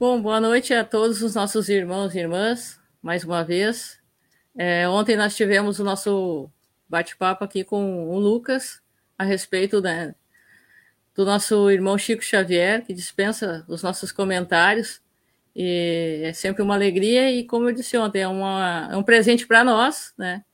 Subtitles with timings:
[0.00, 3.98] Bom, boa noite a todos os nossos irmãos e irmãs, mais uma vez.
[4.56, 6.48] É, ontem nós tivemos o nosso
[6.88, 8.80] bate-papo aqui com o Lucas
[9.18, 10.14] a respeito né,
[11.16, 15.02] do nosso irmão Chico Xavier, que dispensa os nossos comentários.
[15.54, 19.48] E é sempre uma alegria e, como eu disse ontem, é, uma, é um presente
[19.48, 20.44] para nós, né?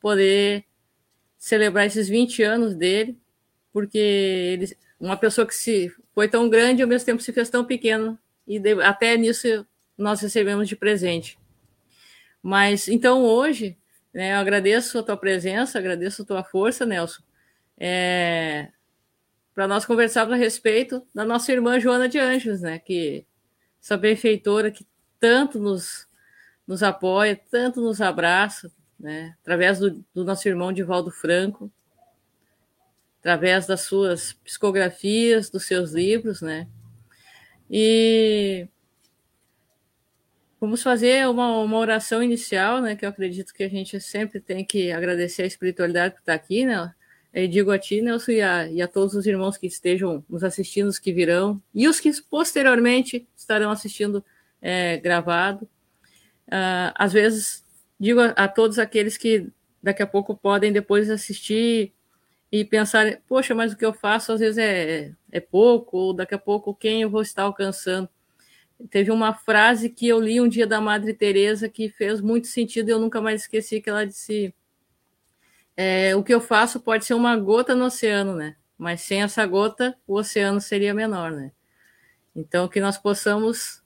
[0.00, 0.64] Poder
[1.36, 3.18] celebrar esses 20 anos dele,
[3.70, 7.50] porque ele, uma pessoa que se foi tão grande e ao mesmo tempo se fez
[7.50, 9.66] tão pequeno e até nisso
[9.96, 11.38] nós recebemos de presente.
[12.42, 13.76] Mas então hoje,
[14.12, 17.22] né, eu agradeço a tua presença, agradeço a tua força, Nelson,
[17.78, 18.68] é,
[19.54, 23.24] para nós conversarmos a respeito da nossa irmã Joana de Anjos, né, que
[23.82, 24.86] essa benfeitora que
[25.18, 26.06] tanto nos,
[26.66, 31.72] nos apoia, tanto nos abraça, né, através do, do nosso irmão Divaldo Franco,
[33.20, 36.68] através das suas psicografias, dos seus livros, né,
[37.70, 38.68] e
[40.60, 42.96] vamos fazer uma, uma oração inicial, né?
[42.96, 46.64] Que eu acredito que a gente sempre tem que agradecer a espiritualidade que está aqui,
[46.64, 46.94] né?
[47.50, 50.86] Digo a ti, Nelson, e a, e a todos os irmãos que estejam nos assistindo,
[50.86, 54.24] os que virão, e os que posteriormente estarão assistindo
[54.62, 55.68] é, gravado.
[56.46, 57.64] Uh, às vezes,
[57.98, 59.48] digo a, a todos aqueles que
[59.82, 61.92] daqui a pouco podem depois assistir
[62.56, 66.36] e pensar, poxa, mas o que eu faço às vezes é, é pouco, ou daqui
[66.36, 68.08] a pouco quem eu vou estar alcançando.
[68.90, 72.88] Teve uma frase que eu li um dia da Madre Teresa que fez muito sentido
[72.88, 74.54] e eu nunca mais esqueci que ela disse
[75.76, 78.54] é, o que eu faço pode ser uma gota no oceano, né?
[78.78, 81.50] Mas sem essa gota, o oceano seria menor, né?
[82.36, 83.82] Então, que nós possamos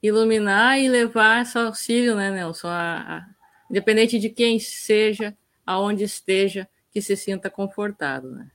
[0.00, 2.68] iluminar e levar esse auxílio, né, Nelson?
[2.68, 3.26] A, a,
[3.68, 8.50] independente de quem seja, aonde esteja, que se sinta confortado, né?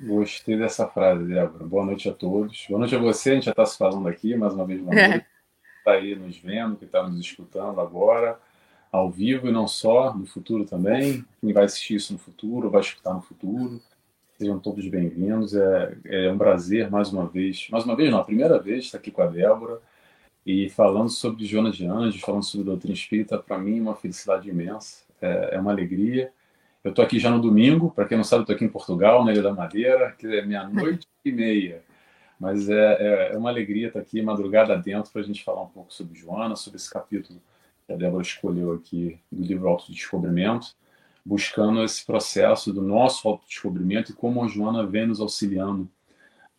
[0.00, 1.66] Gostei dessa frase, Débora.
[1.66, 2.64] Boa noite a todos.
[2.66, 4.80] Boa noite a você, a gente já está se falando aqui, mais uma vez.
[4.88, 5.16] É.
[5.76, 8.40] Está aí nos vendo, que está nos escutando agora,
[8.90, 11.22] ao vivo e não só, no futuro também.
[11.42, 13.78] Quem vai assistir isso no futuro, vai escutar no futuro.
[14.38, 15.54] Sejam todos bem-vindos.
[15.54, 18.96] É, é um prazer, mais uma vez, mais uma vez não, a primeira vez estar
[18.96, 19.78] aqui com a Débora
[20.46, 25.04] e falando sobre Jonas de Anjos, falando sobre doutrina espírita, para mim, uma felicidade imensa.
[25.20, 26.32] É, é uma alegria
[26.84, 29.32] eu estou aqui já no domingo, para quem não sabe, estou aqui em Portugal, na
[29.32, 31.82] Ilha da Madeira, que é meia-noite e meia.
[32.38, 35.68] Mas é, é, é, uma alegria estar aqui madrugada dentro para a gente falar um
[35.68, 37.40] pouco sobre Joana, sobre esse capítulo
[37.86, 40.76] que a Débora escolheu aqui do livro Autodescobrimento,
[41.24, 45.88] buscando esse processo do nosso autodescobrimento e como a Joana vem nos auxiliando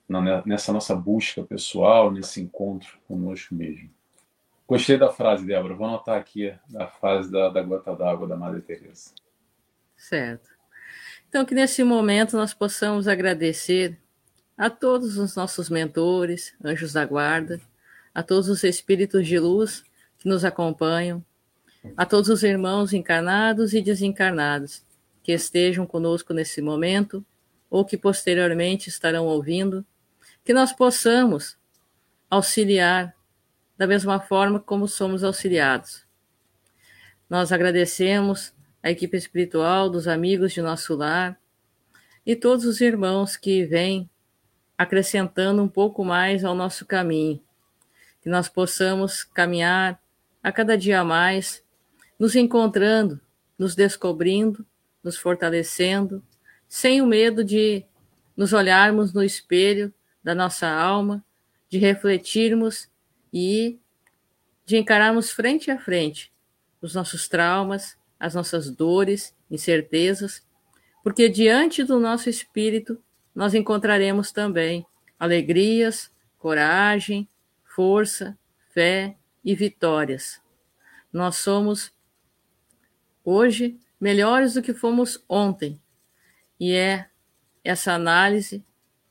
[0.08, 3.90] na, nessa nossa busca pessoal, nesse encontro conosco mesmo.
[4.68, 5.76] Gostei da frase, Débora.
[5.76, 9.12] Vou anotar aqui a frase da, da gota d'água da Madre Teresa.
[10.00, 10.50] Certo.
[11.28, 14.00] Então, que nesse momento nós possamos agradecer
[14.58, 17.62] a todos os nossos mentores, anjos da guarda,
[18.16, 19.84] a todos os espíritos de luz
[20.18, 21.24] que nos acompanham,
[21.96, 24.84] a todos os irmãos encarnados e desencarnados
[25.22, 27.24] que estejam conosco nesse momento
[27.70, 29.86] ou que posteriormente estarão ouvindo,
[30.44, 31.58] que nós possamos
[32.30, 33.14] auxiliar
[33.78, 36.04] da mesma forma como somos auxiliados.
[37.30, 41.40] Nós agradecemos a equipe espiritual dos amigos de nosso lar
[42.26, 44.10] e todos os irmãos que vêm
[44.78, 47.42] acrescentando um pouco mais ao nosso caminho,
[48.22, 50.02] que nós possamos caminhar
[50.42, 51.64] a cada dia mais,
[52.18, 53.20] nos encontrando,
[53.58, 54.66] nos descobrindo,
[55.04, 56.24] nos fortalecendo,
[56.68, 57.86] sem o medo de
[58.38, 61.24] nos olharmos no espelho da nossa alma,
[61.68, 62.88] de refletirmos
[63.34, 63.78] e
[64.66, 66.32] de encararmos frente a frente
[66.82, 70.46] os nossos traumas, as nossas dores, incertezas,
[71.04, 73.02] porque diante do nosso espírito
[73.34, 74.86] nós encontraremos também
[75.18, 77.28] alegrias, coragem,
[77.64, 78.38] força,
[78.74, 80.42] fé e vitórias.
[81.12, 81.92] Nós somos
[83.24, 85.80] hoje melhores do que fomos ontem.
[86.60, 87.10] E é
[87.64, 88.64] essa análise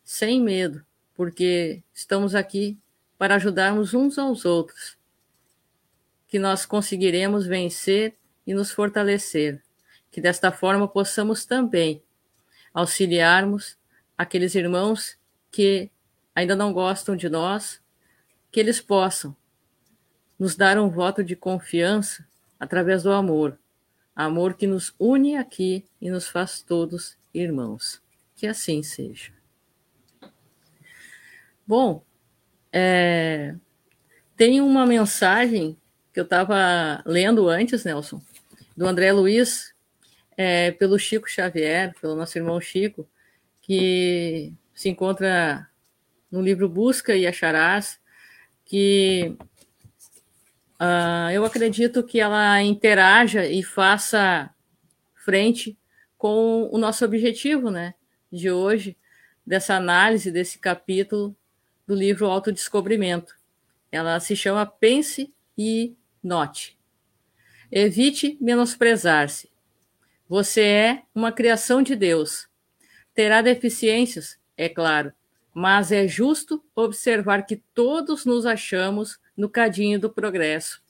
[0.05, 2.79] sem medo, porque estamos aqui
[3.19, 4.97] para ajudarmos uns aos outros,
[6.27, 8.17] que nós conseguiremos vencer
[8.49, 9.63] e nos fortalecer,
[10.11, 12.03] que desta forma possamos também
[12.73, 13.77] auxiliarmos
[14.17, 15.19] aqueles irmãos
[15.53, 15.91] que
[16.35, 17.79] ainda não gostam de nós,
[18.51, 19.37] que eles possam
[20.39, 22.27] nos dar um voto de confiança
[22.59, 23.59] através do amor,
[24.17, 28.01] amor que nos une aqui e nos faz todos irmãos.
[28.35, 29.31] Que assim seja.
[31.67, 32.03] Bom,
[32.73, 33.55] é,
[34.39, 35.77] tem uma mensagem
[36.15, 38.21] que eu estava lendo antes, Nelson,
[38.79, 39.75] do André Luiz,
[40.37, 43.09] é, pelo Chico Xavier, pelo nosso irmão Chico,
[43.61, 45.69] que se encontra
[46.31, 48.01] no livro Busca e Acharás,
[48.65, 49.37] que
[50.81, 54.49] uh, eu acredito que ela interaja e faça
[55.25, 55.77] frente
[56.17, 57.95] com o nosso objetivo, né,
[58.31, 58.97] de hoje,
[59.45, 61.35] dessa análise desse capítulo
[61.85, 63.35] do livro Autodescobrimento.
[63.91, 66.78] Ela se chama Pense e Note.
[67.71, 69.51] Evite menosprezar-se.
[70.27, 72.49] Você é uma criação de Deus.
[73.15, 75.13] Terá deficiências, é claro,
[75.53, 80.83] mas é justo observar que todos nos achamos no cadinho do progresso.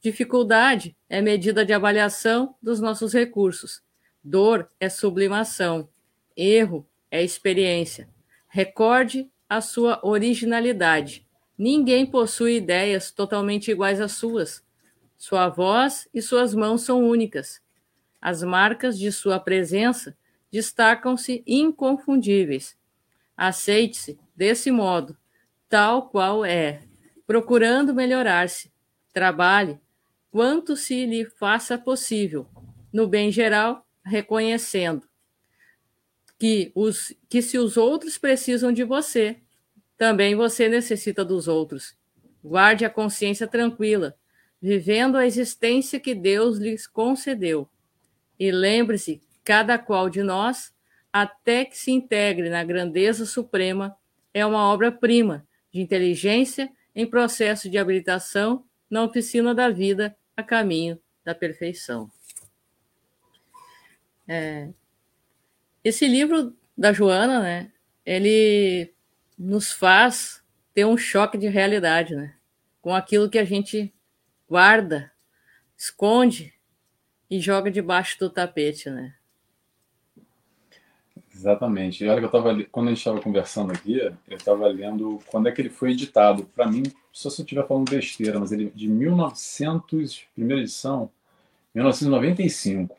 [0.00, 3.82] Dificuldade é medida de avaliação dos nossos recursos.
[4.24, 5.88] Dor é sublimação.
[6.34, 8.08] Erro é experiência.
[8.48, 11.26] Recorde a sua originalidade.
[11.58, 14.65] Ninguém possui ideias totalmente iguais às suas.
[15.16, 17.60] Sua voz e suas mãos são únicas.
[18.20, 20.16] As marcas de sua presença
[20.50, 22.76] destacam-se inconfundíveis.
[23.36, 25.16] Aceite-se desse modo,
[25.68, 26.82] tal qual é,
[27.26, 28.72] procurando melhorar-se.
[29.12, 29.80] Trabalhe
[30.30, 32.46] quanto se lhe faça possível,
[32.92, 35.06] no bem geral, reconhecendo
[36.38, 39.38] que, os, que se os outros precisam de você,
[39.96, 41.96] também você necessita dos outros.
[42.44, 44.16] Guarde a consciência tranquila,
[44.66, 47.68] vivendo a existência que Deus lhes concedeu.
[48.36, 50.74] E lembre-se, cada qual de nós,
[51.12, 53.96] até que se integre na grandeza suprema,
[54.34, 60.98] é uma obra-prima de inteligência em processo de habilitação na oficina da vida a caminho
[61.24, 62.10] da perfeição.
[64.26, 64.70] É,
[65.84, 67.72] esse livro da Joana, né,
[68.04, 68.92] ele
[69.38, 70.42] nos faz
[70.74, 72.34] ter um choque de realidade, né,
[72.82, 73.94] com aquilo que a gente
[74.48, 75.12] guarda,
[75.76, 76.54] esconde
[77.30, 79.14] e joga debaixo do tapete, né?
[81.36, 82.02] Exatamente.
[82.02, 85.48] E olha que eu estava quando a gente estava conversando aqui, eu estava lendo quando
[85.48, 86.44] é que ele foi editado.
[86.54, 91.10] Para mim, só se eu estiver falando besteira, mas ele de 1900, primeira edição,
[91.74, 92.96] 1995.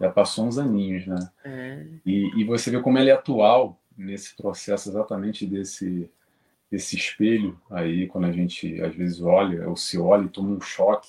[0.00, 1.30] Já passou uns aninhos, né?
[1.44, 1.84] É.
[2.06, 6.08] E, e você vê como ele é atual nesse processo exatamente desse
[6.70, 10.60] desse espelho aí, quando a gente às vezes olha ou se olha e toma um
[10.60, 11.08] choque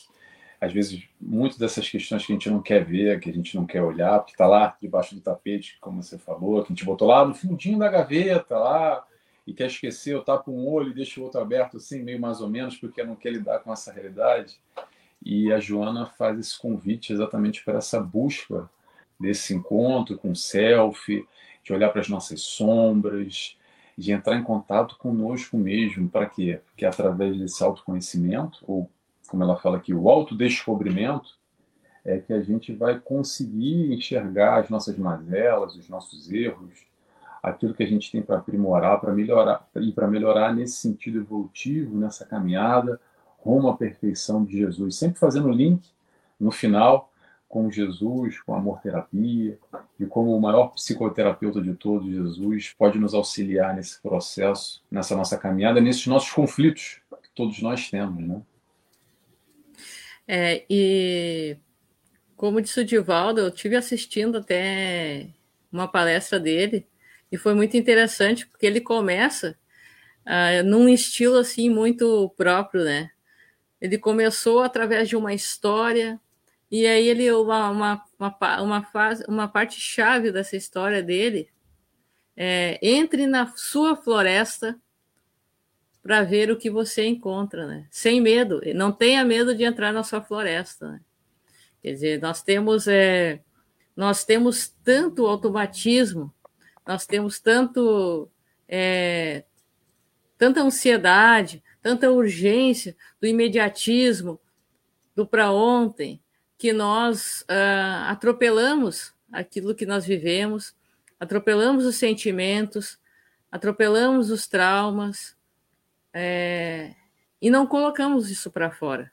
[0.62, 3.66] às vezes, muitas dessas questões que a gente não quer ver, que a gente não
[3.66, 7.08] quer olhar, porque está lá debaixo do tapete, como você falou, que a gente botou
[7.08, 9.06] lá no fundinho da gaveta, lá,
[9.48, 12.42] e quer esquecer, eu tapo um olho e deixo o outro aberto, assim, meio mais
[12.42, 14.60] ou menos, porque não quer lidar com essa realidade.
[15.24, 18.70] E a Joana faz esse convite exatamente para essa busca
[19.18, 21.26] desse encontro com o self,
[21.64, 23.58] de olhar para as nossas sombras,
[24.00, 26.08] de entrar em contato conosco mesmo.
[26.08, 26.62] Para quê?
[26.66, 28.90] Porque através desse autoconhecimento, ou
[29.28, 31.38] como ela fala aqui, o autodescobrimento,
[32.06, 36.86] é que a gente vai conseguir enxergar as nossas mazelas, os nossos erros,
[37.44, 41.98] aquilo que a gente tem para aprimorar, para melhorar, e para melhorar nesse sentido evolutivo,
[41.98, 43.00] nessa caminhada
[43.40, 44.96] rumo à perfeição de Jesus.
[44.96, 45.86] Sempre fazendo link
[46.40, 47.09] no final
[47.50, 49.58] com Jesus, com a amor terapia,
[50.00, 55.36] e como o maior psicoterapeuta de todos, Jesus, pode nos auxiliar nesse processo, nessa nossa
[55.36, 58.42] caminhada, nesses nossos conflitos que todos nós temos, né?
[60.28, 61.58] É, e
[62.38, 65.28] como disse o Divaldo, eu tive assistindo até
[65.72, 66.86] uma palestra dele
[67.32, 69.58] e foi muito interessante porque ele começa
[70.26, 73.10] uh, num estilo assim muito próprio, né?
[73.82, 76.20] Ele começou através de uma história
[76.72, 81.50] e aí ele uma uma uma, uma, fase, uma parte chave dessa história dele
[82.36, 84.80] é, entre na sua floresta
[86.02, 87.88] para ver o que você encontra, né?
[87.92, 90.94] Sem medo, não tenha medo de entrar na sua floresta.
[90.94, 91.02] Né?
[91.82, 93.42] Quer dizer, nós temos é,
[93.96, 96.34] nós temos tanto automatismo,
[96.88, 98.30] nós temos tanto
[98.68, 99.44] é,
[100.38, 104.40] tanta ansiedade, tanta urgência do imediatismo,
[105.14, 106.22] do para ontem,
[106.60, 110.76] que nós uh, atropelamos aquilo que nós vivemos,
[111.18, 113.00] atropelamos os sentimentos,
[113.50, 115.38] atropelamos os traumas,
[116.14, 116.96] é,
[117.42, 119.10] e não colocamos isso para fora,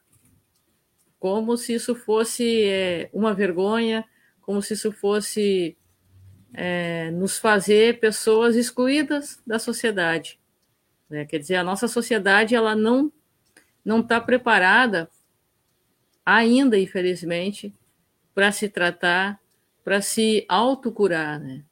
[1.20, 4.04] como se isso fosse é, uma vergonha,
[4.40, 5.76] como se isso fosse
[6.52, 10.40] é, nos fazer pessoas excluídas da sociedade.
[11.08, 11.24] Né?
[11.24, 13.12] Quer dizer, a nossa sociedade ela não
[13.84, 15.08] não está preparada
[16.26, 17.72] ainda, infelizmente,
[18.34, 19.40] para se tratar,
[19.84, 21.62] para se autocurar, né?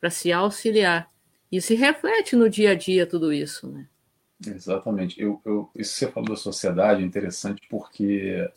[0.00, 1.08] para se auxiliar.
[1.52, 3.68] E se reflete no dia a dia tudo isso.
[3.68, 3.86] Né?
[4.46, 5.20] Exatamente.
[5.20, 8.50] Eu, eu, isso que você falou da sociedade é interessante porque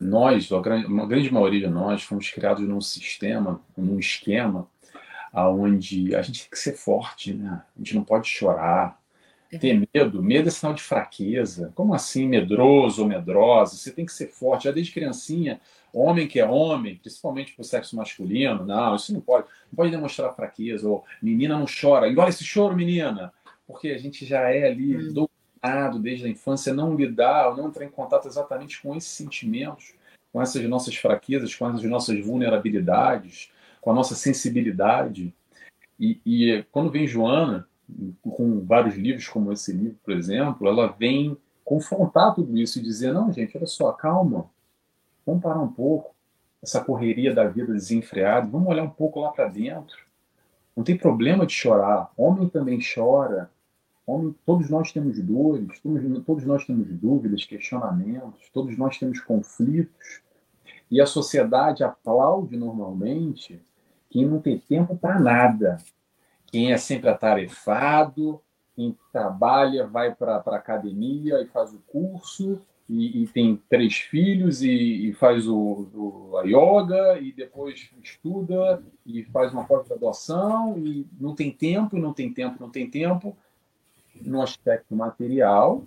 [0.00, 4.68] nós, a grande, uma grande maioria de nós, fomos criados num sistema, num esquema,
[5.32, 7.62] onde a gente tem que ser forte, né?
[7.74, 9.00] A gente não pode chorar,
[9.58, 10.22] ter medo.
[10.22, 11.72] Medo é sinal de fraqueza.
[11.74, 13.76] Como assim, medroso ou medrosa?
[13.76, 14.64] Você tem que ser forte.
[14.64, 15.60] Já desde criancinha,
[15.92, 19.46] homem que é homem, principalmente para o sexo masculino, não, isso não pode.
[19.70, 20.88] Não pode demonstrar fraqueza.
[20.88, 22.08] Ou menina não chora.
[22.08, 23.32] Engole esse choro, menina.
[23.66, 25.12] Porque a gente já é ali hum.
[25.12, 29.94] doutrinado desde a infância, não lidar, não entrar em contato exatamente com esses sentimentos,
[30.32, 35.34] com essas nossas fraquezas, com essas nossas vulnerabilidades, com a nossa sensibilidade.
[35.98, 37.68] E, e quando vem Joana,
[38.22, 43.12] com vários livros como esse livro, por exemplo, ela vem confrontar tudo isso e dizer:
[43.12, 44.46] não, gente, olha só, calma,
[45.24, 46.14] vamos parar um pouco
[46.62, 49.98] essa correria da vida desenfreada, vamos olhar um pouco lá para dentro.
[50.74, 52.10] Não tem problema de chorar.
[52.16, 53.50] Homem também chora.
[54.06, 60.22] Homem, todos nós temos dores, todos, todos nós temos dúvidas, questionamentos, todos nós temos conflitos.
[60.90, 63.60] E a sociedade aplaude normalmente
[64.10, 65.78] quem não tem tempo para nada,
[66.54, 68.40] quem é sempre atarefado,
[68.76, 74.62] quem trabalha, vai para a academia e faz o curso, e, e tem três filhos
[74.62, 75.56] e, e faz o,
[75.92, 82.12] o, a yoga, e depois estuda e faz uma pós-graduação, e não tem tempo, não
[82.12, 83.36] tem tempo, não tem tempo.
[84.22, 85.82] No aspecto material,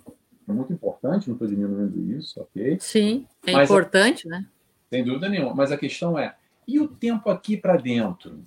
[0.46, 2.76] é muito importante, não estou diminuindo isso, ok?
[2.78, 4.44] Sim, é Mas importante, né?
[4.90, 5.54] Sem dúvida nenhuma.
[5.54, 8.46] Mas a questão é, e o tempo aqui para dentro?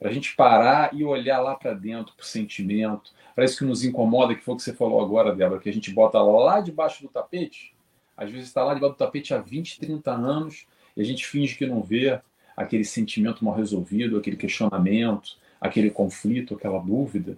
[0.00, 3.64] Para a gente parar e olhar lá para dentro, para o sentimento, para isso que
[3.66, 6.60] nos incomoda, que foi o que você falou agora, Débora, que a gente bota lá
[6.60, 7.74] debaixo do tapete,
[8.16, 10.66] às vezes está lá debaixo do tapete há 20, 30 anos,
[10.96, 12.18] e a gente finge que não vê
[12.56, 17.36] aquele sentimento mal resolvido, aquele questionamento, aquele conflito, aquela dúvida.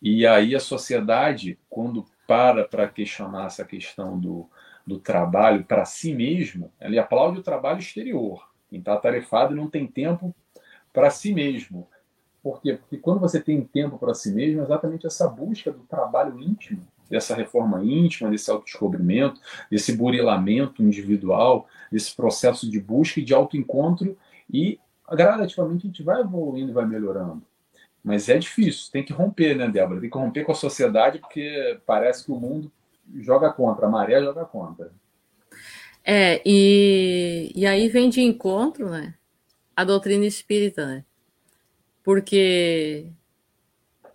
[0.00, 4.48] E aí a sociedade, quando para para questionar essa questão do,
[4.86, 8.48] do trabalho para si mesmo, ela aplaude o trabalho exterior.
[8.68, 10.34] Quem está atarefado e não tem tempo
[10.92, 11.88] para si mesmo.
[12.46, 12.74] Por quê?
[12.74, 16.80] Porque quando você tem tempo para si mesmo, é exatamente essa busca do trabalho íntimo,
[17.10, 24.16] dessa reforma íntima, desse autodescobrimento, desse burilamento individual, desse processo de busca e de autoencontro,
[24.48, 24.78] e
[25.10, 27.42] gradativamente a gente vai evoluindo e vai melhorando.
[28.04, 30.00] Mas é difícil, tem que romper, né, Débora?
[30.00, 32.70] Tem que romper com a sociedade, porque parece que o mundo
[33.16, 34.92] joga contra, a maré joga contra.
[36.04, 39.14] É, e, e aí vem de encontro, né,
[39.74, 41.04] a doutrina espírita, né?
[42.06, 43.04] Porque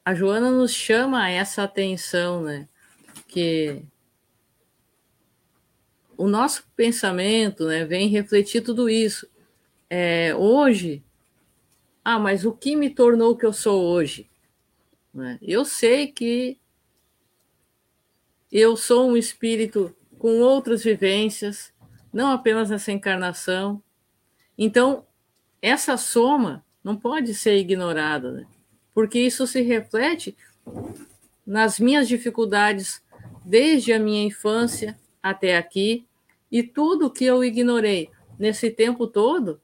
[0.05, 2.69] a Joana nos chama essa atenção, né?
[3.27, 3.83] Que
[6.15, 9.27] o nosso pensamento né, vem refletir tudo isso.
[9.89, 11.03] É, hoje,
[12.01, 14.29] ah, mas o que me tornou o que eu sou hoje?
[15.13, 15.37] Né?
[15.41, 16.57] Eu sei que
[18.49, 21.73] eu sou um espírito com outras vivências,
[22.13, 23.83] não apenas nessa encarnação.
[24.57, 25.05] Então,
[25.61, 28.47] essa soma não pode ser ignorado, né?
[28.93, 30.35] porque isso se reflete
[31.45, 33.01] nas minhas dificuldades
[33.43, 36.05] desde a minha infância até aqui
[36.51, 39.61] e tudo que eu ignorei nesse tempo todo,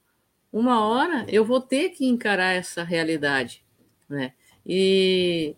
[0.51, 3.63] uma hora eu vou ter que encarar essa realidade,
[4.07, 4.33] né?
[4.65, 5.55] E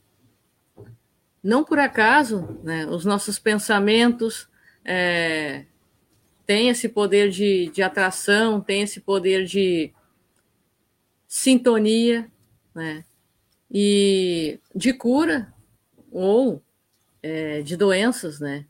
[1.44, 4.50] não por acaso, né, os nossos pensamentos
[4.84, 5.66] é,
[6.46, 9.94] têm esse poder de, de atração, têm esse poder de,
[11.30, 12.30] sintonia,
[12.74, 13.06] né?
[13.72, 15.54] E de cura
[16.12, 16.62] ou
[17.22, 18.66] é, de doenças, né?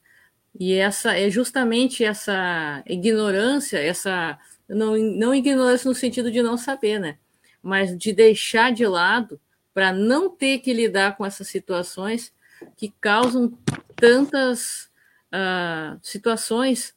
[0.60, 4.38] E essa é justamente essa ignorância, essa
[4.68, 7.18] não, não ignorância no sentido de não saber, né?
[7.64, 9.40] Mas de deixar de lado
[9.74, 12.34] para não ter que lidar com essas situações
[12.76, 13.58] que causam
[13.96, 14.90] tantas
[15.34, 16.94] uh, situações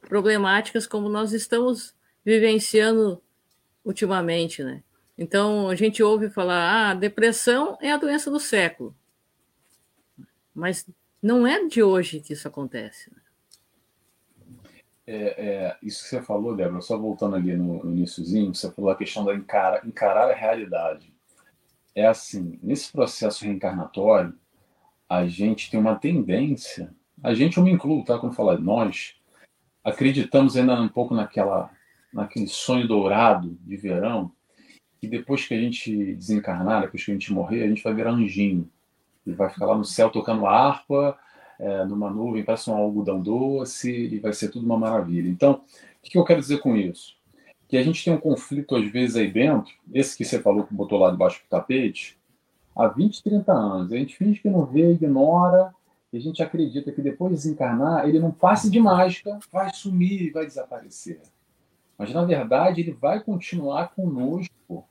[0.00, 1.94] problemáticas como nós estamos
[2.24, 3.22] vivenciando
[3.86, 4.82] ultimamente, né?
[5.16, 8.94] Então a gente ouve falar, ah, depressão é a doença do século.
[10.52, 10.84] Mas
[11.22, 13.10] não é de hoje que isso acontece.
[13.10, 13.20] Né?
[15.06, 18.90] É, é, isso que você falou, Débora, só voltando ali no, no iníciozinho, você falou
[18.90, 21.14] a questão da encara, encarar a realidade.
[21.94, 24.34] É assim, nesse processo reencarnatório,
[25.08, 28.18] a gente tem uma tendência, a gente eu me incluo, tá?
[28.18, 29.14] Quando falar nós,
[29.84, 31.70] acreditamos ainda um pouco naquela
[32.16, 34.32] naquele sonho dourado de verão,
[34.98, 38.12] que depois que a gente desencarnar, depois que a gente morrer, a gente vai virar
[38.12, 38.68] anjinho.
[39.26, 41.18] E vai ficar lá no céu tocando harpa,
[41.58, 45.28] é, numa nuvem, parece um algodão doce, e vai ser tudo uma maravilha.
[45.28, 45.62] Então,
[46.02, 47.16] o que eu quero dizer com isso?
[47.68, 50.72] Que a gente tem um conflito, às vezes, aí dentro, esse que você falou que
[50.72, 52.16] botou lá debaixo do tapete,
[52.74, 53.92] há 20, 30 anos.
[53.92, 55.74] A gente finge que não vê, ignora,
[56.12, 60.32] e a gente acredita que depois de desencarnar, ele não passe de mágica, vai sumir,
[60.32, 61.20] vai desaparecer.
[61.98, 64.84] Mas, na verdade, ele vai continuar conosco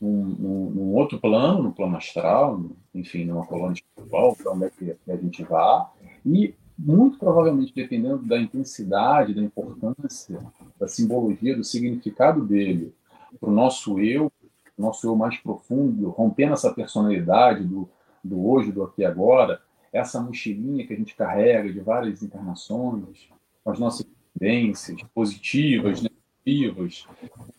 [0.00, 4.70] num, num, num, outro plano, no plano astral, enfim, numa colônia espiritual, para onde é
[4.70, 5.90] que a gente vá,
[6.24, 10.38] e muito provavelmente, dependendo da intensidade, da importância,
[10.78, 12.94] da simbologia, do significado dele
[13.38, 14.32] para o nosso eu,
[14.76, 17.88] nosso eu mais profundo, rompendo essa personalidade do,
[18.24, 19.60] do hoje, do aqui e agora,
[19.92, 23.28] essa mochilinha que a gente carrega de várias encarnações,
[23.66, 26.02] as nossas experiências positivas,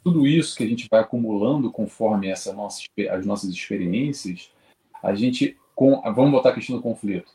[0.04, 4.52] tudo isso que a gente vai acumulando conforme essa nossa, as nossas experiências,
[5.02, 7.32] a gente, com, vamos botar a questão do conflito,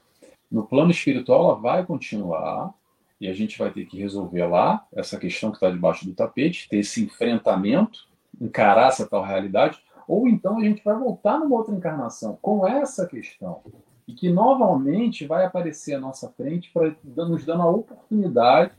[0.51, 2.73] no plano espiritual ela vai continuar
[3.21, 6.69] e a gente vai ter que resolver lá essa questão que está debaixo do tapete,
[6.69, 8.07] ter esse enfrentamento,
[8.41, 13.07] encarar essa tal realidade, ou então a gente vai voltar numa outra encarnação com essa
[13.07, 13.63] questão.
[14.07, 16.95] E que novamente vai aparecer à nossa frente para
[17.27, 18.75] nos dando a oportunidade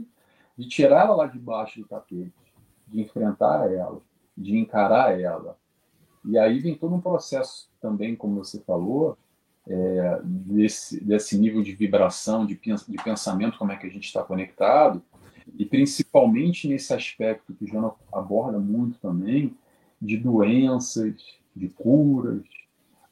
[0.58, 2.32] de tirá-la lá debaixo do tapete,
[2.88, 4.02] de enfrentar ela,
[4.36, 5.58] de encarar ela.
[6.26, 9.18] E aí vem todo um processo também, como você falou,
[9.68, 14.24] é, desse, desse nível de vibração, de, de pensamento, como é que a gente está
[14.24, 15.02] conectado,
[15.58, 19.56] e principalmente nesse aspecto que o Jonas aborda muito também,
[20.02, 21.16] de doenças,
[21.56, 22.44] de curas,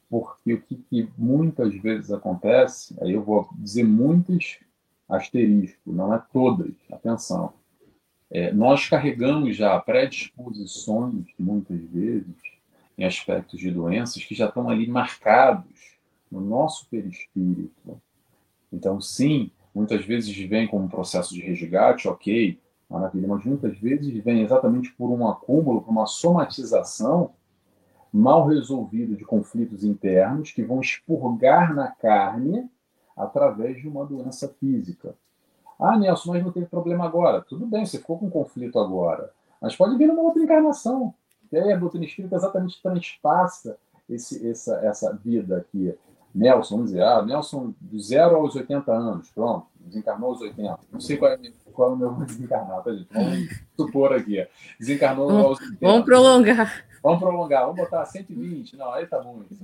[0.08, 4.58] porque o que, que, muitas vezes acontece, aí eu vou dizer muitos
[5.08, 7.52] asterisco, não é todas, atenção.
[8.36, 12.36] É, nós carregamos já predisposições, muitas vezes,
[12.98, 15.96] em aspectos de doenças que já estão ali marcados
[16.30, 17.98] no nosso perispírito.
[18.70, 24.12] Então, sim, muitas vezes vem como um processo de resgate, ok, maravilha, mas muitas vezes
[24.22, 27.32] vem exatamente por um acúmulo, por uma somatização
[28.12, 32.68] mal resolvida de conflitos internos que vão expurgar na carne
[33.16, 35.16] através de uma doença física.
[35.78, 37.42] Ah, Nelson, mas não teve problema agora.
[37.42, 39.30] Tudo bem, você ficou com conflito agora.
[39.60, 41.14] Mas pode vir numa outra encarnação.
[41.50, 43.78] E aí a doutrina espírita exatamente transpassa
[44.08, 45.94] esse, essa, essa vida aqui.
[46.34, 50.78] Nelson, vamos dizer, ah, Nelson, do zero aos 80 anos, pronto, desencarnou aos 80.
[50.92, 51.38] Não sei qual é,
[51.72, 53.08] qual é o meu desencarnar, tá, gente?
[53.10, 54.46] Vamos supor aqui.
[54.78, 55.78] Desencarnou vamos, aos 80.
[55.80, 56.86] Vamos prolongar.
[57.02, 58.76] Vamos prolongar, vamos botar 120.
[58.76, 59.56] Não, aí tá muito.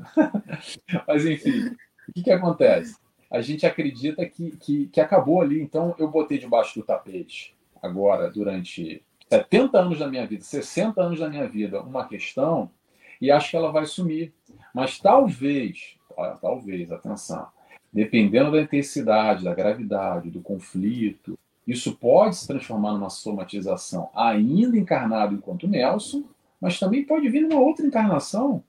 [1.06, 1.76] Mas, enfim,
[2.08, 2.96] o que, que acontece?
[3.32, 8.30] A gente acredita que, que, que acabou ali, então eu botei debaixo do tapete agora,
[8.30, 12.70] durante 70 anos da minha vida, 60 anos da minha vida, uma questão
[13.18, 14.34] e acho que ela vai sumir.
[14.74, 15.96] Mas talvez,
[16.42, 17.46] talvez, atenção,
[17.90, 25.34] dependendo da intensidade, da gravidade, do conflito, isso pode se transformar numa somatização ainda encarnado
[25.34, 26.24] enquanto Nelson,
[26.60, 28.62] mas também pode vir numa outra encarnação,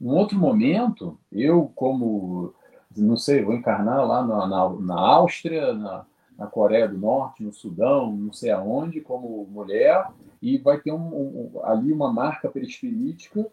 [0.00, 1.18] num outro momento.
[1.30, 2.54] Eu, como,
[2.96, 6.04] não sei, vou encarnar lá na, na, na Áustria, na,
[6.36, 10.08] na Coreia do Norte, no Sudão, não sei aonde, como mulher,
[10.40, 13.46] e vai ter um, um, ali uma marca perispirítica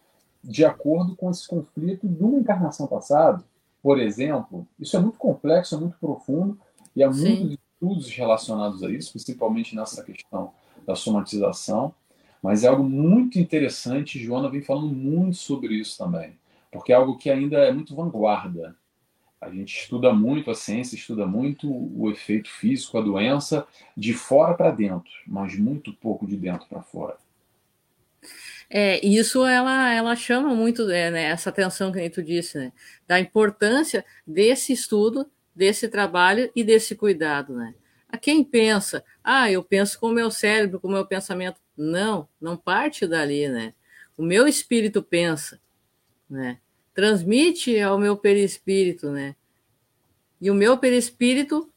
[0.44, 3.44] de acordo com esse conflito de uma encarnação passada.
[3.84, 6.58] Por exemplo, isso é muito complexo, é muito profundo,
[6.96, 7.46] e há Sim.
[7.46, 10.52] muitos estudos relacionados a isso, principalmente nessa questão
[10.86, 11.94] da somatização.
[12.42, 16.38] Mas é algo muito interessante, Joana vem falando muito sobre isso também,
[16.72, 18.76] porque é algo que ainda é muito vanguarda.
[19.40, 24.54] A gente estuda muito, a ciência estuda muito o efeito físico, a doença, de fora
[24.54, 27.18] para dentro, mas muito pouco de dentro para fora.
[28.70, 32.74] É, isso ela, ela chama muito né, né, essa atenção que tu disse, né,
[33.08, 37.74] da importância desse estudo, desse trabalho e desse cuidado, né?
[38.10, 41.60] A quem pensa, ah, eu penso com o meu cérebro, com o meu pensamento.
[41.76, 43.74] Não, não parte dali, né?
[44.18, 45.60] O meu espírito pensa,
[46.30, 46.60] né?
[46.98, 49.36] Transmite ao meu perispírito, né?
[50.42, 51.72] E o meu perispírito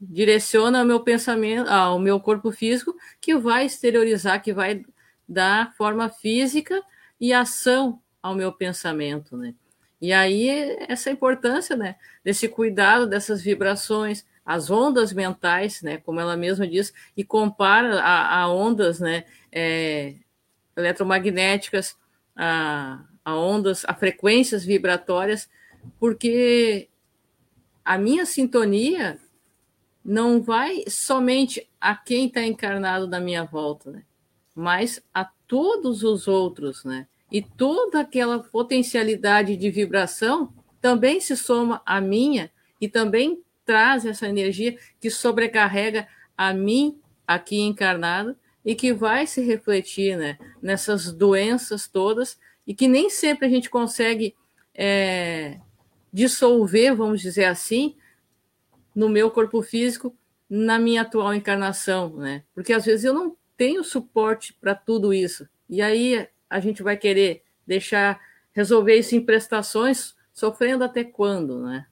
[0.00, 4.84] direciona ao meu pensamento, ao meu corpo físico, que vai exteriorizar, que vai
[5.28, 6.80] dar forma física
[7.20, 9.52] e ação ao meu pensamento, né?
[10.00, 10.48] E aí
[10.88, 16.94] essa importância, né, desse cuidado dessas vibrações, as ondas mentais, né, como ela mesma diz,
[17.16, 20.14] e compara a, a ondas, né, é,
[20.76, 21.96] eletromagnéticas,
[22.36, 25.48] a, a ondas, a frequências vibratórias,
[25.98, 26.88] porque
[27.84, 29.18] a minha sintonia
[30.04, 34.02] não vai somente a quem está encarnado na minha volta, né?
[34.54, 37.06] mas a todos os outros, né?
[37.30, 44.28] E toda aquela potencialidade de vibração também se soma à minha e também traz essa
[44.28, 46.06] energia que sobrecarrega
[46.36, 52.88] a mim aqui encarnado e que vai se refletir né, nessas doenças todas e que
[52.88, 54.34] nem sempre a gente consegue
[54.74, 55.58] é,
[56.12, 57.96] dissolver, vamos dizer assim,
[58.94, 60.14] no meu corpo físico,
[60.48, 62.44] na minha atual encarnação, né?
[62.54, 65.48] Porque às vezes eu não tenho suporte para tudo isso.
[65.68, 68.20] E aí a gente vai querer deixar
[68.52, 71.86] resolver isso em prestações, sofrendo até quando, né?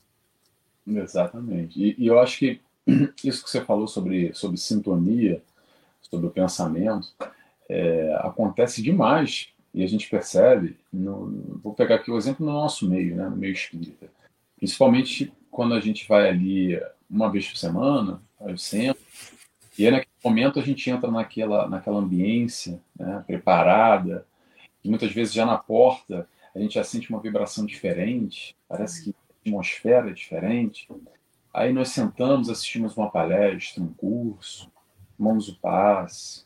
[0.87, 1.83] Exatamente.
[1.83, 2.61] E, e, eu acho que
[3.25, 5.43] isso que você falou sobre, sobre sintonia,
[6.03, 7.09] sobre o pensamento,
[7.69, 10.77] é, acontece demais e a gente percebe.
[10.93, 14.11] No, vou pegar aqui o exemplo no nosso meio, né, no meio espírita.
[14.57, 19.03] Principalmente quando a gente vai ali uma vez por semana, ao centro,
[19.79, 24.27] e aí naquele momento a gente entra naquela, naquela ambiência né, preparada,
[24.85, 29.11] e muitas vezes já na porta a gente já sente uma vibração diferente, parece que
[29.11, 30.89] a atmosfera é diferente.
[31.53, 34.71] Aí nós sentamos, assistimos uma palestra, um curso,
[35.17, 36.45] tomamos o passe,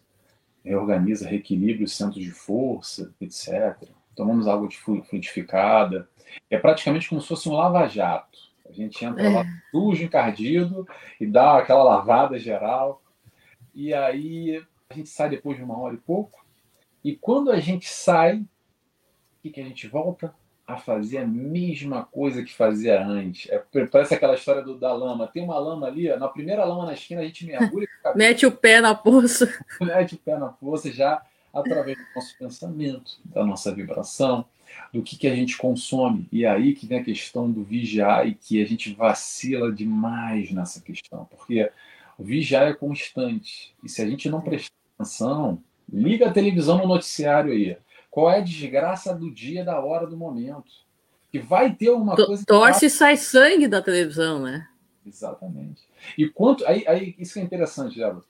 [0.64, 3.77] reorganiza, reequilibra os centros de força, etc.
[4.16, 6.09] Tomamos água de frutificada.
[6.50, 8.38] É praticamente como se fosse um lava-jato.
[8.68, 9.29] A gente entra é.
[9.29, 10.87] lá sujo, encardido
[11.20, 13.03] e dá aquela lavada geral.
[13.74, 16.44] E aí a gente sai depois de uma hora e pouco.
[17.05, 18.46] E quando a gente sai, o
[19.42, 20.35] que, que a gente volta?
[20.66, 23.50] A fazer a mesma coisa que fazia antes.
[23.50, 25.27] É, parece aquela história do, da lama.
[25.27, 27.87] Tem uma lama ali, ó, na primeira lama na esquina a gente mergulha.
[28.16, 29.53] Mete o pé na poça.
[29.81, 31.22] Mete o pé na poça já
[31.53, 34.44] através do nosso pensamento, da nossa vibração,
[34.92, 36.27] do que, que a gente consome.
[36.33, 40.81] E aí que vem a questão do vigiar e que a gente vacila demais nessa
[40.81, 41.70] questão, porque
[42.18, 43.74] o vigiar é constante.
[43.85, 47.77] E se a gente não prestar atenção, liga a televisão no noticiário aí
[48.14, 50.70] qual é a desgraça do dia, da hora, do momento?
[51.33, 52.44] Que vai ter uma coisa.
[52.46, 54.68] Torce e sai sangue da televisão, né?
[55.05, 55.83] Exatamente.
[56.16, 56.64] E quanto.
[56.64, 58.22] Aí, aí isso que é interessante, Débora.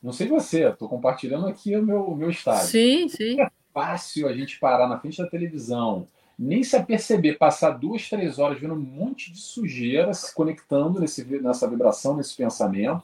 [0.00, 2.68] Não sei você, estou compartilhando aqui o meu, o meu estágio.
[2.68, 3.40] Sim, sim.
[3.40, 6.06] É fácil a gente parar na frente da televisão,
[6.38, 11.24] nem se aperceber, passar duas, três horas vendo um monte de sujeira se conectando nesse,
[11.40, 13.02] nessa vibração, nesse pensamento,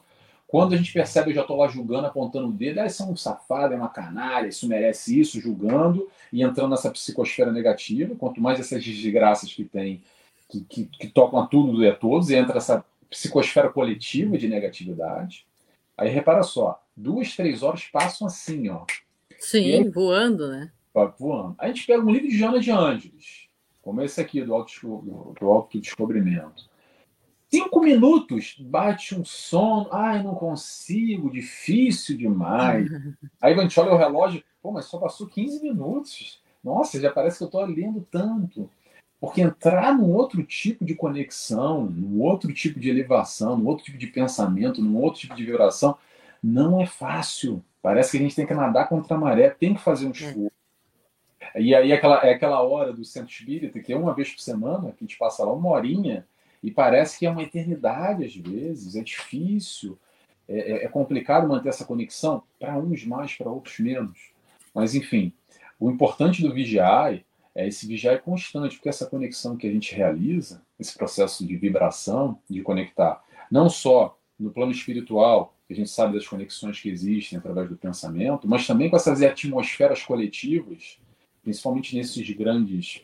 [0.51, 3.07] quando a gente percebe, eu já estou lá julgando, apontando o dedo, ah, isso é
[3.07, 8.17] um safado, é uma canalha, isso merece isso, julgando e entrando nessa psicosfera negativa.
[8.17, 10.03] Quanto mais essas desgraças que tem,
[10.49, 14.49] que, que, que tocam a tudo e a todos, e entra essa psicosfera coletiva de
[14.49, 15.47] negatividade.
[15.97, 18.85] Aí repara só, duas, três horas passam assim, ó.
[19.39, 20.73] Sim, aí, voando, né?
[21.17, 21.55] Voando.
[21.59, 23.47] A gente pega um livro de Joana de Ângeles,
[23.81, 26.69] como esse aqui, do, auto, do autodescobrimento.
[27.53, 29.89] Cinco minutos, bate um sono.
[29.91, 32.89] Ai, não consigo, difícil demais.
[33.43, 36.41] Aí a gente olha o relógio, pô, mas só passou 15 minutos.
[36.63, 38.71] Nossa, já parece que eu estou lendo tanto.
[39.21, 43.99] Porque entrar num outro tipo de conexão, num outro tipo de elevação, num outro tipo
[43.99, 45.99] de pensamento, num outro tipo de vibração,
[46.43, 47.63] não é fácil.
[47.83, 50.53] Parece que a gente tem que nadar contra a maré, tem que fazer um esforço.
[51.57, 54.93] E aí aquela, é aquela hora do centro espírita, que é uma vez por semana,
[54.93, 56.27] que a gente passa lá uma horinha,
[56.63, 59.99] e parece que é uma eternidade às vezes, é difícil,
[60.49, 64.19] é, é, é complicado manter essa conexão, para uns mais, para outros menos.
[64.75, 65.33] Mas, enfim,
[65.79, 67.21] o importante do vigiar
[67.55, 72.39] é esse vigiar constante, porque essa conexão que a gente realiza, esse processo de vibração,
[72.49, 77.39] de conectar, não só no plano espiritual, que a gente sabe das conexões que existem
[77.39, 80.99] através do pensamento, mas também com essas atmosferas coletivas,
[81.43, 83.03] principalmente nesses grandes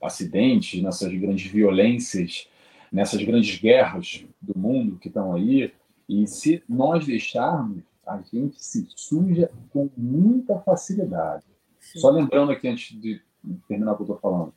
[0.00, 2.48] acidentes, nessas grandes violências
[2.92, 5.72] nessas grandes guerras do mundo que estão aí.
[6.08, 11.44] E se nós deixarmos, a gente se suja com muita facilidade.
[11.80, 11.98] Sim.
[11.98, 13.20] Só lembrando aqui, antes de
[13.68, 14.52] terminar o que eu estou falando,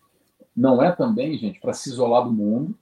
[0.56, 2.76] não é também, gente, para se isolar do mundo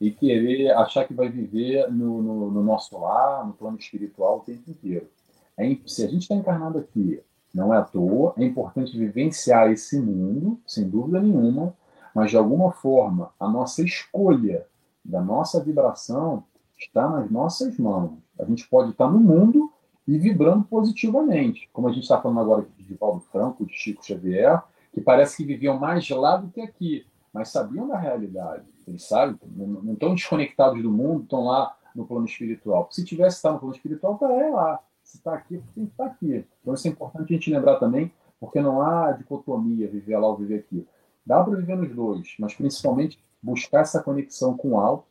[0.00, 4.40] e querer achar que vai viver no, no, no nosso lar, no plano espiritual o
[4.40, 5.08] tempo inteiro.
[5.56, 7.20] É, se a gente está encarnado aqui,
[7.54, 11.74] não é à toa, é importante vivenciar esse mundo, sem dúvida nenhuma,
[12.16, 14.66] mas de alguma forma a nossa escolha
[15.04, 16.44] da nossa vibração
[16.78, 18.12] está nas nossas mãos.
[18.40, 19.70] A gente pode estar no mundo
[20.08, 24.62] e vibrando positivamente, como a gente está falando agora de Paulo Franco, de Chico Xavier,
[24.94, 28.64] que parece que viviam mais lá do que aqui, mas sabiam da realidade.
[28.88, 32.88] Eles sabem, não estão desconectados do mundo, estão lá no plano espiritual.
[32.92, 34.80] Se tivesse estar no plano espiritual, está lá.
[35.04, 36.46] Se está aqui, tem que estar aqui.
[36.62, 40.36] Então isso é importante a gente lembrar também, porque não há dicotomia viver lá ou
[40.38, 40.86] viver aqui.
[41.26, 45.06] Dá para viver nos dois, mas principalmente buscar essa conexão com o alto,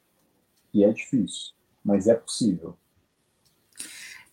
[0.72, 2.78] que é difícil, mas é possível.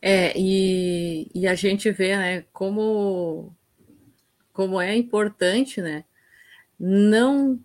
[0.01, 3.55] É, e, e a gente vê né, como,
[4.53, 6.05] como é importante né,
[6.79, 7.61] não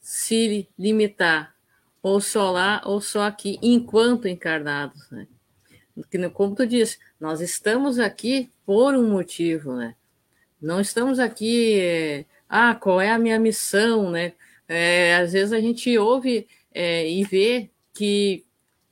[0.00, 1.54] se limitar
[2.02, 5.10] ou só lá ou só aqui enquanto encarnados.
[5.10, 5.28] Né?
[6.32, 9.94] Como tu disse, nós estamos aqui por um motivo, né?
[10.60, 14.32] Não estamos aqui ah, qual é a minha missão, né?
[14.66, 18.44] É, às vezes a gente ouve é, e vê que,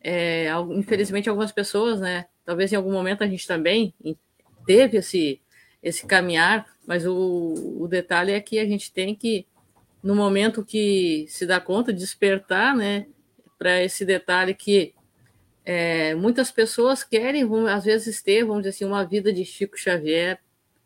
[0.03, 2.27] é, infelizmente, algumas pessoas, né?
[2.45, 3.95] Talvez em algum momento a gente também
[4.67, 5.41] teve esse,
[5.83, 9.47] esse caminhar, mas o, o detalhe é que a gente tem que
[10.03, 13.07] no momento que se dá conta, despertar, né,
[13.59, 14.95] para esse detalhe que
[15.65, 20.39] é, muitas pessoas querem, às vezes, ter, vamos dizer assim, uma vida de Chico Xavier,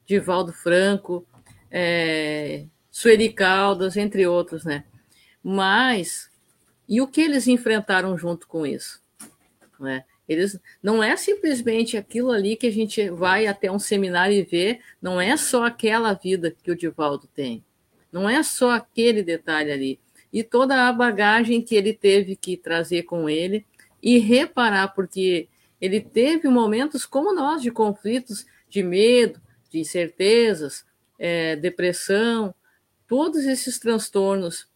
[0.07, 1.27] de Valdo Franco,
[1.71, 4.85] é, Sueli Caldas, entre outros, né?
[5.43, 6.31] Mas,
[6.89, 9.01] e o que eles enfrentaram junto com isso?
[9.79, 10.05] Né?
[10.29, 14.81] Eles, não é simplesmente aquilo ali que a gente vai até um seminário e vê,
[15.01, 17.65] não é só aquela vida que o Divaldo tem,
[18.13, 20.01] não é só aquele detalhe ali.
[20.33, 23.67] E toda a bagagem que ele teve que trazer com ele
[24.01, 25.49] e reparar, porque
[25.81, 30.85] ele teve momentos como nós, de conflitos, de medo, de incertezas,
[31.21, 32.55] é, depressão,
[33.07, 34.67] todos esses transtornos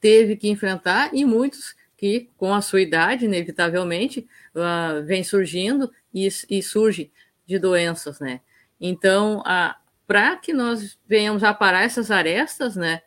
[0.00, 6.26] teve que enfrentar e muitos que, com a sua idade, inevitavelmente, uh, vem surgindo e,
[6.50, 7.12] e, surge
[7.46, 8.40] de doenças, né?
[8.80, 9.40] Então,
[10.04, 13.02] para que nós venhamos a parar essas arestas, né?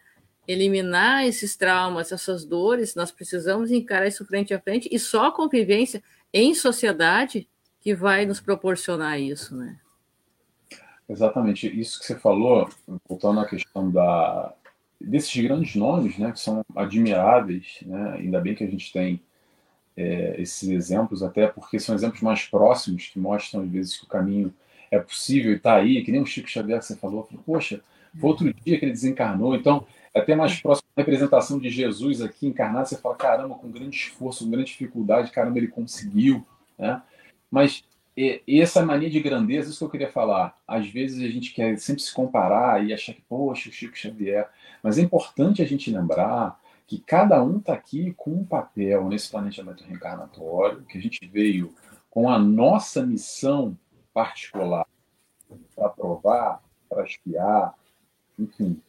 [0.47, 5.31] eliminar esses traumas, essas dores, nós precisamos encarar isso frente a frente e só a
[5.31, 7.49] convivência em sociedade
[7.81, 9.79] que vai nos proporcionar isso, né?
[11.07, 12.67] Exatamente, isso que você falou,
[13.07, 14.53] voltando à questão da
[14.99, 18.13] desses grandes nomes, né, que são admiráveis, né?
[18.13, 19.21] Ainda bem que a gente tem
[19.95, 24.09] é, esses exemplos, até porque são exemplos mais próximos que mostram às vezes que o
[24.09, 24.53] caminho
[24.89, 27.81] é possível e está aí, que nem o Chico Xavier que você falou, falou, poxa,
[28.19, 32.47] foi outro dia que ele desencarnou, então até mais próximo da representação de Jesus aqui
[32.47, 36.45] encarnado, você fala, caramba, com grande esforço, com grande dificuldade, caramba, ele conseguiu.
[36.79, 37.01] Né?
[37.51, 37.83] Mas
[38.17, 40.57] e, essa mania de grandeza, isso que eu queria falar.
[40.67, 44.49] Às vezes a gente quer sempre se comparar e achar que, poxa, o Chico Xavier.
[44.81, 49.29] Mas é importante a gente lembrar que cada um está aqui com um papel nesse
[49.29, 51.73] planejamento reencarnatório, que a gente veio
[52.09, 53.77] com a nossa missão
[54.13, 54.85] particular
[55.75, 57.73] para provar, para espiar,
[58.39, 58.79] enfim,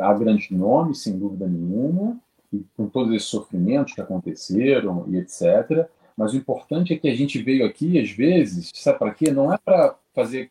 [0.00, 2.18] há grandes nomes, sem dúvida nenhuma,
[2.52, 5.88] e com todos esses sofrimentos que aconteceram e etc.
[6.18, 9.30] Mas o importante é que a gente veio aqui, às vezes, sabe para quê?
[9.30, 10.50] Não é para fazer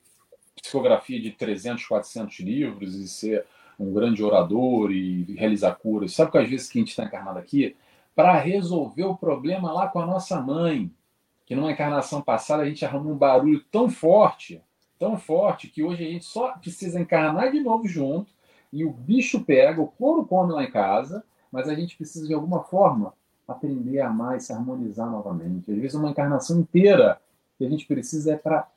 [0.56, 3.46] psicografia de 300, 400 livros e ser
[3.78, 6.14] um grande orador e realizar curas.
[6.14, 7.76] Sabe que às vezes que a gente está encarnado aqui?
[8.16, 10.90] Para resolver o problema lá com a nossa mãe,
[11.46, 14.64] que numa encarnação passada a gente arrumou um barulho tão forte,
[14.98, 18.32] tão forte, que hoje a gente só precisa encarnar de novo junto
[18.72, 22.34] e o bicho pega, o couro come lá em casa, mas a gente precisa de
[22.34, 23.14] alguma forma
[23.48, 25.72] aprender a amar e se harmonizar novamente.
[25.72, 27.20] Às vezes uma encarnação inteira
[27.58, 28.68] que a gente precisa é para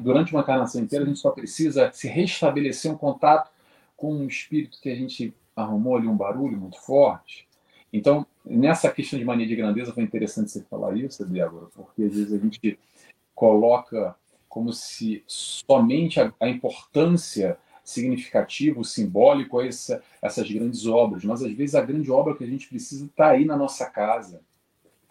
[0.00, 3.50] durante uma encarnação inteira a gente só precisa se restabelecer um contato
[3.96, 7.46] com um espírito que a gente arrumou ali um barulho muito forte.
[7.92, 12.14] Então, nessa questão de mania de grandeza foi interessante você falar isso, Débora, porque às
[12.14, 12.78] vezes a gente
[13.34, 14.14] coloca
[14.48, 17.58] como se somente a, a importância
[17.88, 22.46] significativo, simbólico a essa, essas grandes obras, mas às vezes a grande obra que a
[22.46, 24.42] gente precisa está aí na nossa casa.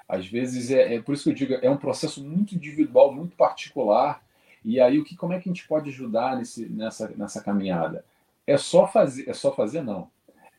[0.08, 3.36] Às vezes é, é, por isso que eu digo, é um processo muito individual, muito
[3.36, 4.24] particular.
[4.64, 8.06] E aí o que como é que a gente pode ajudar nesse, nessa, nessa caminhada?
[8.46, 10.08] É só fazer, é só fazer não.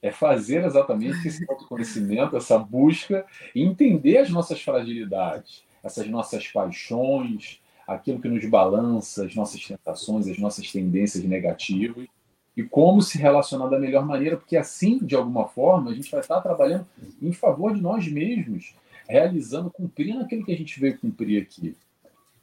[0.02, 7.60] É fazer exatamente esse autoconhecimento, essa busca, e entender as nossas fragilidades, essas nossas paixões,
[7.88, 12.06] aquilo que nos balança, as nossas tentações, as nossas tendências negativas,
[12.54, 16.20] e como se relacionar da melhor maneira, porque assim, de alguma forma, a gente vai
[16.20, 16.86] estar trabalhando
[17.22, 18.74] em favor de nós mesmos,
[19.08, 21.74] realizando, cumprindo aquilo que a gente veio cumprir aqui.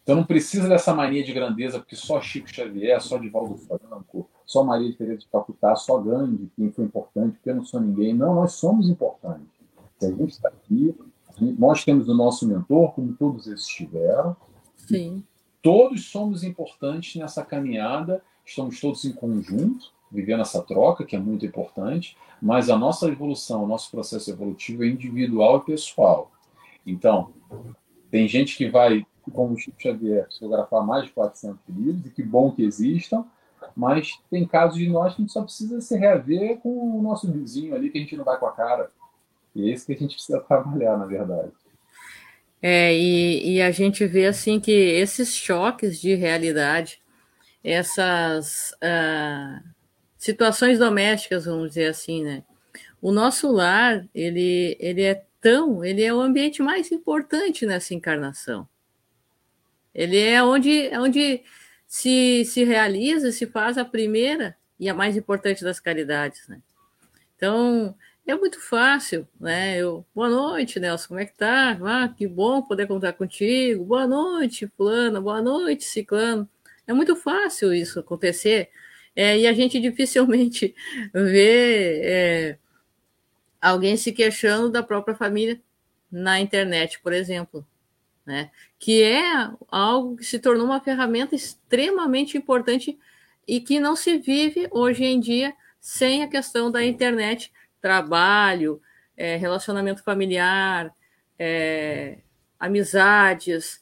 [0.01, 4.63] Então não precisa dessa mania de grandeza, porque só Chico Xavier, só Divaldo Franco, só
[4.63, 8.13] Maria de Teresa de Calcutá, só Gandhi, quem foi importante, porque eu não sou ninguém.
[8.13, 9.47] Não, nós somos importantes.
[9.99, 10.95] Se a gente está aqui,
[11.39, 14.36] nós temos o nosso mentor, como todos esses tiveram.
[14.75, 15.23] Sim.
[15.65, 21.43] Todos somos importantes nessa caminhada, estamos todos em conjunto, vivendo essa troca, que é muito
[21.43, 26.32] importante, mas a nossa evolução, o nosso processo evolutivo é individual e pessoal.
[26.86, 27.34] Então,
[28.12, 32.21] tem gente que vai, como o Chico Xavier, psicografar mais de 400 livros, e que
[32.21, 33.25] bom que existam,
[33.75, 37.32] mas tem casos de nós que a gente só precisa se rever com o nosso
[37.32, 38.91] vizinho ali, que a gente não vai com a cara.
[39.56, 41.51] E é isso que a gente precisa trabalhar, na verdade.
[42.67, 46.99] É, e, e a gente vê assim que esses choques de realidade,
[47.63, 49.63] essas uh,
[50.17, 52.43] situações domésticas, vamos dizer assim, né?
[52.99, 58.67] O nosso lar, ele, ele é tão, ele é o ambiente mais importante nessa encarnação.
[59.93, 61.43] Ele é onde, é onde
[61.86, 66.60] se, se realiza, se faz a primeira e a mais importante das caridades, né?
[67.36, 67.95] Então,
[68.28, 69.78] é muito fácil, né?
[69.78, 71.78] Eu, boa noite, Nelson, como é que tá?
[71.84, 73.86] Ah, que bom poder contar contigo.
[73.86, 76.50] Boa noite, fulano, boa noite, ciclano.
[76.88, 78.70] É muito fácil isso acontecer.
[79.16, 80.76] É, e a gente dificilmente
[81.14, 82.58] vê é,
[83.62, 85.62] alguém se queixando da própria família
[86.12, 87.66] na internet, por exemplo,
[88.26, 88.50] né?
[88.80, 92.98] Que é algo que se tornou uma ferramenta extremamente importante
[93.48, 97.54] e que não se vive hoje em dia sem a questão da internet,
[97.86, 98.82] trabalho,
[99.15, 100.91] é, relacionamento familiar,
[101.38, 102.17] é,
[102.60, 103.80] amizades,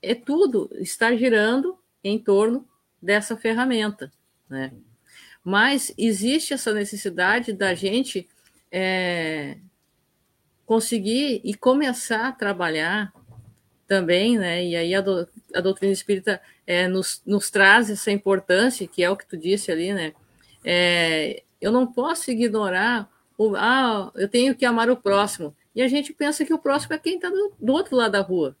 [0.00, 2.64] é tudo está girando em torno
[3.02, 4.12] dessa ferramenta,
[4.48, 4.72] né?
[5.42, 8.28] Mas existe essa necessidade da gente
[8.70, 9.56] é,
[10.64, 13.12] conseguir e começar a trabalhar
[13.88, 14.64] também, né?
[14.64, 19.10] E aí a, do, a doutrina espírita é, nos, nos traz essa importância, que é
[19.10, 20.12] o que tu disse ali, né?
[20.64, 23.10] É, eu não posso ignorar
[23.56, 25.54] ah, eu tenho que amar o próximo.
[25.74, 28.20] E a gente pensa que o próximo é quem está do, do outro lado da
[28.20, 28.56] rua.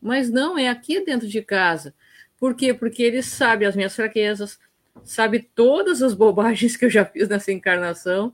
[0.00, 1.94] Mas não, é aqui dentro de casa.
[2.38, 2.72] Por quê?
[2.72, 4.58] Porque ele sabe as minhas fraquezas,
[5.04, 8.32] sabe todas as bobagens que eu já fiz nessa encarnação,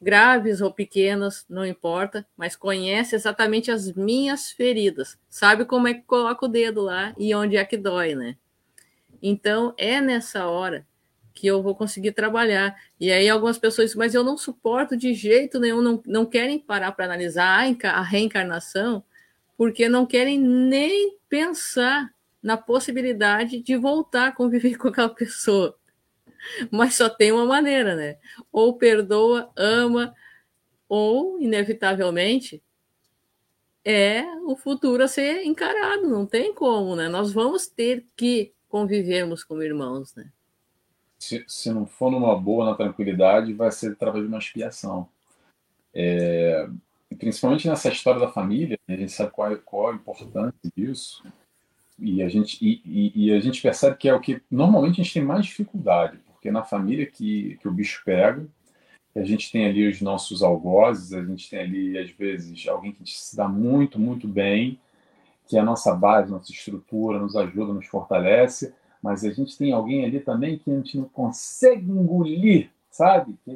[0.00, 6.02] graves ou pequenas, não importa, mas conhece exatamente as minhas feridas, sabe como é que
[6.02, 8.36] coloca o dedo lá e onde é que dói, né?
[9.20, 10.86] Então é nessa hora
[11.32, 12.76] que eu vou conseguir trabalhar.
[13.00, 16.58] E aí algumas pessoas dizem, mas eu não suporto de jeito nenhum, não, não querem
[16.58, 19.02] parar para analisar a reencarnação,
[19.56, 25.76] porque não querem nem pensar na possibilidade de voltar a conviver com aquela pessoa.
[26.70, 28.18] Mas só tem uma maneira, né?
[28.50, 30.12] Ou perdoa, ama,
[30.88, 32.62] ou, inevitavelmente,
[33.84, 37.08] é o futuro a ser encarado, não tem como, né?
[37.08, 40.30] Nós vamos ter que convivermos como irmãos, né?
[41.22, 45.08] Se, se não for numa boa, na tranquilidade, vai ser através de uma expiação.
[45.94, 46.68] É,
[47.16, 51.24] principalmente nessa história da família, a gente sabe qual, é, qual a importância disso,
[51.96, 55.04] e a, gente, e, e, e, a gente percebe que é o que normalmente a
[55.04, 58.44] gente tem mais dificuldade, porque na família que, que o bicho pega,
[59.14, 63.08] a gente tem ali os nossos algozes, a gente tem ali, às vezes, alguém que
[63.08, 64.80] se dá muito, muito bem,
[65.46, 69.72] que é a nossa base, nossa estrutura, nos ajuda, nos fortalece, mas a gente tem
[69.72, 73.34] alguém ali também que a gente não consegue engolir, sabe?
[73.44, 73.50] Que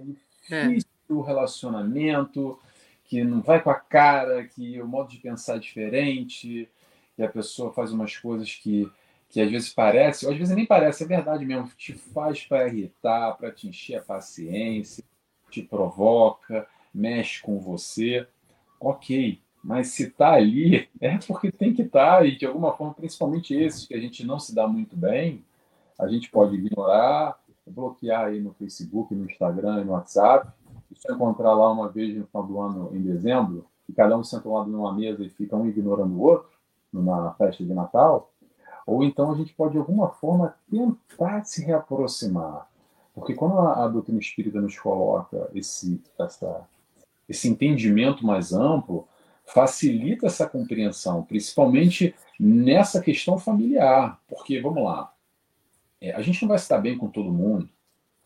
[0.51, 1.13] é, difícil é.
[1.13, 2.59] o relacionamento,
[3.05, 6.69] que não vai com a cara, que o modo de pensar é diferente,
[7.15, 8.91] que a pessoa faz umas coisas que,
[9.29, 12.67] que às vezes parece, ou às vezes nem parece, é verdade mesmo, te faz para
[12.67, 15.05] irritar, para te encher a paciência,
[15.49, 18.27] te provoca, mexe com você.
[18.81, 22.95] Ok, mas se está ali, é porque tem que estar, tá, e de alguma forma,
[22.95, 25.45] principalmente esses que a gente não se dá muito bem,
[25.99, 30.49] a gente pode ignorar, bloquear aí no Facebook, no Instagram e no WhatsApp,
[30.97, 34.49] se encontrar lá uma vez no final do ano, em dezembro, e cada um senta
[34.49, 36.49] lá numa mesa e fica um ignorando o outro,
[36.93, 38.31] numa festa de Natal,
[38.87, 42.69] ou então a gente pode, de alguma forma, tentar se reaproximar.
[43.13, 46.69] Porque quando a, a doutrina espírita nos coloca esse, essa,
[47.29, 49.09] esse entendimento mais amplo,
[49.47, 54.21] facilita essa compreensão, principalmente nessa questão familiar.
[54.29, 55.13] Porque, vamos lá,
[56.01, 57.69] é, a gente não vai estar bem com todo mundo,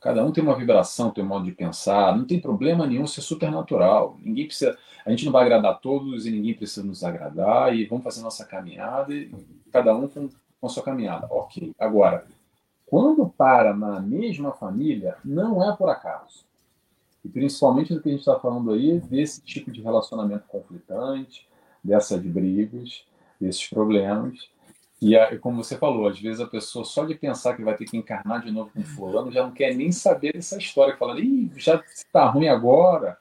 [0.00, 3.20] Cada um tem uma vibração, tem um modo de pensar, não tem problema nenhum ser
[3.20, 4.16] super natural.
[4.22, 8.02] Ninguém precisa, a gente não vai agradar todos e ninguém precisa nos agradar e vamos
[8.02, 9.30] fazer nossa caminhada e
[9.70, 11.26] cada um com, com a sua caminhada.
[11.30, 11.74] Ok.
[11.78, 12.24] Agora,
[12.86, 16.46] quando para na mesma família, não é por acaso.
[17.24, 21.46] E principalmente do que a gente está falando aí, desse tipo de relacionamento conflitante,
[21.82, 23.04] dessas brigas,
[23.40, 24.50] desses problemas.
[25.00, 27.96] E como você falou, às vezes a pessoa só de pensar que vai ter que
[27.96, 31.82] encarnar de novo com fulano já não quer nem saber dessa história, fala, Ih, já
[31.90, 33.16] está ruim agora,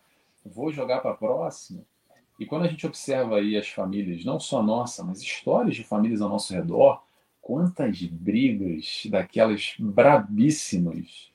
[0.46, 1.82] vou jogar para a próxima.
[2.38, 6.22] E quando a gente observa aí as famílias, não só nossa, mas histórias de famílias
[6.22, 7.02] ao nosso redor,
[7.42, 11.32] quantas brigas daquelas brabíssimas,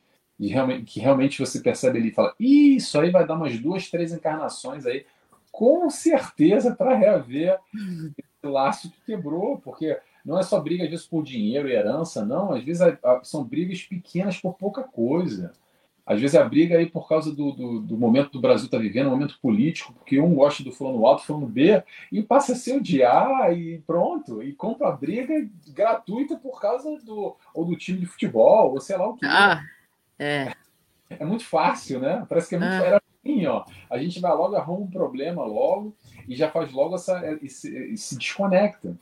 [0.84, 4.84] que realmente você percebe ali e fala, isso aí vai dar umas duas, três encarnações
[4.84, 5.06] aí,
[5.52, 11.06] com certeza para reaver esse laço que quebrou, porque não é só briga, às vezes,
[11.06, 12.52] por dinheiro e herança, não.
[12.52, 12.82] Às vezes
[13.22, 15.52] são brigas pequenas por pouca coisa.
[16.06, 19.06] Às vezes a briga aí por causa do, do, do momento do Brasil está vivendo,
[19.06, 21.82] um momento político, porque um gosta do fulano A, do fulano B,
[22.12, 24.42] e passa a se odiar e pronto.
[24.42, 28.96] E compra a briga gratuita por causa do ou do time de futebol, ou sei
[28.96, 29.24] lá o que.
[29.24, 29.62] Ah,
[30.18, 30.52] é.
[31.10, 32.24] É muito fácil, né?
[32.28, 32.86] Parece que é muito ah.
[32.86, 33.64] era assim, ó.
[33.90, 35.94] A gente vai logo, arruma um problema logo
[36.28, 38.96] e já faz logo essa, esse, se desconecta.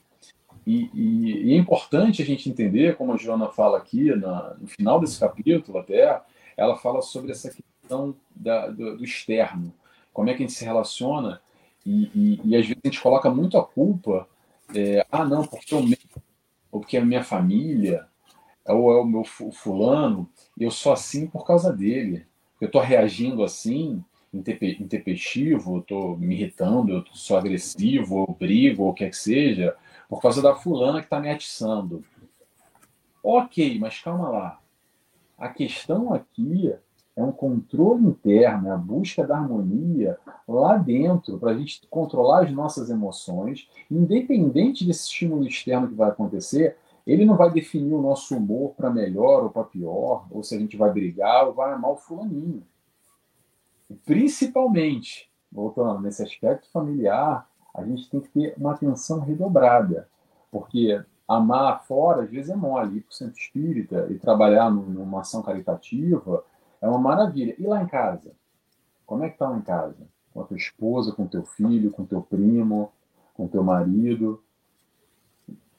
[0.65, 4.67] E, e, e, é importante a gente entender, como a Joana fala aqui, na, no
[4.67, 6.21] final desse capítulo até,
[6.55, 9.73] ela fala sobre essa questão da, do, do, externo,
[10.13, 11.41] como é que a gente se relaciona,
[11.85, 14.25] e, e, às vezes a gente coloca muito a culpa,
[14.73, 16.23] é, ah, não, porque eu mesmo,
[16.71, 18.07] ou porque é a minha família,
[18.67, 22.25] ou é o meu fulano, eu sou assim por causa dele.
[22.61, 24.03] Eu estou reagindo assim,
[24.33, 29.75] intempestivo, estou me irritando, eu sou agressivo, ou brigo, ou o que é que seja,
[30.09, 32.03] por causa da fulana que está me atiçando.
[33.21, 34.59] Ok, mas calma lá.
[35.37, 36.73] A questão aqui
[37.15, 42.43] é um controle interno, é a busca da harmonia lá dentro, para a gente controlar
[42.43, 48.01] as nossas emoções, independente desse estímulo externo que vai acontecer, ele não vai definir o
[48.01, 51.73] nosso humor para melhor ou para pior, ou se a gente vai brigar ou vai
[51.73, 52.63] amar o fulaninho.
[54.05, 60.07] Principalmente, voltando nesse aspecto familiar, a gente tem que ter uma atenção redobrada,
[60.51, 65.21] porque amar fora às vezes é mole, ir para o centro espírita e trabalhar numa
[65.21, 66.43] ação caritativa
[66.81, 67.55] é uma maravilha.
[67.57, 68.31] E lá em casa?
[69.05, 70.07] Como é que tá lá em casa?
[70.33, 72.91] Com a tua esposa, com teu filho, com teu primo,
[73.33, 74.43] com teu marido?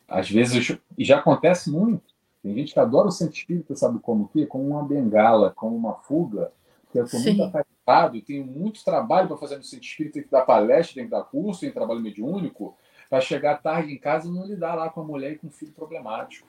[0.08, 2.14] Às vezes, e já acontece muito.
[2.42, 4.44] Tem gente que adora o centro espírita, sabe como que?
[4.46, 6.52] Como uma bengala, como uma fuga.
[6.82, 10.30] Porque eu estou muito atarefado, tenho muito trabalho para fazer no centro espírita, tem que
[10.30, 12.76] dar palestra, tem que dar curso, tem trabalho mediúnico,
[13.08, 15.50] para chegar tarde em casa e não lidar lá com a mulher e com o
[15.50, 16.46] filho problemático.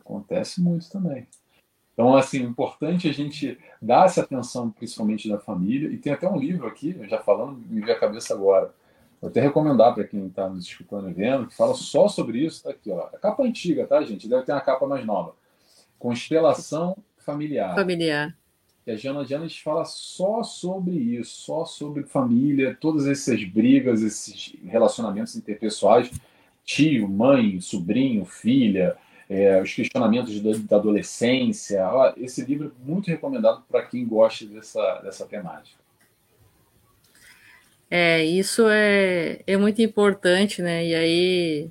[0.00, 1.26] Acontece muito também.
[1.92, 5.88] Então, assim, é importante a gente dar essa atenção, principalmente da família.
[5.90, 8.74] E tem até um livro aqui, já falando, me veio a cabeça agora,
[9.22, 12.64] Vou até recomendar para quem está nos escutando e vendo, que fala só sobre isso.
[12.64, 13.06] Tá aqui, ó.
[13.06, 14.28] A capa antiga, tá, gente?
[14.28, 15.36] Deve ter uma capa mais nova.
[15.96, 17.72] Constelação familiar.
[17.76, 18.36] Familiar.
[18.84, 24.56] E a Jana Janes fala só sobre isso, só sobre família, todas essas brigas, esses
[24.64, 26.10] relacionamentos interpessoais,
[26.64, 28.96] tio, mãe, sobrinho, filha,
[29.30, 31.80] é, os questionamentos da, da adolescência.
[32.16, 35.80] Esse livro é muito recomendado para quem gosta dessa, dessa temática.
[37.94, 40.82] É, isso é, é muito importante, né?
[40.82, 41.70] E aí,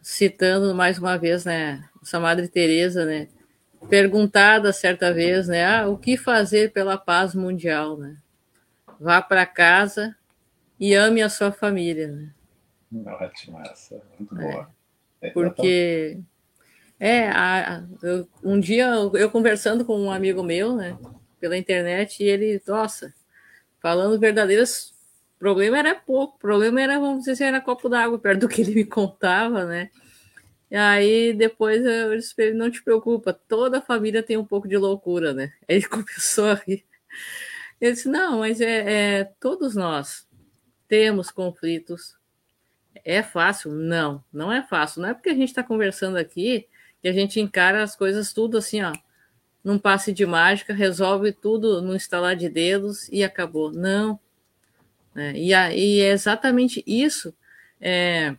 [0.00, 3.26] citando mais uma vez, né, essa Madre Teresa, né,
[3.90, 8.16] perguntada certa vez, né, ah, o que fazer pela paz mundial, né?
[9.00, 10.14] Vá para casa
[10.78, 12.32] e ame a sua família, né?
[13.20, 14.70] Ótimo essa, muito boa.
[15.20, 16.20] É, porque
[17.00, 20.96] é, a, eu, um dia eu, eu conversando com um amigo meu, né,
[21.40, 23.12] pela internet, e ele, nossa,
[23.80, 24.94] falando verdadeiras
[25.36, 28.62] o problema era pouco, o problema era, vamos dizer, era copo d'água perto do que
[28.62, 29.90] ele me contava, né?
[30.70, 34.76] E aí depois eu disse ele, não te preocupa, toda família tem um pouco de
[34.76, 35.52] loucura, né?
[35.68, 36.84] Aí ele começou a rir.
[37.80, 40.26] Ele disse, não, mas é, é todos nós
[40.88, 42.16] temos conflitos.
[43.04, 43.72] É fácil?
[43.72, 45.02] Não, não é fácil.
[45.02, 46.66] Não é porque a gente está conversando aqui
[47.02, 48.92] que a gente encara as coisas tudo assim, ó,
[49.62, 53.70] num passe de mágica, resolve tudo no instalar de dedos e acabou.
[53.70, 54.18] Não,
[55.16, 55.32] né?
[55.34, 57.34] E, a, e é exatamente isso
[57.80, 58.36] é,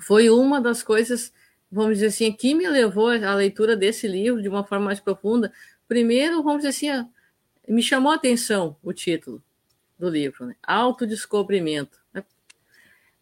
[0.00, 1.30] foi uma das coisas,
[1.70, 5.52] vamos dizer assim, que me levou à leitura desse livro de uma forma mais profunda.
[5.86, 7.08] Primeiro, vamos dizer assim,
[7.68, 9.42] me chamou a atenção o título
[9.98, 10.56] do livro, né?
[10.62, 12.00] Autodescobrimento.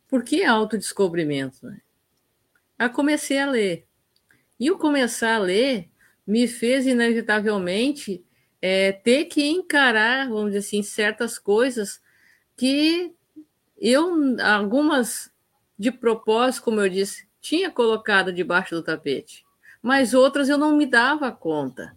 [0.07, 1.67] Por que autodescobrimento?
[1.67, 2.89] Né?
[2.95, 3.87] Comecei a ler.
[4.59, 5.91] E o começar a ler
[6.25, 8.25] me fez, inevitavelmente,
[8.63, 12.01] é, ter que encarar, vamos dizer assim, certas coisas
[12.59, 13.15] que
[13.81, 15.33] eu, algumas
[15.79, 19.47] de propósito, como eu disse, tinha colocado debaixo do tapete,
[19.81, 21.97] mas outras eu não me dava conta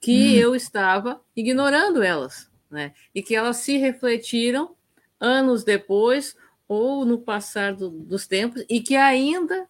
[0.00, 0.40] que hum.
[0.40, 2.92] eu estava ignorando elas, né?
[3.14, 4.74] E que elas se refletiram
[5.20, 6.36] anos depois
[6.68, 9.68] ou no passar do, dos tempos e que ainda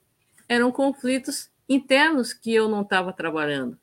[0.48, 3.78] eram conflitos internos que eu não estava trabalhando,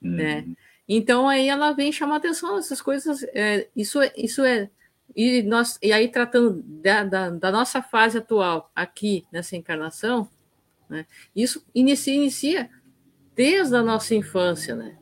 [0.00, 0.10] hum.
[0.14, 0.46] né?
[0.88, 3.24] Então aí ela vem chamar atenção essas coisas.
[3.34, 4.70] É, isso, é, isso é
[5.14, 10.28] e, nós, e aí, tratando da, da, da nossa fase atual aqui nessa encarnação,
[10.88, 12.70] né, isso inicia, inicia
[13.34, 14.74] desde a nossa infância.
[14.74, 14.96] Né?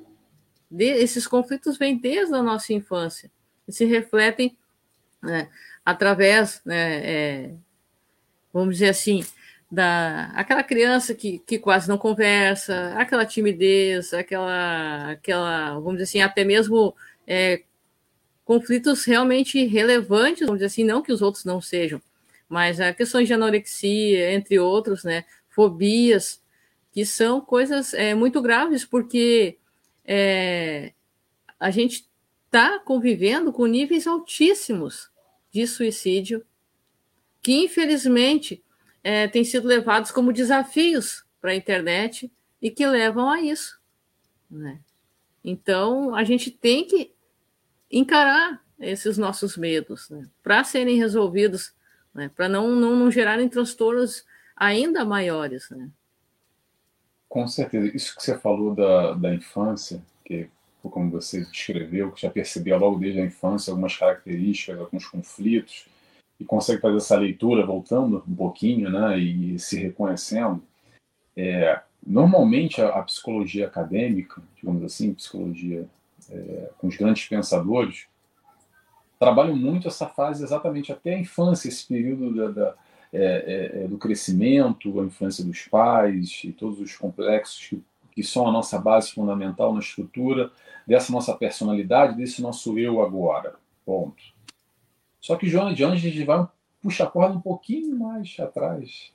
[0.71, 3.31] De, esses conflitos vêm desde a nossa infância
[3.67, 4.57] e se refletem
[5.23, 5.49] né,
[5.85, 7.55] através, né, é,
[8.53, 9.25] vamos dizer assim,
[9.71, 16.21] da aquela criança que, que quase não conversa, aquela timidez, aquela, aquela, vamos dizer assim,
[16.23, 16.95] até mesmo
[17.27, 17.63] é,
[18.49, 22.01] conflitos realmente relevantes, vamos dizer assim, não que os outros não sejam,
[22.49, 26.43] mas a questões de anorexia, entre outros, né, fobias,
[26.91, 29.59] que são coisas é, muito graves, porque
[30.03, 30.95] é,
[31.61, 32.09] a gente
[32.47, 35.11] está convivendo com níveis altíssimos
[35.53, 36.43] de suicídio,
[37.43, 38.65] que infelizmente
[39.05, 42.33] é, têm sido levados como desafios para a internet
[42.63, 43.79] e que levam a isso.
[44.51, 44.81] Né?
[45.45, 47.13] Então, a gente tem que
[47.91, 50.27] encarar esses nossos medos, né?
[50.43, 51.73] para serem resolvidos,
[52.15, 52.31] né?
[52.35, 54.25] para não, não, não gerarem transtornos
[54.57, 55.69] ainda maiores.
[55.71, 55.89] Né?
[57.29, 57.97] Com certeza.
[57.97, 60.49] Isso que você falou da, da infância, que
[60.83, 65.87] como você descreveu, que já percebia logo desde a infância algumas características, alguns conflitos,
[66.41, 70.63] e consegue fazer essa leitura voltando um pouquinho, né, e se reconhecendo.
[71.37, 75.87] É, normalmente a, a, psicologia acadêmica, digamos assim, psicologia
[76.31, 78.07] é, com os grandes pensadores,
[79.19, 82.75] trabalham muito essa fase exatamente até a infância, esse período da, da
[83.11, 88.23] é, é, é, do crescimento, a influência dos pais e todos os complexos que, que
[88.23, 90.51] são a nossa base fundamental na estrutura
[90.87, 93.55] dessa nossa personalidade, desse nosso eu agora.
[93.87, 94.23] Ponto.
[95.23, 96.47] Só que Joana de Anjos vai
[96.83, 99.11] puxa a corda um pouquinho mais atrás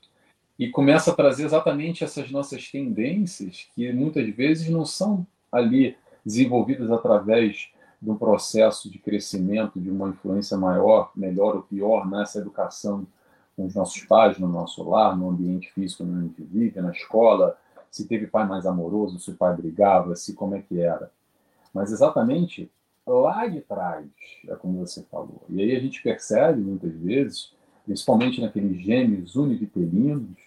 [0.58, 5.96] e começa a trazer exatamente essas nossas tendências que muitas vezes não são ali
[6.26, 7.70] desenvolvidas através
[8.02, 13.06] de um processo de crescimento, de uma influência maior, melhor ou pior nessa educação
[13.56, 16.92] com os nossos pais, no nosso lar, no ambiente físico onde a gente vive, na
[16.92, 17.58] escola,
[17.90, 21.12] se teve pai mais amoroso, se o pai brigava, se como é que era.
[21.74, 22.70] Mas exatamente
[23.06, 24.06] lá de trás,
[24.48, 25.44] é como você falou.
[25.50, 27.54] E aí a gente percebe muitas vezes,
[27.86, 30.38] principalmente naqueles gêmeos univitelinos,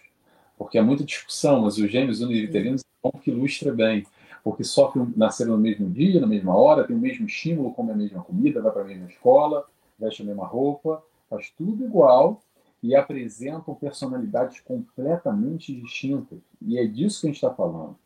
[0.58, 4.06] porque há muita discussão, mas os gêmeos univitelinos é bom que ilustra bem,
[4.46, 7.96] porque sofrem, nasceram no mesmo dia, na mesma hora, tem o mesmo estímulo, come a
[7.96, 9.66] mesma comida, vai para a mesma escola,
[9.98, 12.40] veste a mesma roupa, faz tudo igual,
[12.80, 16.38] e apresentam personalidades completamente distintas.
[16.62, 17.96] E é disso que a gente está falando.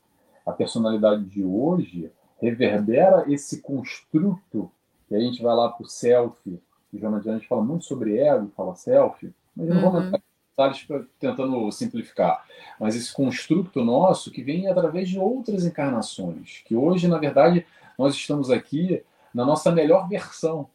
[0.46, 2.10] A personalidade de hoje
[2.40, 4.70] reverbera esse construto,
[5.10, 8.16] que a gente vai lá para o self, que o Joana Diante fala muito sobre
[8.16, 10.06] ego, fala self, mas eu não vou uhum.
[10.06, 10.22] entrar
[10.60, 10.86] detalhes
[11.18, 12.44] tentando simplificar.
[12.78, 17.66] Mas esse construto nosso que vem através de outras encarnações, que hoje, na verdade,
[17.98, 19.02] nós estamos aqui
[19.32, 20.68] na nossa melhor versão,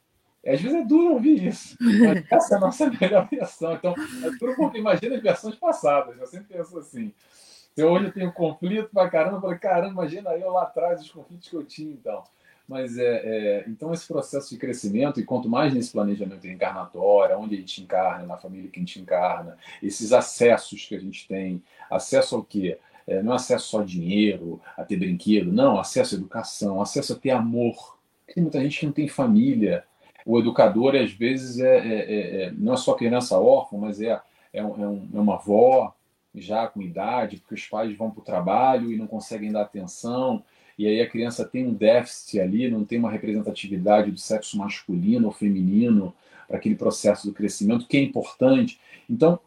[0.45, 3.73] às vezes é duro ouvir isso, mas essa é a nossa melhor versão.
[3.73, 7.13] Então, é duro porque imagina as versões passadas, eu sempre penso assim.
[7.75, 11.49] Eu hoje tenho conflito pra caramba, eu falei, caramba, imagina eu lá atrás os conflitos
[11.49, 12.23] que eu tinha, então.
[12.68, 17.55] Mas é, é, então esse processo de crescimento, e quanto mais nesse planejamento encarnatório, onde
[17.55, 21.61] a gente encarna, na família que a gente encarna, esses acessos que a gente tem,
[21.89, 22.80] acesso ao quê?
[23.07, 27.13] É, não é acesso só a dinheiro, a ter brinquedo, não, acesso à educação, acesso
[27.13, 27.99] a ter amor.
[28.34, 29.86] Tem muita gente que não tem família,
[30.26, 34.20] o educador, às vezes, é, é, é, é não é só criança órfã, mas é,
[34.51, 35.93] é, um, é, uma avó
[36.34, 40.43] já com idade, porque os pais vão para o trabalho e não conseguem dar atenção,
[40.78, 45.28] e aí a criança tem um déficit ali, não tem uma representatividade do sexo masculino
[45.28, 46.13] ou feminino
[46.47, 48.80] para aquele processo do crescimento, que é importante.
[49.09, 49.39] Então,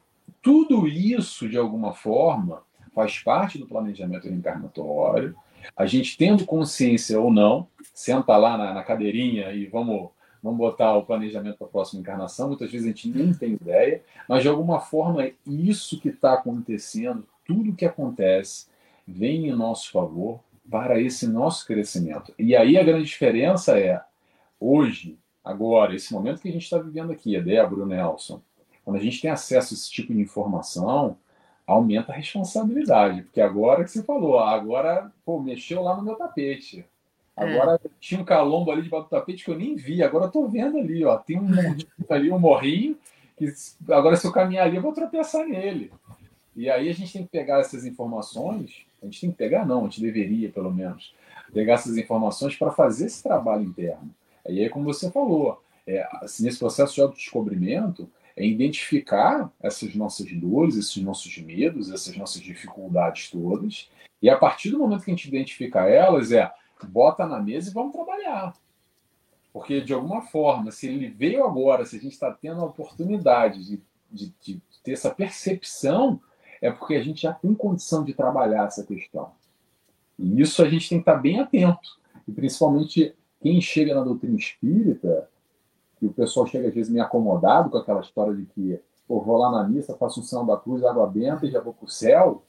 [0.43, 2.62] tudo isso, de alguma forma,
[2.95, 5.37] faz parte do planejamento reencarnatório.
[5.76, 10.11] A gente tendo consciência ou não, senta lá na, na cadeirinha e vamos
[10.41, 14.03] vamos botar o planejamento para a próxima encarnação, muitas vezes a gente nem tem ideia,
[14.29, 18.68] mas de alguma forma isso que está acontecendo, tudo que acontece,
[19.05, 20.41] vem em nosso favor
[20.71, 22.33] para esse nosso crescimento.
[22.39, 24.01] E aí a grande diferença é,
[24.61, 28.41] hoje, agora, esse momento que a gente está vivendo aqui, a Débora, o Nelson,
[28.85, 31.16] quando a gente tem acesso a esse tipo de informação,
[31.66, 36.87] aumenta a responsabilidade, porque agora que você falou, agora, pô, mexeu lá no meu tapete.
[37.37, 37.89] Agora é.
[38.01, 40.03] tinha um calombo ali debaixo do tapete que eu nem vi.
[40.03, 41.16] Agora eu tô vendo ali, ó.
[41.19, 41.49] Tem um
[42.11, 42.99] ali, um morrinho,
[43.37, 43.53] que
[43.91, 45.93] agora se eu caminhar ali, eu vou tropeçar nele.
[46.57, 49.80] E aí a gente tem que pegar essas informações, a gente tem que pegar, não,
[49.80, 51.14] a gente deveria, pelo menos,
[51.53, 54.14] pegar essas informações para fazer esse trabalho interno.
[54.49, 60.30] E aí, como você falou, é, assim, nesse processo de autodescobrimento, é identificar essas nossas
[60.32, 63.90] dores, esses nossos medos, essas nossas dificuldades todas,
[64.22, 66.51] e a partir do momento que a gente identifica elas, é
[66.86, 68.55] bota na mesa e vamos trabalhar.
[69.53, 73.64] Porque, de alguma forma, se ele veio agora, se a gente está tendo a oportunidade
[73.64, 76.20] de, de, de, ter essa percepção,
[76.61, 79.31] é porque a gente já tem condição de trabalhar essa questão.
[80.19, 81.99] E isso a gente tem que estar bem atento.
[82.27, 85.29] E principalmente quem chega na doutrina espírita,
[85.99, 89.39] que o pessoal chega às vezes meio acomodado com aquela história de que pô, vou
[89.39, 91.89] lá na missa, faço um sinal da cruz, água benta e já vou para o
[91.89, 92.43] céu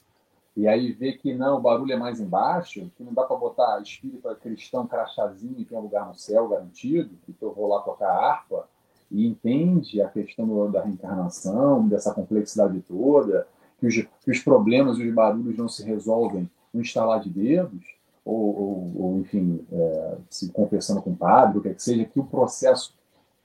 [0.56, 3.80] e aí vê que não, o barulho é mais embaixo, que não dá para botar
[3.80, 8.10] espírita cristão crachazinho e tem um lugar no céu garantido, que eu vou lá tocar
[8.10, 8.68] harpa,
[9.10, 13.46] e entende a questão da reencarnação, dessa complexidade toda,
[13.80, 17.84] que os, que os problemas e os barulhos não se resolvem no instalar de dedos,
[18.24, 22.04] ou, ou, ou enfim, é, se confessando com o padre, o que, é que seja,
[22.04, 22.94] que o processo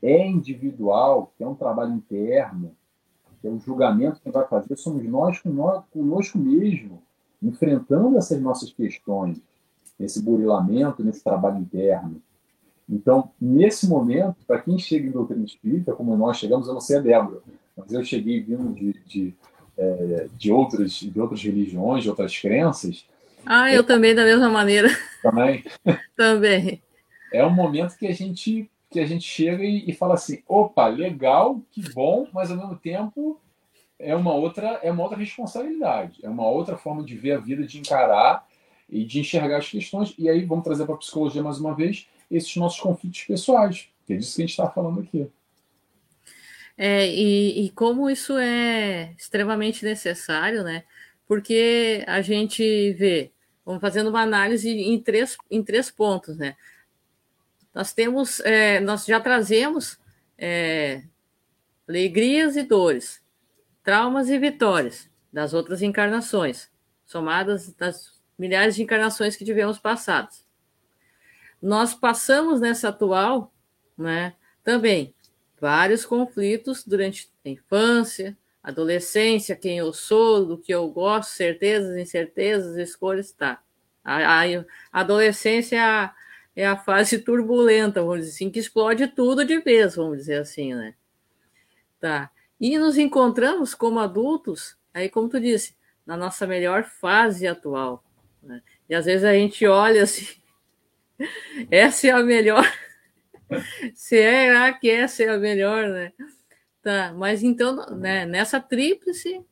[0.03, 2.71] é individual, que é um trabalho interno,
[3.41, 5.41] que é o julgamento que vai fazer, somos nós,
[5.91, 7.01] conosco mesmo,
[7.41, 9.41] enfrentando essas nossas questões,
[9.97, 12.21] nesse burilamento, nesse trabalho interno.
[12.87, 16.97] Então, nesse momento, para quem chega em doutrina espírita, como nós chegamos, eu não sei
[16.97, 17.41] a Débora,
[17.75, 19.35] mas eu cheguei vindo de, de,
[19.77, 23.05] é, de, outras, de outras religiões, de outras crenças,
[23.45, 24.89] Ah, eu é, também, da mesma maneira.
[25.21, 25.63] Também?
[26.15, 26.81] também.
[27.33, 30.87] É um momento que a gente que a gente chega e, e, fala assim, opa,
[30.87, 33.41] legal, que bom, mas ao mesmo tempo
[33.99, 37.65] é uma outra é uma outra responsabilidade, é uma outra forma de ver a vida,
[37.65, 38.47] de encarar
[38.89, 40.13] e de enxergar as questões.
[40.17, 44.13] E aí vamos trazer para a psicologia mais uma vez esses nossos conflitos pessoais, que
[44.13, 45.27] é disso que a gente está falando aqui.
[46.77, 50.83] É, e, e como isso é extremamente necessário, né?
[51.27, 53.31] Porque a gente vê,
[53.65, 56.55] vamos fazendo uma análise em três, em três pontos, né?
[57.73, 59.97] Nós temos, é, nós já trazemos
[60.37, 61.03] é,
[61.87, 63.21] alegrias e dores,
[63.83, 66.69] traumas e vitórias das outras encarnações,
[67.05, 70.45] somadas das milhares de encarnações que tivemos passadas.
[71.61, 73.53] Nós passamos nessa atual,
[73.97, 75.14] né, também
[75.65, 82.77] vários conflitos durante a infância, adolescência, quem eu sou, do que eu gosto, certezas, incertezas,
[82.77, 83.63] escolhas, tá.
[84.03, 86.15] A, a, a adolescência é a,
[86.55, 90.75] é a fase turbulenta, vamos dizer assim, que explode tudo de vez, vamos dizer assim,
[90.75, 90.93] né?
[91.99, 92.29] Tá.
[92.61, 98.03] E nos encontramos como adultos, aí como tu disse, na nossa melhor fase atual.
[98.43, 98.61] Né?
[98.87, 100.27] E às vezes a gente olha assim,
[101.71, 102.71] essa é a melhor.
[103.93, 106.13] Será que essa é a melhor, né?
[106.81, 109.43] Tá, mas então, né, nessa tríplice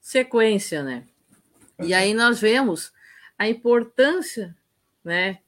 [0.00, 1.06] sequência, né?
[1.82, 2.92] E aí nós vemos
[3.36, 4.56] a importância,
[5.02, 5.38] né?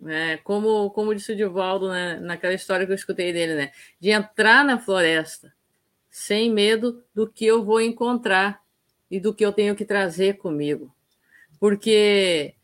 [0.00, 3.72] né como, como disse o Divaldo né, naquela história que eu escutei dele, né?
[3.98, 5.52] De entrar na floresta
[6.08, 8.62] sem medo do que eu vou encontrar
[9.10, 10.94] e do que eu tenho que trazer comigo.
[11.58, 12.54] Porque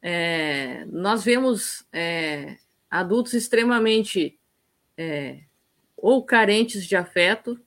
[0.00, 2.58] é, nós vemos é,
[2.92, 4.38] adultos extremamente
[4.98, 5.40] é,
[5.96, 7.58] ou carentes de afeto,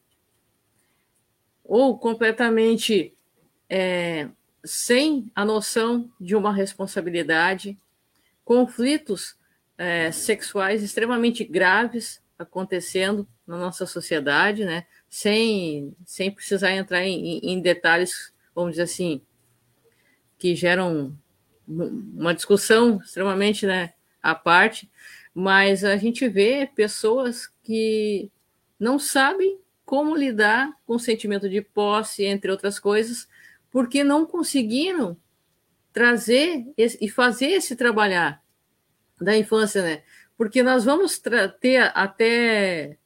[1.64, 3.18] ou completamente
[3.68, 4.30] é,
[4.64, 7.76] sem a noção de uma responsabilidade,
[8.44, 9.36] conflitos
[9.80, 14.86] é, sexuais extremamente graves acontecendo na nossa sociedade, né?
[15.10, 19.24] sem, sem precisar entrar em, em detalhes, vamos dizer assim,
[20.38, 21.18] que geram
[21.68, 23.95] uma discussão extremamente né,
[24.26, 24.90] à parte,
[25.34, 28.32] mas a gente vê pessoas que
[28.80, 33.28] não sabem como lidar com o sentimento de posse, entre outras coisas,
[33.70, 35.18] porque não conseguiram
[35.94, 38.42] trazer e fazer esse trabalhar
[39.22, 40.04] da infância, né?
[40.38, 42.98] Porque nós vamos ter até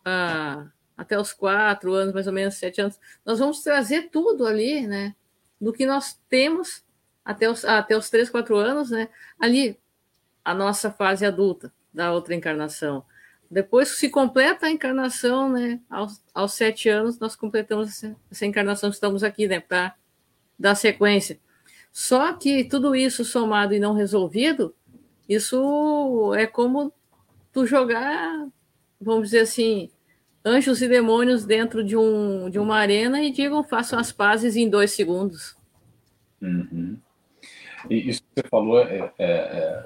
[0.00, 4.86] uh, até os quatro anos, mais ou menos sete anos, nós vamos trazer tudo ali,
[4.86, 5.14] né?
[5.60, 6.84] Do que nós temos
[7.24, 9.08] até os, até os três, quatro anos, né?
[9.38, 9.78] Ali,
[10.44, 13.04] a nossa fase adulta da outra encarnação.
[13.50, 15.78] Depois se completa a encarnação, né?
[15.90, 19.60] Aos, aos sete anos, nós completamos essa, essa encarnação, estamos aqui, né?
[19.60, 19.94] Para
[20.58, 21.38] dar sequência.
[21.92, 24.74] Só que tudo isso somado e não resolvido,
[25.28, 26.92] isso é como
[27.52, 28.48] tu jogar,
[28.98, 29.90] vamos dizer assim,
[30.44, 34.68] anjos e demônios dentro de, um, de uma arena e digam façam as pazes em
[34.68, 35.56] dois segundos.
[36.40, 36.98] Uhum.
[37.90, 39.84] E isso que você falou é, é, é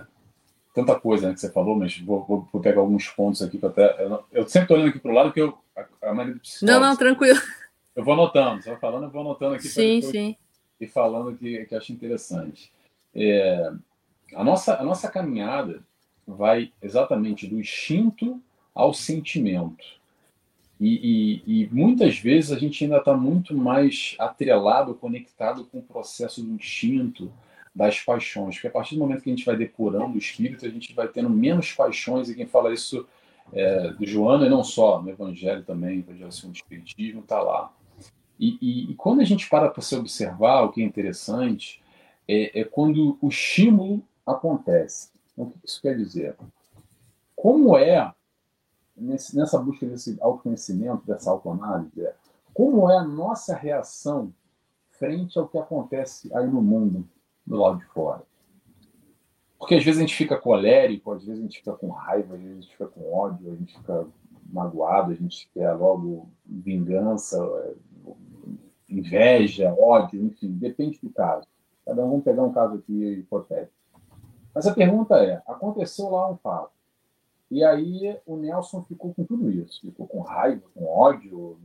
[0.77, 3.70] tanta coisa né, que você falou, mas vou, vou, vou pegar alguns pontos aqui para
[3.70, 4.05] até.
[4.05, 6.79] Eu, eu sempre estou olhando aqui para o lado que eu a, a maneira Não,
[6.79, 7.41] não, tranquilo.
[7.95, 10.37] Eu vou anotando, você vai falando, eu vou anotando aqui sim, sim.
[10.79, 12.70] e falando que, que acho interessante.
[13.14, 13.72] É,
[14.35, 15.83] a, nossa, a nossa caminhada
[16.27, 18.39] vai exatamente do instinto
[18.74, 19.97] ao sentimento.
[20.79, 25.83] E, e, e, muitas vezes a gente ainda está muito mais atrelado, conectado com o
[25.83, 27.33] processo do instinto,
[27.77, 28.55] das paixões.
[28.55, 31.07] Porque a partir do momento que a gente vai depurando o espírito, a gente vai
[31.07, 32.31] tendo menos paixões.
[32.31, 33.07] E quem fala isso
[33.53, 37.70] é, do Joana, e não só, no Evangelho também, Evangelho segundo o Espiritismo, está lá.
[38.41, 41.83] E, e, e, quando a gente para para se observar, o que é interessante
[42.27, 45.11] é, é quando o estímulo acontece.
[45.33, 46.35] Então, o que isso quer dizer?
[47.35, 48.12] Como é
[48.97, 52.14] nesse, nessa busca desse autoconhecimento, dessa autoanálise, é
[52.55, 54.33] como é a nossa reação
[54.91, 57.07] frente ao que acontece aí no mundo,
[57.47, 58.22] do lado de fora.
[59.59, 62.40] Porque às vezes a gente fica colérico, às vezes a gente fica com raiva, às
[62.40, 64.07] vezes a gente fica com ódio, a gente fica
[64.49, 67.38] magoado, a gente quer logo vingança,
[68.88, 71.47] inveja, ódio, enfim, depende do caso.
[71.84, 73.72] Cada um, vamos pegar um caso aqui hipotético.
[74.55, 76.70] Mas a pergunta é: aconteceu lá um fato.
[77.51, 81.59] E aí o Nelson ficou com tudo isso, ficou com raiva, com ódio,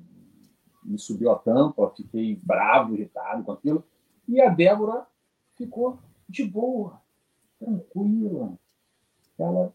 [0.84, 3.84] me subiu a tampa, fiquei bravo, irritado com aquilo.
[4.27, 5.05] E a Débora
[5.66, 6.99] ficou de boa,
[7.59, 8.53] tranquila.
[9.38, 9.74] Ela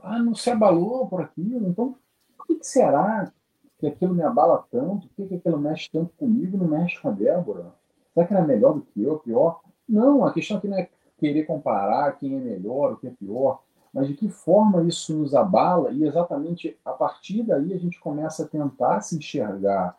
[0.00, 1.68] ah, não se abalou por aquilo.
[1.68, 1.96] Então,
[2.36, 3.32] por que, que será
[3.78, 5.08] que aquilo me abala tanto?
[5.08, 7.72] Por que, que aquilo mexe tanto comigo e não mexe com a Débora?
[8.12, 9.60] Será que era melhor do que eu, pior?
[9.88, 10.88] Não, a questão aqui não é
[11.18, 15.34] querer comparar quem é melhor, o que é pior, mas de que forma isso nos
[15.34, 19.96] abala e exatamente a partir daí a gente começa a tentar se enxergar.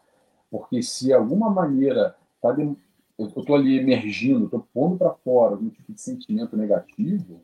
[0.50, 2.76] Porque se alguma maneira tá de...
[3.20, 7.42] eu estou ali emergindo, estou pondo para fora algum tipo de sentimento negativo,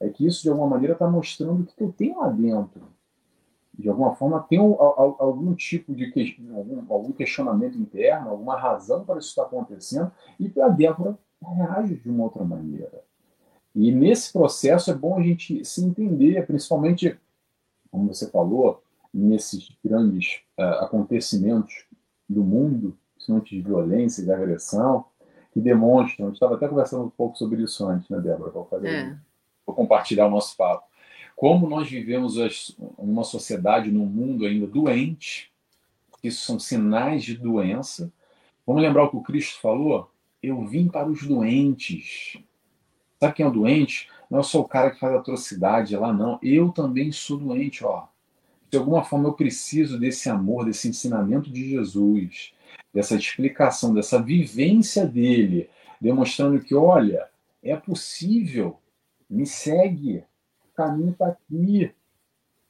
[0.00, 2.82] é que isso de alguma maneira está mostrando o que eu tenho lá dentro.
[3.78, 6.12] De alguma forma tem algum tipo de
[6.52, 10.10] algum, algum questionamento interno, alguma razão para isso estar acontecendo,
[10.40, 13.04] e a Débora reage de uma outra maneira.
[13.74, 17.16] E nesse processo é bom a gente se entender, principalmente,
[17.90, 18.82] como você falou,
[19.14, 21.86] nesses grandes uh, acontecimentos
[22.28, 25.04] do mundo, principalmente de violência de agressão,
[25.52, 26.32] que demonstram.
[26.32, 28.50] Estava até conversando um pouco sobre isso antes, né, Débora?
[28.50, 29.16] Vou, fazer, é.
[29.66, 30.86] vou compartilhar o nosso papo.
[31.36, 32.36] Como nós vivemos
[32.98, 35.52] uma sociedade, num mundo ainda doente,
[36.22, 38.12] isso são sinais de doença.
[38.66, 40.10] Vamos lembrar o que o Cristo falou?
[40.42, 42.38] Eu vim para os doentes.
[43.20, 44.08] Sabe quem é o doente?
[44.30, 46.38] Não é só o cara que faz atrocidade lá, não.
[46.42, 48.06] Eu também sou doente, ó.
[48.70, 52.52] De alguma forma eu preciso desse amor, desse ensinamento de Jesus,
[52.92, 55.68] dessa explicação, dessa vivência dele,
[56.00, 57.28] demonstrando que, olha,
[57.62, 58.78] é possível,
[59.28, 60.24] me segue,
[60.70, 61.92] o caminho está aqui,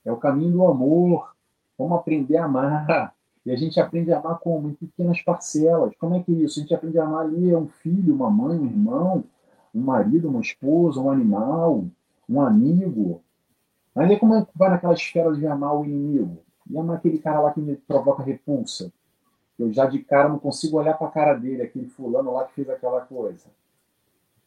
[0.05, 1.35] é o caminho do amor,
[1.77, 3.15] vamos aprender a amar.
[3.45, 4.69] E a gente aprende a amar como?
[4.69, 5.95] Em pequenas parcelas.
[5.99, 6.59] Como é que é isso?
[6.59, 9.25] A gente aprende a amar ali é um filho, uma mãe, um irmão,
[9.75, 11.85] um marido, uma esposa, um animal,
[12.29, 13.23] um amigo.
[13.95, 16.43] Mas aí como é que vai naquela esfera de amar o inimigo?
[16.69, 18.93] E amar aquele cara lá que me provoca repulsa?
[19.59, 22.55] Eu já de cara não consigo olhar para a cara dele, aquele fulano lá que
[22.55, 23.47] fez aquela coisa.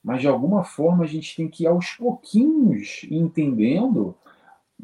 [0.03, 4.16] Mas de alguma forma a gente tem que ir aos pouquinhos entendendo.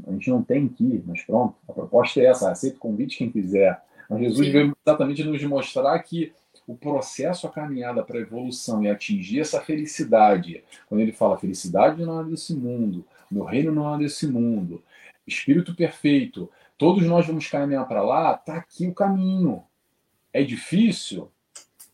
[0.06, 3.18] A gente não tem que ir, mas pronto, a proposta é essa, aceita o convite
[3.18, 3.82] quem quiser.
[4.10, 6.32] Mas Jesus veio exatamente nos mostrar que
[6.68, 12.04] o processo, a caminhada para a evolução e atingir essa felicidade, quando ele fala felicidade
[12.04, 14.84] não é desse mundo, meu reino não é desse mundo,
[15.26, 19.64] espírito perfeito, todos nós vamos caminhar para lá, está aqui o caminho.
[20.38, 21.32] É difícil?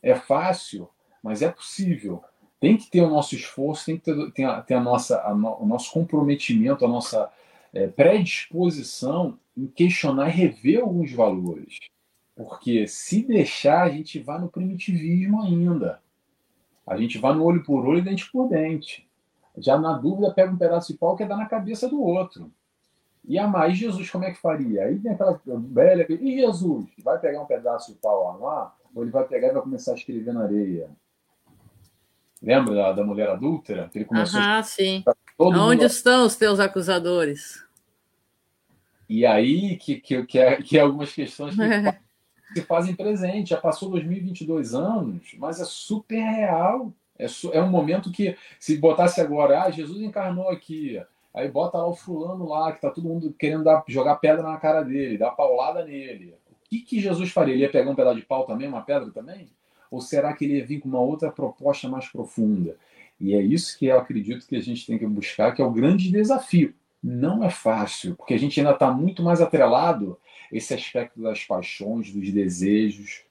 [0.02, 0.89] É fácil?
[1.24, 2.22] Mas é possível.
[2.60, 5.34] Tem que ter o nosso esforço, tem que ter, ter, a, ter a nossa, a
[5.34, 7.32] no, o nosso comprometimento, a nossa
[7.74, 11.78] é, predisposição em questionar e rever alguns valores.
[12.36, 16.02] Porque se deixar, a gente vai no primitivismo ainda.
[16.86, 19.08] A gente vai no olho por olho e dente por dente.
[19.58, 22.52] Já na dúvida, pega um pedaço de pau que é dar na cabeça do outro.
[23.26, 23.70] E amar.
[23.70, 24.84] E Jesus, como é que faria?
[24.84, 26.06] Aí tem aquela velha.
[26.10, 26.86] E Jesus?
[27.04, 28.76] Vai pegar um pedaço de pau lá no ar?
[28.94, 30.90] Ou ele vai pegar e vai começar a escrever na areia?
[32.42, 33.90] Lembra da, da mulher adúltera?
[33.90, 34.64] Que ele começou Aham, a...
[34.64, 35.04] sim.
[35.40, 35.86] Onde mundo...
[35.86, 37.64] estão os teus acusadores?
[39.08, 41.62] E aí que, que, que, é, que é algumas questões que
[42.54, 43.52] se fazem presente.
[43.52, 46.94] Já passou 2022 anos, mas é super real.
[47.18, 51.02] É, é um momento que, se botasse agora, ah, Jesus encarnou aqui,
[51.34, 54.58] aí bota lá o fulano lá, que tá todo mundo querendo dar, jogar pedra na
[54.58, 56.36] cara dele, dar paulada nele.
[56.50, 57.54] O que, que Jesus faria?
[57.54, 59.50] Ele ia pegar um pedaço de pau também, uma pedra também?
[59.90, 62.78] Ou será que ele ia vir com uma outra proposta mais profunda?
[63.20, 65.72] E é isso que eu acredito que a gente tem que buscar, que é o
[65.72, 66.74] grande desafio.
[67.02, 70.18] Não é fácil, porque a gente ainda está muito mais atrelado
[70.52, 73.22] esse aspecto das paixões, dos desejos,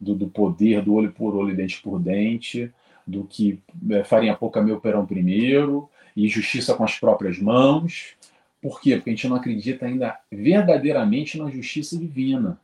[0.00, 2.72] do, do poder, do olho por olho, dente por dente,
[3.06, 8.16] do que é, farinha pouca meu perão primeiro, e justiça com as próprias mãos.
[8.60, 8.96] Por quê?
[8.96, 12.58] Porque a gente não acredita ainda verdadeiramente na justiça divina.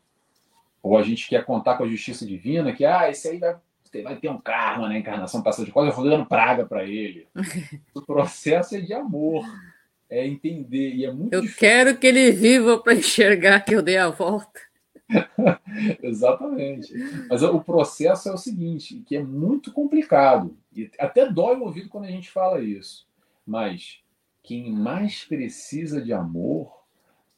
[0.83, 3.55] Ou a gente quer contar com a justiça divina, que ah, esse aí vai,
[4.03, 7.29] vai ter um karma na encarnação passada de coisa, eu vou dando praga para ele.
[7.95, 9.45] o processo é de amor
[10.13, 10.95] é entender.
[10.95, 11.61] E é muito eu difícil.
[11.61, 14.61] quero que ele viva para enxergar que eu dei a volta.
[16.03, 16.93] Exatamente.
[17.29, 20.57] Mas o processo é o seguinte, que é muito complicado.
[20.75, 23.07] E até dói o ouvido quando a gente fala isso.
[23.47, 24.01] Mas
[24.43, 26.83] quem mais precisa de amor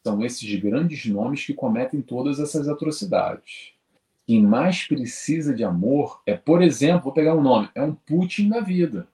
[0.03, 3.73] são esses grandes nomes que cometem todas essas atrocidades.
[4.27, 8.49] Quem mais precisa de amor é, por exemplo, vou pegar um nome, é um Putin
[8.49, 9.09] da vida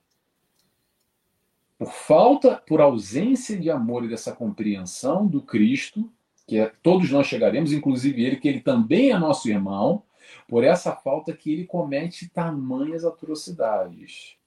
[1.81, 6.07] por falta, por ausência de amor e dessa compreensão do Cristo,
[6.45, 10.03] que é, todos nós chegaremos, inclusive ele, que ele também é nosso irmão,
[10.47, 14.37] por essa falta que ele comete tamanhas atrocidades.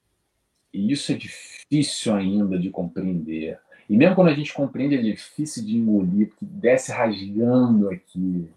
[0.75, 3.61] E isso é difícil ainda de compreender.
[3.89, 8.51] E mesmo quando a gente compreende, é difícil de engolir, porque desce rasgando aqui.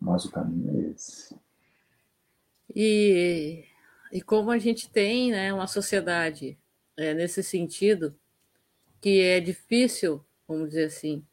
[0.00, 1.34] Mas o caminho é esse.
[2.74, 3.64] E,
[4.12, 6.56] e como a gente tem né, uma sociedade
[6.96, 8.14] é, nesse sentido,
[9.00, 11.24] que é difícil, vamos dizer assim,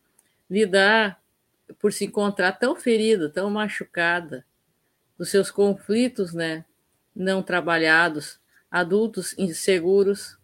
[0.50, 1.22] lidar
[1.80, 4.44] por se encontrar tão ferida, tão machucada,
[5.16, 6.66] dos seus conflitos, né,
[7.16, 8.40] não trabalhados,
[8.70, 10.38] adultos inseguros,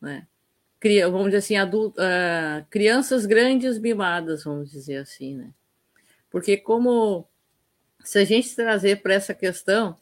[0.00, 0.26] né?
[1.10, 5.50] vamos dizer assim, adulto, uh, crianças grandes mimadas, vamos dizer assim, né?
[6.28, 7.26] Porque como
[8.04, 9.98] se a gente trazer para essa questão,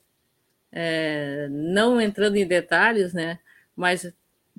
[0.73, 3.39] é, não entrando em detalhes, né?
[3.77, 4.13] Mas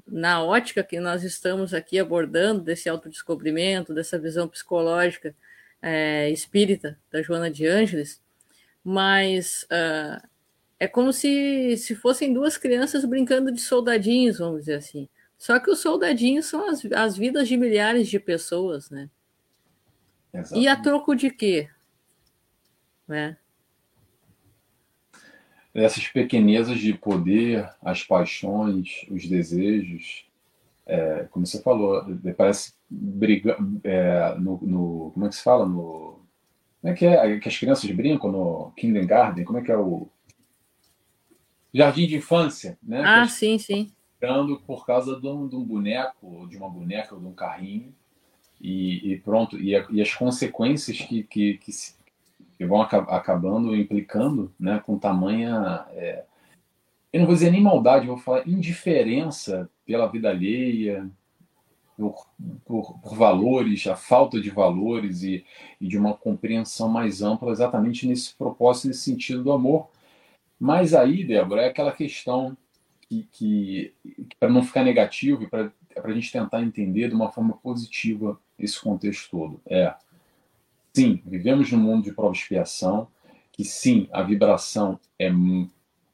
[0.08, 5.36] na ótica que nós estamos aqui abordando desse autodescobrimento, dessa visão psicológica
[5.82, 8.22] é, espírita da Joana de Ângeles,
[8.84, 10.28] mas uh,
[10.84, 15.08] é como se, se fossem duas crianças brincando de soldadinhos, vamos dizer assim.
[15.38, 19.10] Só que os soldadinhos são as, as vidas de milhares de pessoas, né?
[20.34, 20.62] Exatamente.
[20.62, 21.70] E a troco de quê?
[23.08, 23.38] Né?
[25.74, 30.26] Essas pequenezas de poder, as paixões, os desejos,
[30.86, 32.06] é, como você falou,
[32.36, 33.56] parece briga,
[33.86, 36.22] é, no, no, como é que se fala no
[36.82, 40.10] como é que é que as crianças brincam no kindergarten como é que é o
[41.74, 46.48] jardim de infância né ah sim sim brincando por causa de um, de um, boneco
[46.50, 47.94] de uma boneca ou de um carrinho
[48.62, 51.96] e, e pronto e, a, e, as consequências que, que, que, se,
[52.58, 56.24] que vão acabando implicando né com tamanha é,
[57.12, 61.10] eu não vou dizer nem maldade vou falar indiferença pela vida alheia
[61.98, 62.28] por,
[62.66, 65.46] por, por, valores, a falta de valores e,
[65.80, 69.88] e, de uma compreensão mais ampla exatamente nesse propósito, nesse sentido do amor.
[70.64, 72.56] Mas aí, Débora, é aquela questão
[73.02, 73.94] que, que,
[74.40, 79.30] para não ficar negativo para a gente tentar entender de uma forma positiva esse contexto
[79.30, 79.60] todo.
[79.66, 79.94] É,
[80.94, 83.10] sim, vivemos num mundo de prova expiação,
[83.52, 85.30] que sim, a vibração é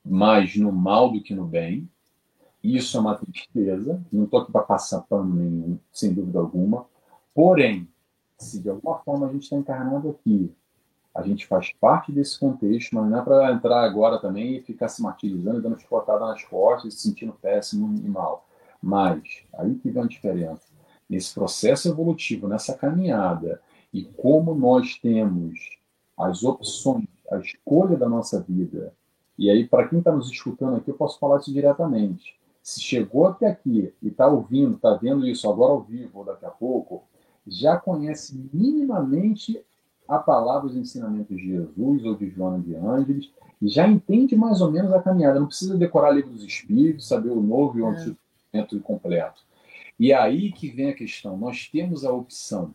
[0.04, 1.88] mais no mal do que no bem,
[2.64, 6.88] isso é uma tristeza, não estou aqui para passar pano nenhum, sem dúvida alguma.
[7.36, 7.88] Porém,
[8.36, 10.52] se de alguma forma a gente está encarnado aqui,
[11.20, 14.88] a gente faz parte desse contexto, mas não é para entrar agora também e ficar
[14.88, 18.48] se martirizando, dando chicotada nas costas, se sentindo péssimo e mal.
[18.82, 20.68] Mas, aí que vem a diferença.
[21.10, 23.62] Nesse processo evolutivo, nessa caminhada,
[23.94, 25.60] e como nós temos
[26.18, 28.94] as opções, a escolha da nossa vida,
[29.38, 32.40] e aí, para quem está nos escutando aqui, eu posso falar isso diretamente
[32.70, 36.46] se chegou até aqui e está ouvindo, está vendo isso agora ao vivo ou daqui
[36.46, 37.04] a pouco,
[37.48, 39.64] já conhece minimamente
[40.10, 43.32] a palavra dos ensinamentos de Jesus ou de Joana de Ângeles,
[43.62, 45.40] e já entende mais ou menos a caminhada.
[45.40, 47.98] Não precisa decorar livro dos Espíritos, saber o novo e o é.
[48.60, 48.88] antigo é.
[48.88, 49.44] completo.
[50.00, 51.38] E aí que vem a questão.
[51.38, 52.74] Nós temos a opção,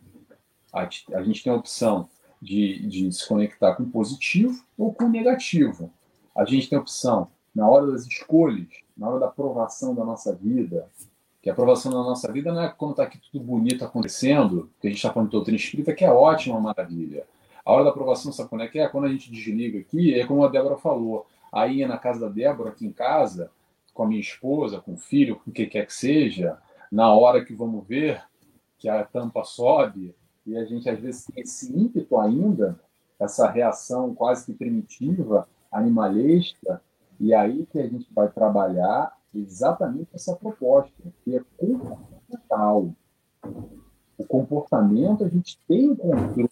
[0.72, 2.09] a, a gente tem a opção
[2.41, 5.91] de, de se conectar com positivo ou com negativo.
[6.37, 10.35] A gente tem a opção na hora das escolhas, na hora da aprovação da nossa
[10.35, 10.89] vida,
[11.45, 14.87] que a aprovação da nossa vida não é quando está aqui tudo bonito acontecendo, que
[14.87, 17.27] a gente está falando de doutrina espírita, que é ótima, maravilha.
[17.63, 18.89] A hora da aprovação, sabe quando é que é?
[18.89, 21.27] Quando a gente desliga aqui, é como a Débora falou.
[21.53, 23.51] Aí na casa da Débora, aqui em casa,
[23.93, 26.57] com a minha esposa, com o filho, com o que quer que seja,
[26.91, 28.23] na hora que vamos ver
[28.79, 30.15] que a tampa sobe,
[30.47, 32.81] e a gente às vezes tem esse ímpeto ainda,
[33.21, 36.81] essa reação quase que primitiva, animalesca,
[37.21, 40.93] e aí que a gente vai trabalhar exatamente essa proposta,
[41.24, 42.95] que é comportamental.
[44.16, 46.51] O comportamento a gente tem um controle,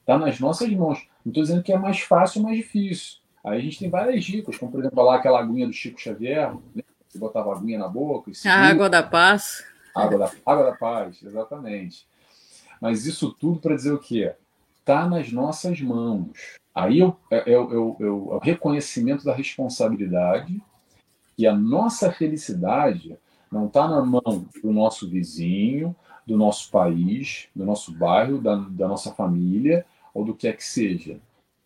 [0.00, 1.06] está nas nossas mãos.
[1.24, 3.18] Não estou dizendo que é mais fácil ou mais difícil.
[3.44, 6.54] Aí a gente tem várias dicas, como por exemplo lá aquela aguinha do Chico Xavier,
[6.74, 6.82] né?
[7.06, 8.30] você botava a aguinha na boca.
[8.30, 9.64] E a água da paz.
[9.94, 12.06] Água da, água da paz, exatamente.
[12.80, 14.34] Mas isso tudo para dizer o quê?
[14.80, 16.58] Está nas nossas mãos.
[16.74, 20.60] Aí é, é, é, é o reconhecimento da responsabilidade
[21.36, 23.16] e a nossa felicidade
[23.50, 25.94] não está na mão do nosso vizinho,
[26.26, 30.64] do nosso país, do nosso bairro, da, da nossa família ou do que é que
[30.64, 31.18] seja.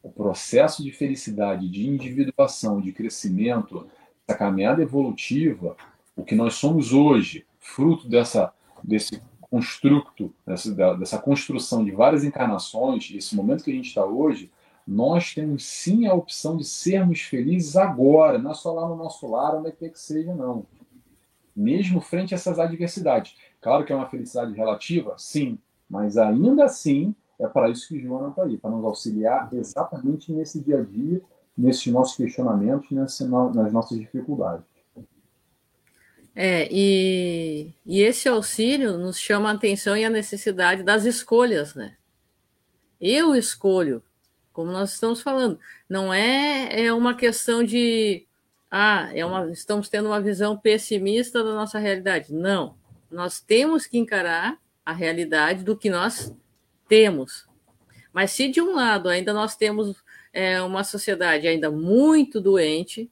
[0.03, 3.87] O processo de felicidade, de individuação, de crescimento,
[4.27, 5.77] da caminhada evolutiva,
[6.17, 8.53] o que nós somos hoje, fruto dessa,
[8.83, 14.51] desse construto, dessa, dessa construção de várias encarnações, esse momento que a gente está hoje,
[14.91, 19.31] nós temos sim a opção de sermos felizes agora, não é só lá no nosso
[19.31, 20.65] lar, onde quer que seja, não.
[21.55, 23.37] Mesmo frente a essas adversidades.
[23.61, 25.59] Claro que é uma felicidade relativa, sim,
[25.91, 30.59] mas ainda assim é para isso que Joana está aí, para nos auxiliar exatamente nesse
[30.59, 31.21] dia a dia,
[31.57, 34.65] nesses nossos questionamentos, nas nossas dificuldades.
[36.35, 41.95] É, e, e esse auxílio nos chama a atenção e a necessidade das escolhas, né?
[42.99, 44.03] Eu escolho
[44.59, 45.57] como nós estamos falando.
[45.89, 48.27] Não é, é uma questão de
[48.69, 52.35] ah, é uma, estamos tendo uma visão pessimista da nossa realidade.
[52.35, 52.75] Não.
[53.09, 56.35] Nós temos que encarar a realidade do que nós
[56.89, 57.47] temos.
[58.13, 59.95] Mas se de um lado ainda nós temos
[60.33, 63.09] é, uma sociedade ainda muito doente,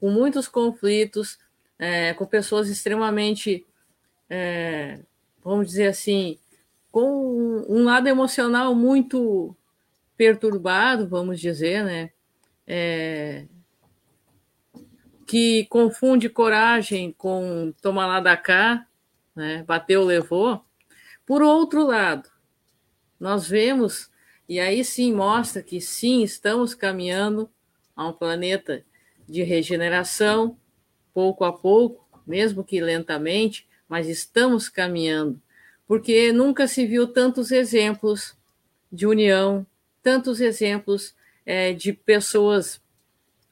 [0.00, 1.38] com muitos conflitos,
[1.78, 3.66] é, com pessoas extremamente,
[4.30, 5.00] é,
[5.44, 6.38] vamos dizer assim,
[6.90, 9.54] com um lado emocional muito
[10.16, 12.10] perturbado, vamos dizer, né?
[12.66, 13.46] É,
[15.26, 18.86] que confunde coragem com tomar lá da cá,
[19.34, 19.64] né?
[19.66, 20.64] bateu, levou.
[21.26, 22.30] Por outro lado,
[23.18, 24.10] nós vemos,
[24.48, 27.50] e aí sim mostra que sim, estamos caminhando
[27.96, 28.84] a um planeta
[29.28, 30.56] de regeneração,
[31.12, 35.40] pouco a pouco, mesmo que lentamente, mas estamos caminhando,
[35.86, 38.36] porque nunca se viu tantos exemplos
[38.92, 39.66] de união,
[40.06, 42.80] tantos exemplos é, de pessoas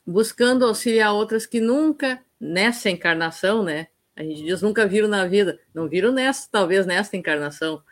[0.07, 3.89] buscando auxiliar outras que nunca, nessa encarnação, né?
[4.15, 7.83] A gente diz nunca viram na vida, não viram nessa, talvez nessa encarnação,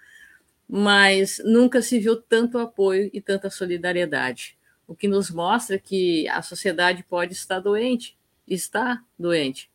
[0.68, 4.56] mas nunca se viu tanto apoio e tanta solidariedade.
[4.86, 9.72] O que nos mostra que a sociedade pode estar doente, está doente,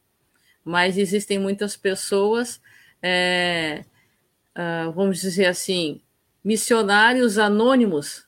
[0.64, 2.62] mas existem muitas pessoas,
[3.04, 3.84] é,
[4.56, 6.00] uh, vamos dizer assim,
[6.42, 8.26] missionários anônimos,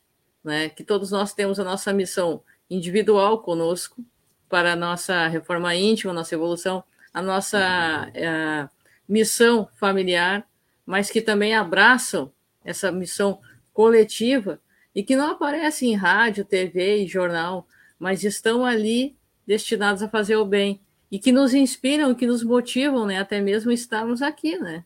[0.50, 4.04] né, que todos nós temos a nossa missão individual conosco
[4.50, 6.84] para a nossa reforma íntima, a nossa evolução,
[7.14, 8.68] a nossa é,
[9.08, 10.46] missão familiar,
[10.86, 12.32] mas que também abraçam
[12.66, 13.40] essa missão
[13.72, 14.60] coletiva
[14.94, 17.68] e que não aparecem em rádio, TV e jornal,
[18.00, 20.82] mas estão ali destinados a fazer o bem
[21.12, 24.84] e que nos inspiram, que nos motivam, né, até mesmo estarmos aqui, né?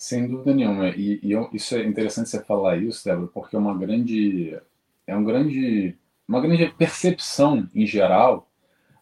[0.00, 0.88] Sem dúvida nenhuma.
[0.88, 4.58] E, e eu, isso é interessante você falar isso, Débora, porque é uma grande
[5.06, 5.94] é um grande
[6.26, 8.48] uma grande percepção em geral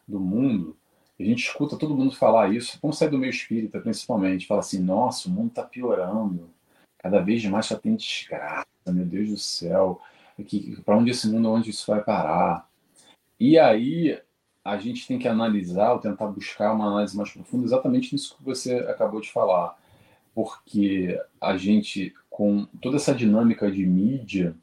[0.05, 0.75] do mundo.
[1.17, 4.81] A gente escuta todo mundo falar isso, como sai do meio espírita, principalmente, fala assim:
[4.81, 6.49] nossa, o mundo está piorando,
[6.97, 10.01] cada vez mais já tem desgraça, meu Deus do céu,
[10.83, 12.69] para onde esse mundo, onde isso vai parar?
[13.39, 14.21] E aí
[14.65, 18.43] a gente tem que analisar, ou tentar buscar uma análise mais profunda, exatamente nisso que
[18.43, 19.78] você acabou de falar,
[20.39, 24.55] porque a gente, com toda essa dinâmica de mídia,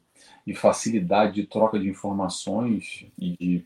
[0.43, 3.65] de facilidade de troca de informações e de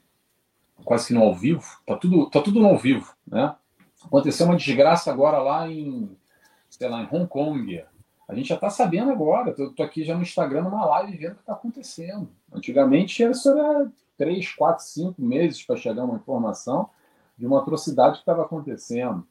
[0.84, 3.56] quase que no ao vivo, tá tudo, tá tudo no ao vivo, né?
[4.04, 6.12] Aconteceu uma desgraça agora lá em,
[6.70, 7.82] sei lá, em Hong Kong.
[8.28, 9.54] A gente já está sabendo agora.
[9.54, 12.30] Tô, tô, aqui já no Instagram, numa live, vendo o que está acontecendo.
[12.52, 16.90] Antigamente, isso era três, quatro, cinco meses para chegar uma informação
[17.38, 19.26] de uma atrocidade que estava acontecendo.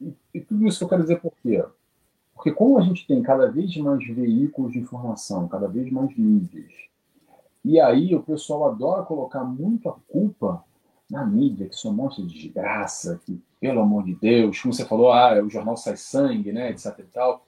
[0.00, 1.64] E, e, tudo isso eu quero dizer por quê?
[2.34, 6.72] Porque como a gente tem cada vez mais veículos de informação, cada vez mais mídias,
[7.64, 10.62] e aí o pessoal adora colocar muito a culpa
[11.10, 15.42] na mídia, que só mostra desgraça, que, pelo amor de Deus, como você falou, ah,
[15.42, 17.46] o jornal sai sangue, né, etc e tal.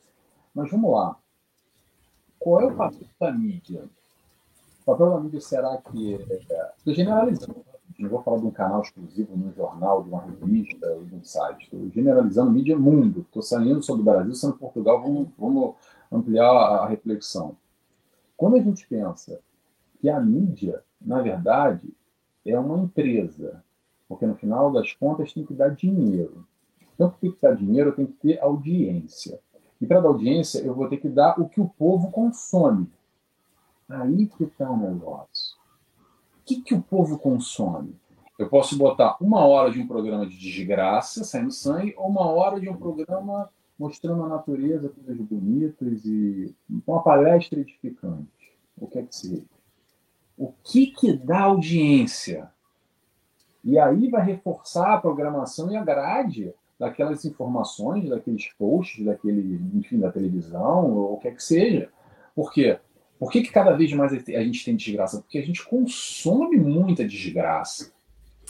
[0.54, 1.16] Mas vamos lá.
[2.38, 3.84] Qual é o papel da mídia?
[4.82, 6.12] O papel da mídia será que.
[6.12, 7.64] Estou é, generalizando,
[7.98, 11.24] não vou falar de um canal exclusivo num jornal, de uma revista ou de um
[11.24, 11.64] site.
[11.64, 13.20] Estou generalizando mídia mundo.
[13.20, 15.02] Estou saindo sobre o Brasil, sendo Portugal.
[15.02, 15.74] Vamos, vamos
[16.12, 17.56] ampliar a reflexão.
[18.36, 19.40] Quando a gente pensa
[19.98, 21.88] que a mídia, na verdade,
[22.44, 23.64] é uma empresa,
[24.06, 26.46] porque no final das contas tem que dar dinheiro.
[26.94, 29.40] Então, para que dar dinheiro, eu tenho que ter audiência.
[29.80, 32.90] E para dar audiência, eu vou ter que dar o que o povo consome.
[33.88, 35.26] Aí que está o negócio
[36.46, 37.96] que, que o povo consome?
[38.38, 42.60] Eu posso botar uma hora de um programa de desgraça, saindo sangue, ou uma hora
[42.60, 46.54] de um programa mostrando a natureza, coisas bonitas e
[46.86, 48.28] uma palestra edificante.
[48.78, 49.44] O que é que seja?
[50.36, 52.50] O que que dá audiência?
[53.64, 59.98] E aí vai reforçar a programação e a grade daquelas informações, daqueles posts, daquele, enfim,
[59.98, 61.90] da televisão, ou o que é que seja.
[62.34, 62.78] Por quê?
[63.18, 65.20] Por que, que cada vez mais a gente tem desgraça?
[65.20, 67.92] Porque a gente consome muita desgraça.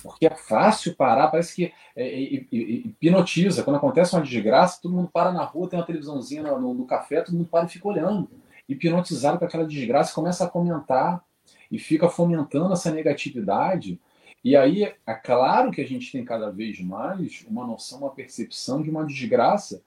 [0.02, 2.18] Porque é fácil parar, parece que é, é,
[2.52, 3.62] hipnotiza.
[3.62, 7.22] Quando acontece uma desgraça, todo mundo para na rua, tem uma televisãozinha no, no, café,
[7.22, 8.28] todo mundo para e fica olhando.
[8.68, 11.24] Hipnotizado com aquela desgraça, começa a comentar
[11.70, 14.00] e fica fomentando essa negatividade.
[14.44, 18.82] E aí, é claro que a gente tem cada vez mais uma noção, uma percepção
[18.82, 19.82] de uma desgraça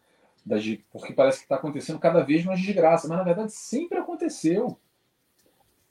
[0.46, 4.78] das, porque parece que está acontecendo cada vez mais desgraça, mas na verdade sempre aconteceu.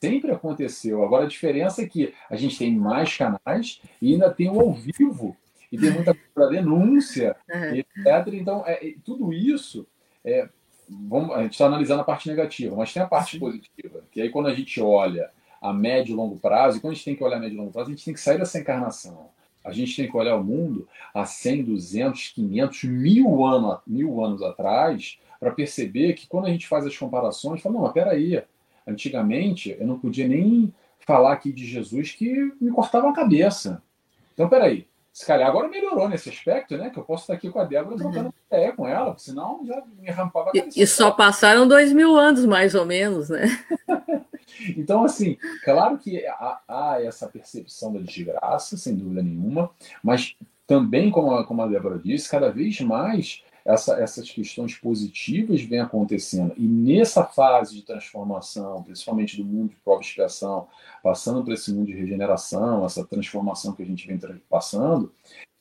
[0.00, 1.02] Sempre aconteceu.
[1.02, 4.72] Agora a diferença é que a gente tem mais canais e ainda tem o ao
[4.72, 5.36] vivo,
[5.70, 6.16] e tem muita
[6.50, 7.74] denúncia, uhum.
[7.74, 8.32] etc.
[8.32, 9.86] Então, é, é, tudo isso,
[10.24, 10.48] é,
[10.88, 13.38] vamos, a gente está analisando a parte negativa, mas tem a parte Sim.
[13.38, 15.30] positiva, que aí quando a gente olha
[15.60, 17.58] a médio e longo prazo, e quando a gente tem que olhar a médio e
[17.58, 19.30] longo prazo, a gente tem que sair dessa encarnação.
[19.68, 24.42] A gente tem que olhar o mundo há 100, 200, 500, mil, ano, mil anos
[24.42, 28.42] atrás para perceber que quando a gente faz as comparações, fala, não, mas peraí,
[28.86, 33.82] antigamente eu não podia nem falar aqui de Jesus que me cortava a cabeça.
[34.34, 36.90] Então, peraí, se calhar agora melhorou nesse aspecto, né?
[36.90, 38.32] Que eu posso estar aqui com a Débora trocando uhum.
[38.50, 42.46] ideia com ela, senão já me rampava a E, e só passaram dois mil anos,
[42.46, 43.46] mais ou menos, né?
[44.76, 49.70] então, assim, claro que há, há, essa percepção da desgraça, sem dúvida nenhuma,
[50.02, 50.36] mas
[50.66, 55.80] também, como a, como a Débora disse, cada vez mais essa, essas questões positivas vêm
[55.80, 56.54] acontecendo.
[56.56, 60.66] E nessa fase de transformação, principalmente do mundo de prova expiação,
[61.02, 65.12] passando para esse mundo de regeneração, essa transformação que a gente vem passando,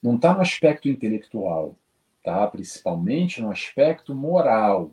[0.01, 1.75] não está no aspecto intelectual,
[2.23, 2.47] tá?
[2.47, 4.91] principalmente no aspecto moral.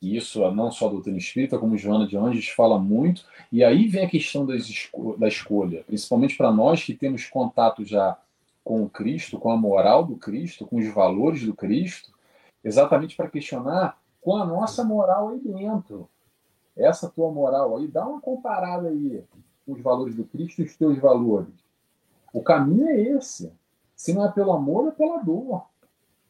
[0.00, 4.04] Isso não só a doutrina espírita, como Joana de Anjos fala muito, e aí vem
[4.04, 8.16] a questão esco da escolha, principalmente para nós que temos contato já
[8.62, 12.12] com o Cristo, com a moral do Cristo, com os valores do Cristo,
[12.62, 16.08] exatamente para questionar com a nossa moral aí dentro.
[16.76, 19.24] Essa tua moral aí, dá uma comparada aí
[19.64, 21.54] com os valores do Cristo e os teus valores.
[22.32, 23.50] O caminho é esse.
[23.94, 25.64] Se não é pelo amor, é pela dor.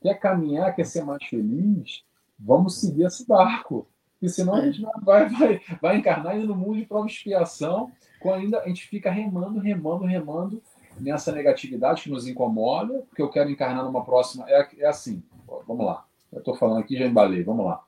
[0.01, 2.05] Quer caminhar, quer ser mais feliz?
[2.39, 3.87] Vamos seguir esse barco.
[4.13, 8.41] Porque senão a gente vai, vai, vai encarnar no mundo de prova e expiação, quando
[8.41, 10.63] ainda a gente fica remando, remando, remando
[10.99, 14.49] nessa negatividade que nos incomoda, porque eu quero encarnar numa próxima.
[14.49, 15.23] É, é assim,
[15.67, 16.05] vamos lá.
[16.33, 17.83] Eu estou falando aqui, já embalei, vamos lá.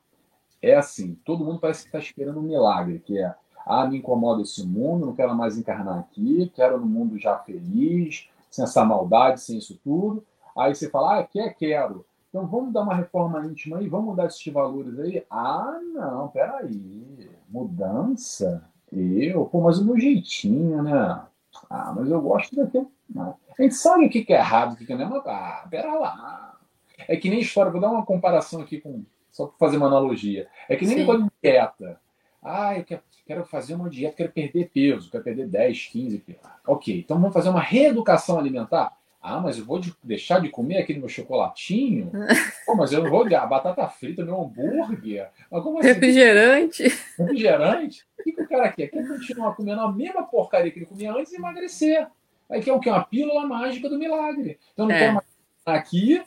[0.60, 3.34] É assim, todo mundo parece que está esperando um milagre, que é,
[3.64, 8.28] ah, me incomoda esse mundo, não quero mais encarnar aqui, quero no mundo já feliz,
[8.50, 10.24] sem essa maldade, sem isso tudo.
[10.56, 12.04] Aí você fala, ah, quer, quero.
[12.28, 15.24] Então vamos dar uma reforma íntima aí, vamos mudar esses valores aí?
[15.30, 17.30] Ah, não, peraí.
[17.48, 18.68] Mudança?
[18.92, 19.46] Eu?
[19.46, 21.22] Pô, mas o meu jeitinho, né?
[21.70, 22.86] Ah, mas eu gosto daquele.
[23.08, 23.34] Né?
[23.58, 25.22] A gente sabe o que é errado, o que não é.
[25.26, 26.58] Ah, pera lá.
[27.06, 29.04] É que nem história, vou dar uma comparação aqui com.
[29.30, 30.48] Só para fazer uma analogia.
[30.68, 32.00] É que nem de dieta.
[32.42, 32.84] Ah, eu
[33.26, 36.40] quero fazer uma dieta, quero perder peso, quero perder 10, 15 quilos.
[36.66, 38.97] Ok, então vamos fazer uma reeducação alimentar.
[39.20, 42.12] Ah, mas eu vou de, deixar de comer aquele meu chocolatinho?
[42.64, 43.26] Pô, mas eu não vou.
[43.26, 45.28] A batata frita, meu hambúrguer.
[45.50, 45.88] Mas como assim?
[45.88, 46.84] Refrigerante.
[47.18, 48.06] Refrigerante?
[48.18, 48.88] O que, que o cara quer?
[48.88, 52.06] Quer continuar comendo a mesma porcaria que ele comia antes e emagrecer.
[52.48, 52.88] Aí quer o que?
[52.88, 54.58] Uma pílula mágica do milagre.
[54.72, 54.98] Então não é.
[54.98, 55.26] quero mais
[55.66, 56.22] aqui,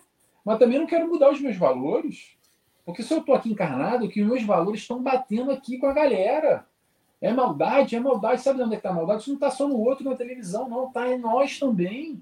[0.46, 2.38] mas também não quero mudar os meus valores.
[2.86, 6.66] Porque se eu estou aqui encarnado, que meus valores estão batendo aqui com a galera.
[7.22, 8.42] É maldade, é maldade.
[8.42, 9.22] Sabe onde é que está a maldade?
[9.22, 10.88] Isso não está só no outro, na televisão, não.
[10.88, 12.22] Está em nós também.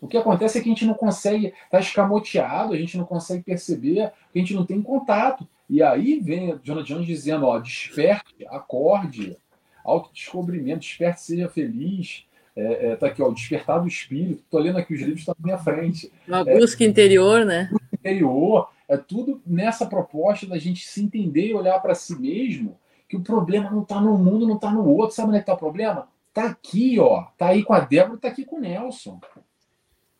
[0.00, 3.42] O que acontece é que a gente não consegue, está escamoteado, a gente não consegue
[3.42, 5.46] perceber, a gente não tem contato.
[5.68, 9.36] E aí vem Jonathan Jones dizendo: ó, desperte, acorde,
[9.84, 12.24] autodescobrimento, desperte, seja feliz.
[12.56, 14.42] É, é, tá aqui, ó, Despertar do Espírito.
[14.44, 16.10] Estou lendo aqui os livros estão na minha frente.
[16.26, 17.68] Uma busca é, interior, né?
[17.70, 18.68] Busca interior.
[18.88, 22.76] É tudo nessa proposta da gente se entender e olhar para si mesmo,
[23.08, 25.14] que o problema não está no mundo, não está no outro.
[25.14, 26.08] Sabe onde é que está o problema?
[26.28, 27.26] Está aqui, ó.
[27.32, 29.20] Está aí com a Débora, está aqui com o Nelson.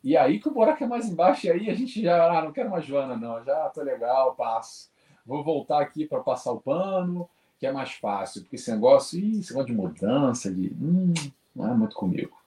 [0.02, 2.52] E aí que o buraco é mais embaixo, e aí a gente já, ah, não
[2.52, 4.90] quero uma Joana, não, já tô legal, passo.
[5.26, 7.28] Vou voltar aqui para passar o pano,
[7.58, 10.72] que é mais fácil, porque esse negócio, ih, esse negócio de mudança, de.
[10.80, 11.12] Hum,
[11.54, 12.40] não é muito comigo.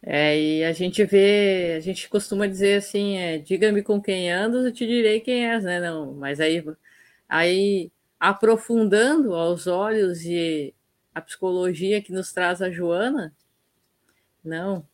[0.00, 4.64] É, e a gente vê, a gente costuma dizer assim, é, diga-me com quem andas,
[4.64, 5.80] eu te direi quem és, né?
[5.80, 6.64] Não, mas aí,
[7.28, 7.90] aí
[8.20, 10.72] aprofundando aos olhos e
[11.12, 13.34] a psicologia que nos traz a Joana,
[14.44, 14.86] não.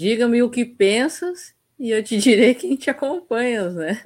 [0.00, 4.02] Diga-me o que pensas e eu te direi quem te acompanha, né?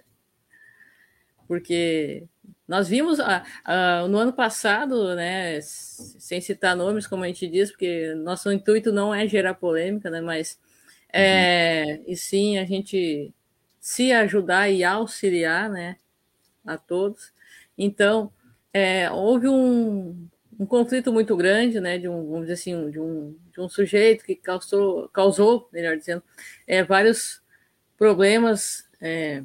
[1.46, 2.24] Porque
[2.66, 7.70] nós vimos ah, ah, no ano passado, né, sem citar nomes, como a gente diz,
[7.70, 10.58] porque nosso intuito não é gerar polêmica, né, mas
[11.12, 13.32] é, e sim a gente
[13.78, 15.96] se ajudar e auxiliar, né,
[16.66, 17.32] a todos.
[17.78, 18.32] Então,
[18.72, 20.28] é, houve um,
[20.58, 24.24] um conflito muito grande, né, de um, vamos dizer assim, de um, de um sujeito
[24.24, 26.22] que causou, causou melhor dizendo,
[26.66, 27.42] é, vários
[27.96, 29.42] problemas é,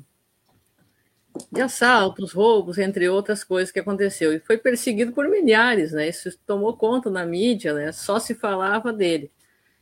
[1.51, 4.33] de assaltos, roubos, entre outras coisas que aconteceu.
[4.33, 6.09] E foi perseguido por milhares, né?
[6.09, 7.91] Isso tomou conta na mídia, né?
[7.91, 9.31] Só se falava dele.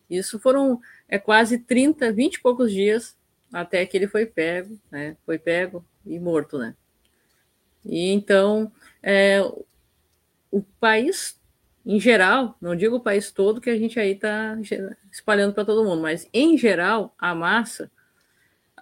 [0.09, 3.17] Isso foram é, quase 30, 20 e poucos dias
[3.51, 5.17] até que ele foi pego, né?
[5.25, 6.75] Foi pego e morto, né?
[7.85, 8.71] E então,
[9.01, 9.39] é,
[10.51, 11.37] o país
[11.89, 14.57] em geral, não digo o país todo que a gente aí está
[15.09, 17.89] espalhando para todo mundo, mas em geral, a massa,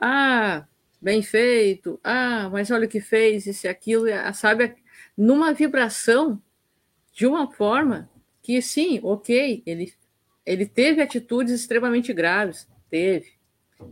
[0.01, 0.65] ah,
[0.99, 4.75] bem feito, ah, mas olha o que fez, isso e aquilo, sabe,
[5.15, 6.41] numa vibração
[7.13, 8.09] de uma forma
[8.41, 9.93] que sim, ok, ele,
[10.43, 13.33] ele teve atitudes extremamente graves, teve,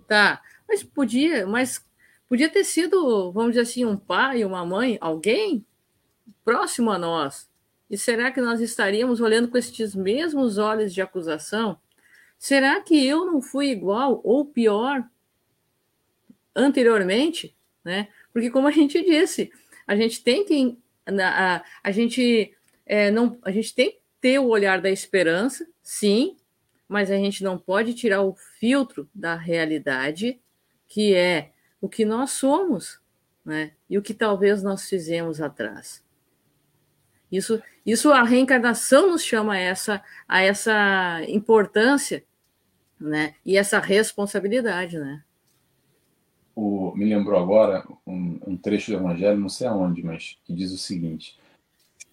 [0.07, 1.85] tá, mas podia, mas
[2.27, 5.63] podia ter sido, vamos dizer assim, um pai, uma mãe, alguém
[6.43, 7.52] próximo a nós.
[7.93, 11.79] E será que nós estaríamos olhando com estes mesmos olhos de acusação?
[12.39, 15.07] Será que eu não fui igual ou pior
[16.55, 17.55] anteriormente?
[17.85, 18.07] Né?
[18.33, 19.51] Porque, como a gente disse,
[19.85, 20.75] a gente tem que.
[21.05, 22.51] A, a, a gente,
[22.83, 26.35] é, não, a gente tem que ter o olhar da esperança, sim,
[26.87, 30.41] mas a gente não pode tirar o filtro da realidade,
[30.87, 32.99] que é o que nós somos,
[33.45, 33.73] né?
[33.87, 36.02] E o que talvez nós fizemos atrás.
[37.33, 42.23] Isso, isso a reencarnação nos chama a essa, a essa importância,
[43.01, 43.33] né?
[43.43, 45.23] E essa responsabilidade, né?
[46.55, 50.71] O, me lembrou agora um, um trecho do Evangelho, não sei aonde, mas que diz
[50.71, 51.35] o seguinte: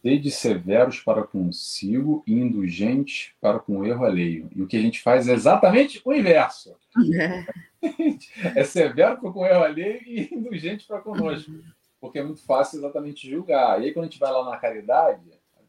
[0.01, 4.49] Sede severos para consigo e indulgentes para com o erro alheio.
[4.57, 6.75] E o que a gente faz é exatamente o inverso.
[7.83, 11.53] É, é severo para com o erro alheio e indulgente para conosco.
[12.01, 13.81] Porque é muito fácil exatamente julgar.
[13.81, 15.21] E aí, quando a gente vai lá na caridade,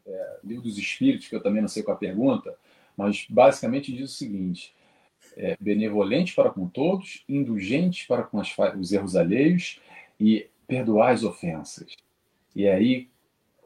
[0.06, 2.56] é, livro dos Espíritos, que eu também não sei qual a pergunta,
[2.96, 4.74] mas basicamente diz o seguinte:
[5.36, 9.80] é, benevolente para com todos, indulgente para com as, os erros alheios
[10.18, 11.94] e perdoar as ofensas.
[12.54, 13.08] E aí,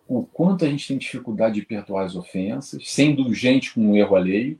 [0.08, 4.16] o quanto a gente tem dificuldade de perdoar as ofensas, ser indulgente com o erro
[4.16, 4.58] alheio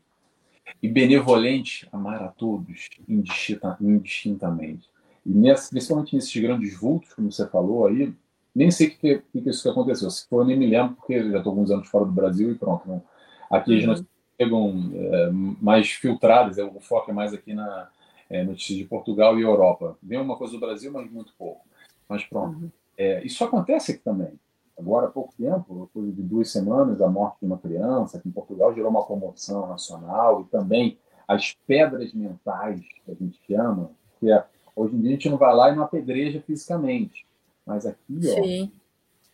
[0.82, 4.88] e benevolente, amar a todos indistintamente.
[5.26, 8.14] E nessa, principalmente nesses grandes vultos, como você falou aí,
[8.54, 10.08] nem sei o que, que, que, isso que aconteceu.
[10.10, 12.54] Se for, eu nem me lembro, porque já estou alguns anos fora do Brasil e
[12.54, 12.88] pronto.
[12.88, 13.02] Não.
[13.50, 13.86] Aqui uhum.
[13.86, 14.04] nós
[14.40, 15.30] chegam é,
[15.60, 17.88] mais filtradas, é, o foco é mais aqui na
[18.30, 19.98] é, notícias de Portugal e Europa.
[20.02, 21.66] Vem uma coisa do Brasil, mas muito pouco.
[22.08, 22.58] Mas pronto.
[22.58, 22.70] Uhum.
[22.96, 24.38] É, isso acontece aqui também
[24.78, 28.32] agora há pouco tempo, coisa de duas semanas, a morte de uma criança aqui em
[28.32, 33.90] Portugal gerou uma comoção nacional e também as pedras mentais, que a gente chama,
[34.20, 34.44] que é,
[34.76, 37.26] hoje em dia a gente não vai lá e não apedreja fisicamente,
[37.64, 38.68] mas aqui, ó,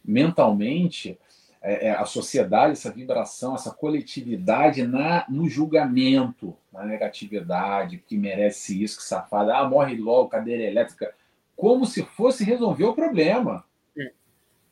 [0.05, 1.19] mentalmente,
[1.61, 8.83] é, é, a sociedade, essa vibração, essa coletividade na, no julgamento, na negatividade, que merece
[8.83, 11.15] isso, que safada, ah, morre logo, cadeira elétrica,
[11.55, 13.65] como se fosse resolver o problema.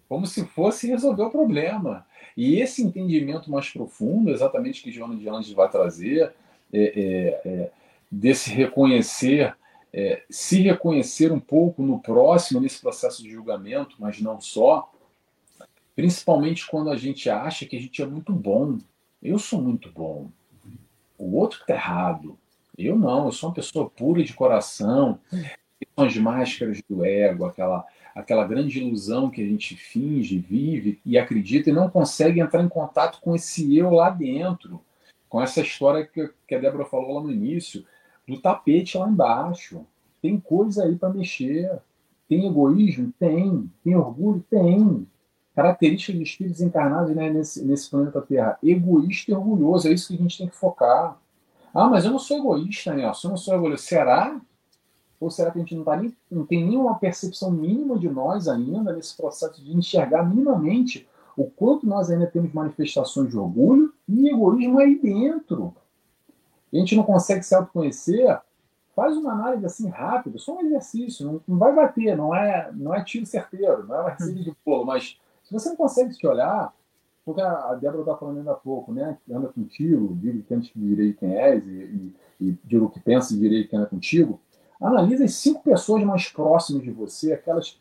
[0.08, 2.04] Como se fosse resolver o problema.
[2.36, 6.32] E esse entendimento mais profundo, exatamente que Joana de Anjos vai trazer,
[6.72, 7.70] é, é, é,
[8.10, 9.56] desse reconhecer,
[9.92, 14.90] é, se reconhecer um pouco no próximo, nesse processo de julgamento, mas não só,
[15.96, 18.78] principalmente quando a gente acha que a gente é muito bom.
[19.22, 20.30] Eu sou muito bom.
[21.18, 22.38] O outro está errado.
[22.78, 25.18] Eu não, eu sou uma pessoa pura de coração.
[25.30, 31.18] São as máscaras do ego, aquela aquela grande ilusão que a gente finge, vive e
[31.18, 34.80] acredita e não consegue entrar em contato com esse eu lá dentro,
[35.28, 37.84] com essa história que, que a Débora falou lá no início,
[38.26, 39.84] do tapete lá embaixo.
[40.22, 41.80] Tem coisa aí para mexer.
[42.28, 43.12] Tem egoísmo?
[43.18, 43.70] Tem.
[43.82, 44.44] Tem orgulho?
[44.48, 45.06] Tem.
[45.54, 48.58] Característica de espíritos encarnados né, nesse, nesse planeta Terra.
[48.62, 49.88] Egoísta e orgulhoso.
[49.88, 51.18] É isso que a gente tem que focar.
[51.74, 53.28] Ah, mas eu não sou egoísta, Nelson.
[53.28, 53.88] Eu não sou egoísta.
[53.88, 54.40] Será?
[55.20, 58.48] Ou será que a gente não, tá nem, não tem nenhuma percepção mínima de nós
[58.48, 61.06] ainda nesse processo de enxergar minimamente
[61.36, 65.74] o quanto nós ainda temos manifestações de orgulho e egoísmo aí dentro?
[66.72, 68.40] E a gente não consegue se autoconhecer?
[68.94, 72.94] Faz uma análise assim rápida, só um exercício, não, não vai bater, não é, não
[72.94, 76.26] é tiro certeiro, não é uma receita de bolo, mas se você não consegue se
[76.26, 76.74] olhar,
[77.24, 79.16] porque a Débora está falando ainda há pouco, né?
[79.30, 83.38] Anda contigo, digo que antes direi quem és, e, e, e o que pensa e
[83.38, 84.40] direi quem anda contigo.
[84.80, 87.80] Analise as cinco pessoas mais próximas de você, aquelas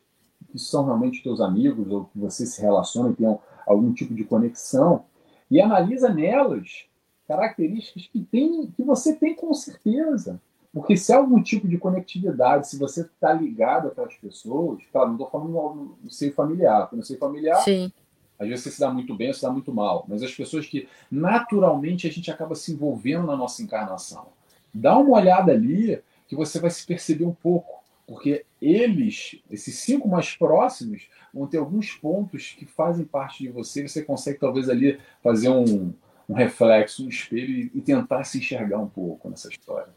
[0.51, 4.23] que são realmente teus amigos ou que você se relaciona e tem algum tipo de
[4.23, 5.05] conexão,
[5.49, 6.88] e analisa nelas
[7.29, 10.41] características que, tem, que você tem com certeza.
[10.73, 15.15] Porque se há algum tipo de conectividade, se você está ligado aquelas pessoas, claro, não
[15.15, 17.91] estou falando no, no seio familiar, porque no seio familiar, Sim.
[18.37, 20.87] às vezes você se dá muito bem se dá muito mal, mas as pessoas que
[21.11, 24.27] naturalmente a gente acaba se envolvendo na nossa encarnação.
[24.73, 30.07] Dá uma olhada ali que você vai se perceber um pouco, porque eles, esses cinco
[30.07, 33.87] mais próximos, vão ter alguns pontos que fazem parte de você.
[33.87, 35.93] Você consegue talvez ali fazer um,
[36.29, 39.91] um reflexo, um espelho e, tentar se enxergar um pouco nessa história.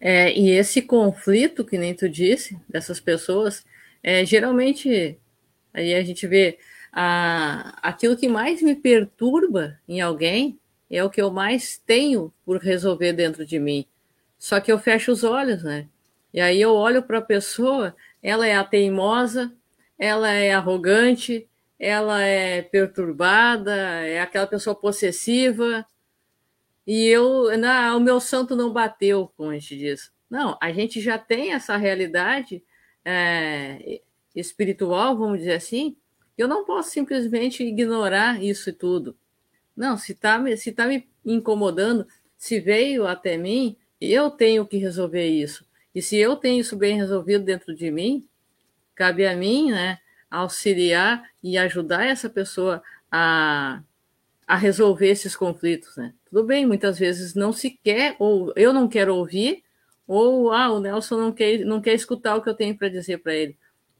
[0.00, 3.64] É, e esse conflito, que nem tu disse, dessas pessoas,
[4.02, 5.16] é, geralmente
[5.72, 6.58] aí a gente vê
[6.92, 10.58] a, aquilo que mais me perturba em alguém
[10.90, 13.86] é o que eu mais tenho por resolver dentro de mim.
[14.36, 15.86] Só que eu fecho os olhos, né?
[16.34, 19.52] E aí eu olho para a pessoa, ela é a teimosa,
[19.98, 21.48] ela é arrogante,
[21.82, 25.84] ela é perturbada, é aquela pessoa possessiva.
[26.86, 29.96] E eu, não, o meu santo não bateu, como a gente.
[30.30, 32.62] Não, a gente já tem essa realidade
[33.04, 34.00] é,
[34.32, 35.96] espiritual, vamos dizer assim.
[36.38, 39.16] Eu não posso simplesmente ignorar isso tudo.
[39.76, 42.06] Não, se está se tá me incomodando,
[42.38, 45.66] Se veio até mim, eu tenho que resolver isso.
[45.92, 48.26] E se eu tenho isso bem resolvido dentro de mim,
[48.94, 49.98] cabe a mim, né,
[50.32, 53.82] auxiliar e ajudar essa pessoa a,
[54.46, 56.14] a resolver esses conflitos, né?
[56.30, 59.62] Tudo bem, muitas vezes não se quer, ou eu não quero ouvir,
[60.06, 63.18] ou ah, o Nelson não quer, não quer escutar o que eu tenho para dizer
[63.18, 63.56] para ele.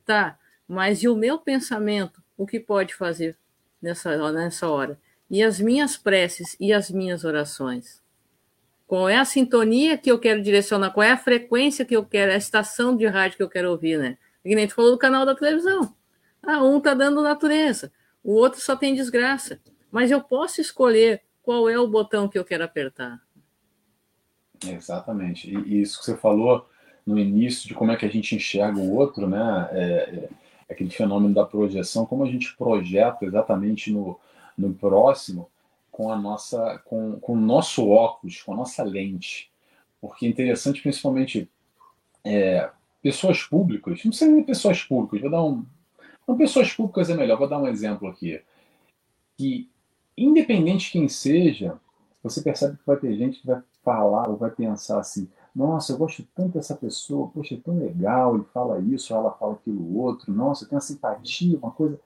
[0.06, 2.22] Tá, mas e o meu pensamento?
[2.36, 3.36] O que pode fazer
[3.80, 4.98] nessa, nessa hora?
[5.30, 8.02] E as minhas preces e as minhas orações?
[8.86, 10.90] Qual é a sintonia que eu quero direcionar?
[10.90, 13.98] Qual é a frequência que eu quero, a estação de rádio que eu quero ouvir,
[13.98, 14.18] né?
[14.66, 15.94] Tu falou do canal da televisão.
[16.42, 17.92] Ah, um tá dando natureza,
[18.22, 19.60] o outro só tem desgraça.
[19.90, 23.20] Mas eu posso escolher qual é o botão que eu quero apertar.
[24.66, 25.54] Exatamente.
[25.54, 26.68] E, isso que você falou
[27.06, 29.68] no início de como é que a gente enxerga o outro, né?
[29.72, 30.28] É, é,
[30.70, 34.18] aquele fenômeno da projeção, como a gente projeta exatamente no,
[34.56, 35.50] no próximo
[35.90, 39.50] com a nossa, com, com o nosso óculos, com a nossa lente.
[40.00, 41.50] Porque é interessante, principalmente
[42.24, 42.70] é,
[43.02, 45.64] pessoas públicas, não sei nem pessoas públicas, vou dar um.
[46.26, 48.40] Não, pessoas públicas é melhor, vou dar um exemplo aqui.
[49.36, 49.70] Que,
[50.16, 51.78] independente de quem seja,
[52.22, 55.98] você percebe que vai ter gente que vai falar ou vai pensar assim: nossa, eu
[55.98, 60.32] gosto tanto dessa pessoa, poxa, é tão legal, ele fala isso, ela fala aquilo outro,
[60.32, 61.98] nossa, tenho uma simpatia, uma coisa.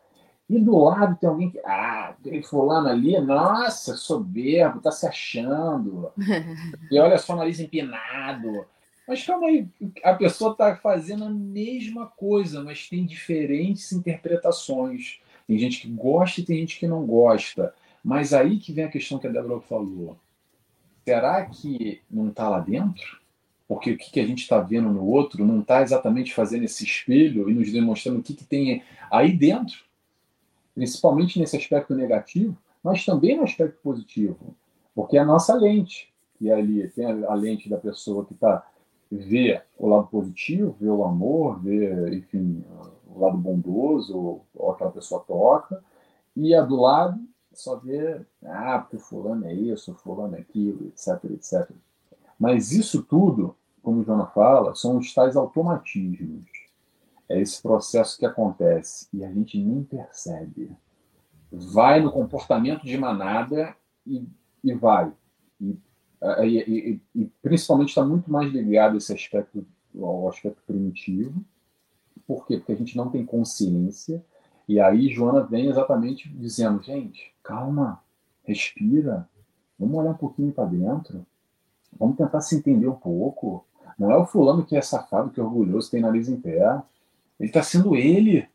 [0.48, 6.10] E do lado tem alguém que, ah, aquele fulano ali, nossa, soberbo, tá se achando.
[6.90, 8.64] e olha só o nariz empinado.
[9.06, 9.68] Mas calma aí,
[10.02, 15.20] a pessoa está fazendo a mesma coisa, mas tem diferentes interpretações.
[15.46, 17.72] Tem gente que gosta e tem gente que não gosta.
[18.02, 20.16] Mas aí que vem a questão que a Débora falou.
[21.04, 23.20] Será que não está lá dentro?
[23.68, 27.48] Porque o que a gente está vendo no outro não está exatamente fazendo esse espelho
[27.48, 29.84] e nos demonstrando o que, que tem aí dentro,
[30.74, 34.54] principalmente nesse aspecto negativo, mas também no aspecto positivo.
[34.94, 38.64] Porque é a nossa lente, que é ali tem a lente da pessoa que está
[39.10, 42.64] vê o lado positivo, vê o amor, vê, enfim,
[43.06, 45.82] o lado bondoso, ou aquela pessoa toca,
[46.34, 47.18] e a do lado
[47.52, 51.70] só vê, ah, porque fulano é isso, fulano é aquilo, etc, etc.
[52.38, 56.50] Mas isso tudo, como o Jona fala, são os tais automatismos.
[57.28, 60.70] É esse processo que acontece e a gente nem percebe.
[61.50, 63.74] Vai no comportamento de manada
[64.06, 64.28] e,
[64.62, 65.12] e vai.
[65.60, 65.76] E
[66.44, 71.34] e, e, e principalmente está muito mais ligado esse aspecto, ao aspecto primitivo.
[72.26, 72.56] Por quê?
[72.56, 74.24] Porque a gente não tem consciência.
[74.68, 78.02] E aí Joana vem exatamente dizendo, gente, calma,
[78.44, 79.28] respira,
[79.78, 81.24] vamos olhar um pouquinho para dentro,
[81.96, 83.64] vamos tentar se entender um pouco.
[83.98, 86.82] Não é o fulano que é safado, que é orgulhoso, tem nariz em pé.
[87.38, 88.48] Ele está sendo ele.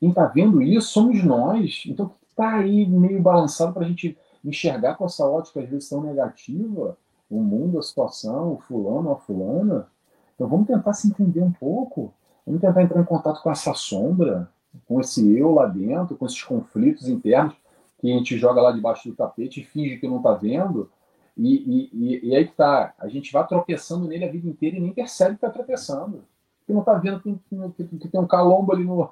[0.00, 1.84] Quem está vendo isso somos nós.
[1.86, 6.02] Então, está aí meio balançado para a gente enxergar com essa ótica, às vezes, tão
[6.02, 6.96] negativa,
[7.30, 9.88] o mundo, a situação, o fulano, a fulana.
[10.34, 12.12] Então vamos tentar se entender um pouco,
[12.46, 14.48] vamos tentar entrar em contato com essa sombra,
[14.86, 17.54] com esse eu lá dentro, com esses conflitos internos
[17.98, 20.90] que a gente joga lá debaixo do tapete e finge que não está vendo.
[21.36, 24.80] E, e, e, aí que tá, a gente vai tropeçando nele a vida inteira e
[24.80, 26.22] nem percebe que está tropeçando.
[26.66, 27.36] Que não está vendo que,
[27.76, 29.10] que, que, tem um calombo ali no,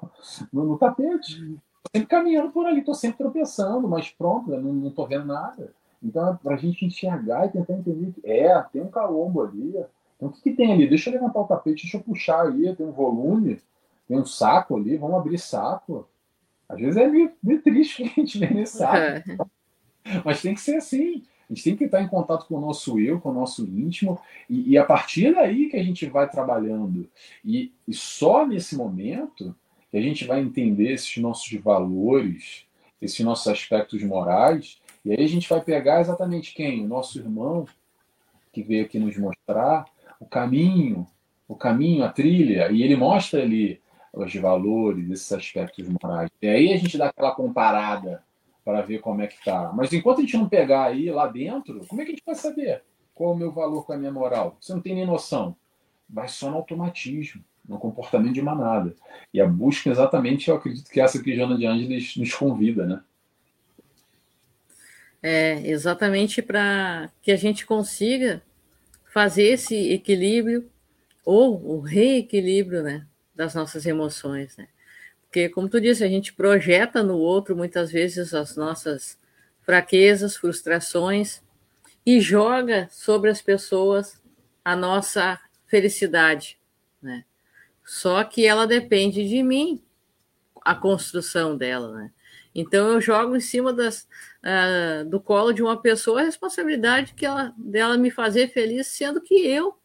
[0.51, 1.57] no, no tapete
[1.93, 5.71] sempre caminhando por ali, estou sempre tropeçando, mas pronto, não estou vendo nada.
[6.01, 9.75] Então, é para a gente enxergar e tentar entender que é, tem um calombo ali.
[10.17, 10.89] Então, o que, que, tem ali?
[10.89, 13.61] Deixa eu levantar o tapete, deixa eu puxar aí, tem um volume,
[14.07, 16.07] tem um saco ali, vamos abrir saco.
[16.67, 18.97] Às vezes é meio, meio triste que a gente vê nesse saco.
[18.97, 19.23] É.
[20.25, 21.23] Mas tem que ser assim.
[21.49, 24.19] A gente tem que estar em contato com o nosso eu, com o nosso íntimo,
[24.49, 27.07] e, e a partir daí que a gente vai trabalhando.
[27.45, 29.55] E, e só nesse momento
[29.93, 32.65] que a gente vai entender esses nossos valores,
[32.99, 36.83] esses nossos aspectos morais, e aí a gente vai pegar exatamente quem?
[36.83, 37.67] O nosso irmão,
[38.51, 39.85] que veio aqui nos mostrar
[40.19, 41.05] o caminho,
[41.47, 43.79] o caminho, a trilha, e ele mostra ali
[44.11, 46.31] os valores, esses aspectos morais.
[46.41, 48.23] E aí a gente dá aquela comparada
[48.65, 49.71] para ver como é que tá.
[49.75, 52.33] Mas enquanto a gente não pegar aí lá dentro, como é que a gente vai
[52.33, 52.81] saber
[53.13, 54.57] qual é o meu valor com a minha moral?
[54.59, 55.55] Você não tem nem noção.
[56.09, 58.95] Vai só no automatismo no comportamento de manada.
[59.33, 62.85] E a busca exatamente, eu acredito que é essa que Joana de Ângeles nos convida,
[62.85, 63.01] né?
[65.21, 68.43] É, exatamente para que a gente consiga
[69.13, 70.69] fazer esse equilíbrio
[71.23, 74.67] ou o reequilíbrio, né, das nossas emoções, né?
[75.23, 79.17] Porque, como tu disse, a gente projeta no outro muitas vezes as nossas
[79.61, 81.41] fraquezas, frustrações
[82.05, 84.21] e joga sobre as pessoas
[84.63, 86.57] a nossa felicidade?
[87.83, 89.83] Só que ela depende de mim,
[90.63, 92.11] a construção dela, né?
[92.55, 94.07] Então eu jogo em cima das,
[94.43, 99.21] uh, do colo de uma pessoa a responsabilidade que ela, dela me fazer feliz, sendo
[99.21, 99.77] que eu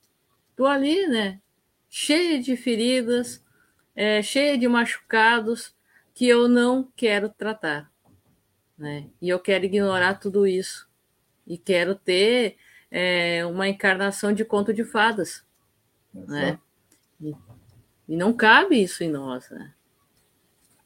[0.54, 1.40] tô ali, né?
[1.88, 3.42] Cheia de feridas,
[3.96, 5.74] é, cheia de machucados
[6.14, 7.90] que eu não quero tratar,
[8.76, 9.08] né?
[9.20, 10.88] E eu quero ignorar tudo isso
[11.46, 12.56] e quero ter
[12.90, 15.44] é, uma encarnação de conto de fadas,
[16.12, 16.58] né?
[17.20, 17.34] E,
[18.08, 19.72] e, não cabe isso em nós, né?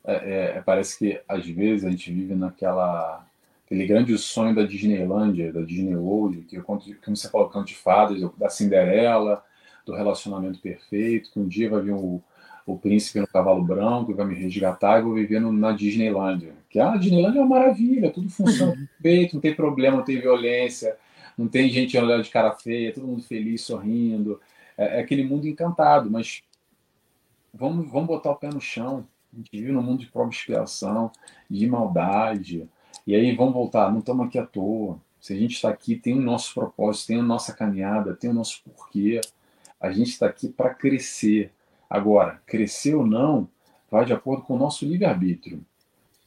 [0.04, 3.24] É, é, é, parece que às vezes a gente vive naquela
[3.64, 8.20] aquele grande sonho da Disneylândia, da Disney World, que como você falou, canto de fadas,
[8.36, 9.42] da Cinderela,
[9.86, 12.22] do relacionamento perfeito, que um dia vai vir o,
[12.66, 16.52] o príncipe no cavalo branco, vai me resgatar e vou viver no, na Disneylândia.
[16.68, 20.20] Que ah, a Disneylândia é uma maravilha, tudo funciona perfeito, não tem problema, não tem
[20.20, 20.96] violência,
[21.36, 24.40] não tem gente olhando de cara feia, todo mundo feliz, sorrindo.
[24.76, 26.42] É, é aquele mundo encantado, mas
[27.52, 29.06] vamos, vamos botar o pé no chão.
[29.32, 31.10] A gente vive num mundo de prova expiação,
[31.48, 32.68] de maldade.
[33.06, 34.98] E aí vamos voltar, não estamos aqui à toa.
[35.20, 38.34] Se a gente está aqui, tem o nosso propósito, tem a nossa caminhada, tem o
[38.34, 39.20] nosso porquê.
[39.80, 41.52] A gente está aqui para crescer.
[41.88, 43.48] Agora, crescer ou não
[43.90, 45.64] vai de acordo com o nosso livre-arbítrio.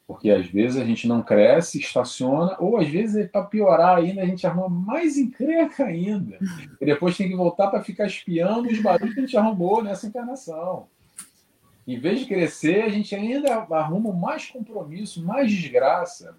[0.08, 4.26] Porque às vezes a gente não cresce, estaciona, ou às vezes, para piorar ainda, a
[4.26, 6.38] gente arruma mais encrenca ainda.
[6.80, 10.06] E depois tem que voltar para ficar espiando os barulhos que a gente arrumou nessa
[10.06, 10.88] encarnação.
[11.88, 16.36] Em vez de crescer, a gente ainda arruma mais compromisso, mais desgraça.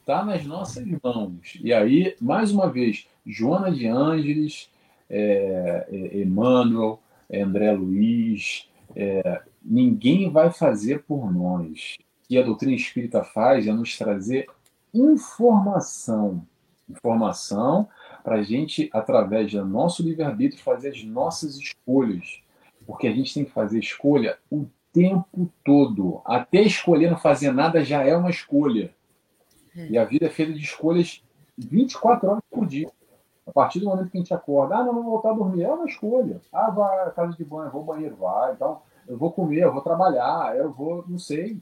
[0.00, 1.58] Está nas nossas mãos.
[1.62, 4.68] E aí, mais uma vez, Joana de Ângeles,
[5.08, 7.00] é, é, Emmanuel,
[7.30, 11.96] é, André Luiz, é, ninguém vai fazer por nós
[12.26, 14.48] que a doutrina espírita faz é nos trazer
[14.92, 16.44] informação.
[16.88, 17.88] Informação
[18.24, 22.40] para a gente, através do nosso livre-arbítrio, fazer as nossas escolhas.
[22.86, 26.20] Porque a gente tem que fazer escolha o tempo todo.
[26.24, 28.94] Até escolher não fazer nada já é uma escolha.
[29.76, 29.88] É.
[29.88, 31.22] E a vida é feita de escolhas
[31.56, 32.90] 24 horas por dia.
[33.46, 35.72] A partir do momento que a gente acorda, ah, não vou voltar a dormir, é
[35.72, 36.40] uma escolha.
[36.52, 38.52] Ah, vai à casa de banho, vou ao banheiro, vai.
[38.52, 41.60] Então, eu vou comer, eu vou trabalhar, eu vou, não sei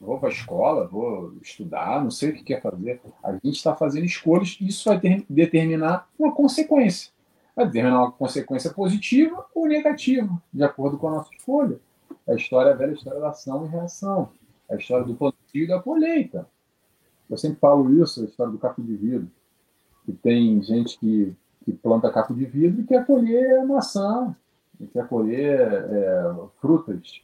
[0.00, 3.00] vou para a escola, vou estudar, não sei o que quer fazer.
[3.22, 7.12] A gente está fazendo escolhas e isso vai ter, determinar uma consequência.
[7.60, 11.78] Vai determinar uma consequência positiva ou negativa, de acordo com a nossa escolha.
[12.26, 14.30] A história é a velha história da ação e reação.
[14.70, 16.48] A história do plantio e da colheita.
[17.28, 19.30] Eu sempre falo isso, a história do caco de vidro.
[20.06, 24.34] Que tem gente que, que planta caco de vidro e quer colher maçã,
[24.94, 27.20] quer colher é, frutas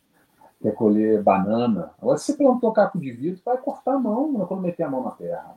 [0.61, 1.93] quer colher banana.
[2.01, 5.03] Agora, se você plantou caco de vidro, vai cortar a mão quando meter a mão
[5.03, 5.57] na terra.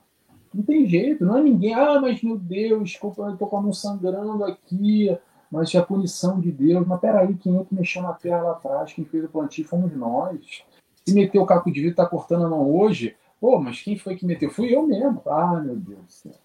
[0.53, 1.73] Não tem jeito, não é ninguém.
[1.73, 5.15] Ah, mas meu Deus, desculpa, eu estou com a mão sangrando aqui,
[5.51, 6.85] mas é a punição de Deus.
[6.88, 8.93] Mas peraí, quem é que mexeu na terra lá atrás?
[8.93, 10.63] Quem fez o plantio fomos nós.
[11.05, 13.15] Se meteu o caco de vidro, está cortando a mão hoje.
[13.39, 14.49] Pô, mas quem foi que meteu?
[14.49, 15.21] Fui eu mesmo.
[15.27, 16.35] Ah, meu Deus do céu.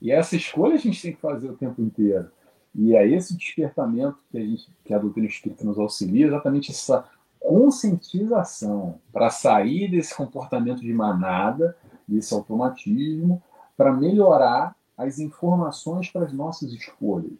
[0.00, 2.30] E essa escolha a gente tem que fazer o tempo inteiro.
[2.74, 7.04] E é esse despertamento que a, gente, que a doutrina espírita nos auxilia, exatamente essa
[7.38, 11.76] conscientização para sair desse comportamento de manada,
[12.10, 13.42] desse automatismo,
[13.76, 17.32] para melhorar as informações para as nossas escolhas.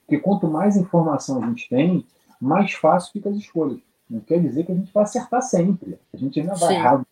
[0.00, 2.04] Porque quanto mais informação a gente tem,
[2.40, 3.80] mais fácil fica as escolhas.
[4.08, 5.98] Não quer dizer que a gente vai acertar sempre.
[6.12, 7.06] A gente ainda vai errar.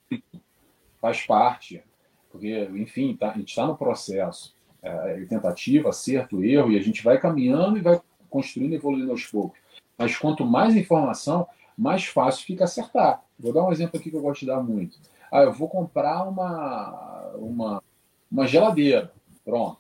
[1.01, 1.83] Faz parte.
[2.31, 4.55] Porque, enfim, tá, a gente está no processo.
[4.83, 9.13] É, é, tentativa, acerto, erro, e a gente vai caminhando e vai construindo e evoluindo
[9.13, 9.59] aos poucos.
[9.97, 11.47] Mas quanto mais informação,
[11.79, 13.23] mais fácil fica acertar.
[13.39, 14.99] Vou dar um exemplo aqui que eu gosto de dar muito.
[15.33, 17.83] Ah, eu vou comprar uma, uma,
[18.31, 19.11] uma geladeira.
[19.43, 19.79] Pronto.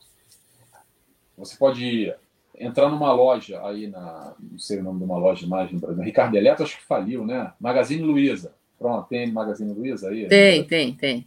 [1.37, 2.15] Você pode
[2.59, 4.35] entrar numa loja aí na.
[4.41, 6.03] Não sei o nome de uma loja mais no Brasil.
[6.03, 7.53] Ricardo Eletro acho que faliu, né?
[7.61, 8.55] Magazine Luiza.
[8.79, 10.27] Pronto, tem Magazine Luiza aí?
[10.27, 11.27] Tem, tem, tem.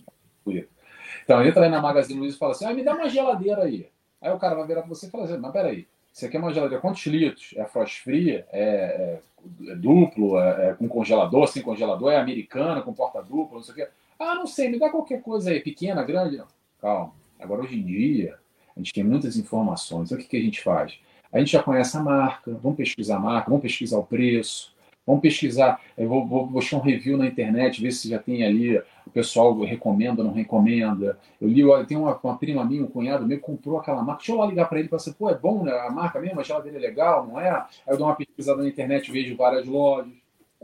[1.23, 3.87] Então entra aí na Magazine Luiza e fala assim: ah, me dá uma geladeira aí.
[4.19, 6.51] Aí o cara vai virar para você e falar assim: mas peraí, você quer uma
[6.51, 7.53] geladeira quantos litros?
[7.55, 8.31] É frost free?
[8.31, 9.19] É, é
[9.67, 13.73] é duplo, é, é, com congelador, sem congelador, é americana, com porta dupla, não sei
[13.73, 13.87] o quê.
[14.19, 16.37] Ah, não sei, me dá qualquer coisa aí, pequena, grande.
[16.37, 16.47] Não.
[16.79, 17.13] Calma.
[17.39, 18.37] Agora, hoje em dia,
[18.75, 20.07] a gente tem muitas informações.
[20.07, 20.97] Então, o que, que a gente faz?
[21.31, 24.73] A gente já conhece a marca, vamos pesquisar a marca, vamos pesquisar o preço,
[25.05, 29.09] vamos pesquisar, eu vou, buscar um review na internet, ver se já tem ali, o
[29.13, 31.19] pessoal recomenda ou não recomenda.
[31.39, 34.37] Eu li, tem uma, uma prima minha, um cunhado meu, comprou aquela marca, deixa eu
[34.37, 36.77] lá ligar para ele falar assim, pô, é bom né, a marca mesmo, a geladeira
[36.77, 37.49] é legal, não é?
[37.49, 40.13] Aí eu dou uma pesquisada na internet, vejo várias lojas.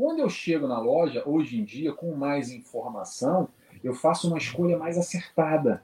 [0.01, 3.49] Quando eu chego na loja, hoje em dia, com mais informação,
[3.83, 5.83] eu faço uma escolha mais acertada.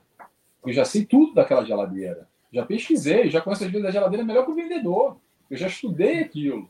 [0.65, 2.27] Eu já sei tudo daquela geladeira.
[2.51, 5.17] Já pesquisei, já conheço as vezes da geladeira melhor que o vendedor.
[5.51, 6.67] Eu já estudei aquilo.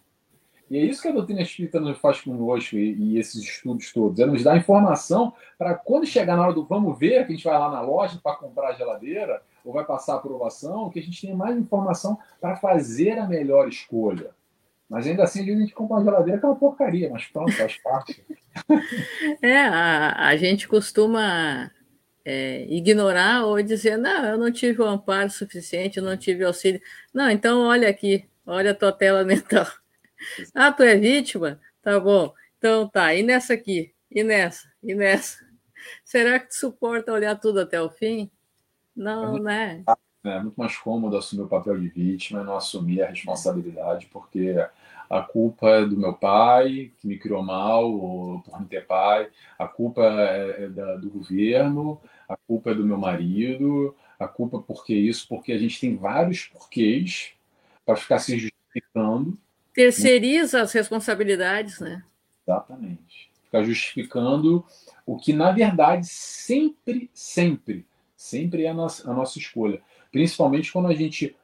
[0.69, 4.19] E é isso que a doutrina espírita nos faz conosco e, e esses estudos todos.
[4.19, 7.45] É nos dar informação para quando chegar na hora do vamos ver, que a gente
[7.45, 11.02] vai lá na loja para comprar a geladeira ou vai passar a aprovação, que a
[11.02, 14.36] gente tenha mais informação para fazer a melhor escolha.
[14.89, 17.77] Mas ainda assim, a gente compra uma geladeira que é uma porcaria, mas pronto, faz
[17.77, 18.23] parte.
[19.41, 21.69] É, a, a gente costuma
[22.23, 26.81] é, ignorar ou dizer, não, eu não tive o amparo suficiente, eu não tive auxílio.
[27.14, 29.68] Não, então olha aqui, olha a tua tela mental.
[30.55, 31.59] Ah, tu é vítima?
[31.81, 32.34] Tá bom.
[32.57, 33.93] Então tá, e nessa aqui?
[34.09, 34.68] E nessa?
[34.81, 35.45] E nessa?
[36.03, 38.31] Será que tu suporta olhar tudo até o fim?
[38.95, 39.84] Não, é né?
[40.23, 44.55] É muito mais cômodo assumir o papel de vítima e não assumir a responsabilidade, porque
[45.09, 49.29] a culpa é do meu pai, que me criou mal, ou por não ter pai,
[49.57, 54.59] a culpa é, é da, do governo, a culpa é do meu marido, a culpa
[54.59, 57.34] porque isso, porque a gente tem vários porquês
[57.85, 59.38] para ficar se justificando.
[59.73, 62.03] Terceiriza as responsabilidades, né?
[62.45, 63.31] Exatamente.
[63.43, 64.65] Ficar justificando
[65.05, 67.85] o que, na verdade, sempre, sempre,
[68.15, 69.81] sempre é a nossa, a nossa escolha.
[70.11, 71.35] Principalmente quando a gente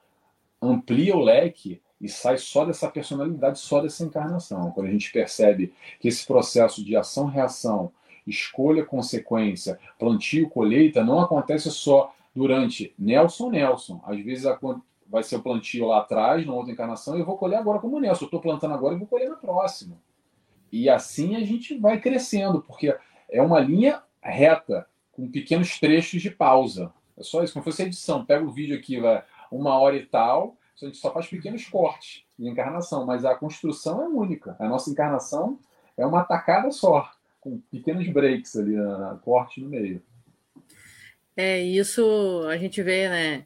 [0.61, 4.72] amplia o leque e sai só dessa personalidade, só dessa encarnação.
[4.72, 7.94] Quando a gente percebe que esse processo de ação-reação,
[8.28, 14.02] escolha, consequência, plantio, colheita, não acontece só durante Nelson, Nelson.
[14.06, 14.44] Às vezes
[15.08, 18.02] vai ser o plantio lá atrás, na outra encarnação, e eu vou colher agora como
[18.02, 18.26] Nelson.
[18.26, 19.98] Eu estou plantando agora e vou colher na próxima.
[20.70, 22.94] E assim a gente vai crescendo, porque
[23.30, 26.92] é uma linha reta, com pequenos trechos de pausa.
[27.16, 28.26] É só isso, como fosse edição.
[28.26, 32.24] Pega o vídeo aqui, vai uma hora e tal, a gente só faz pequenos cortes
[32.38, 34.56] de encarnação, mas a construção é única.
[34.60, 35.60] A nossa encarnação
[35.95, 37.10] é uma tacada só,
[37.40, 40.02] com pequenos breaks ali, na, corte no meio.
[41.36, 43.45] É, isso a gente vê, né?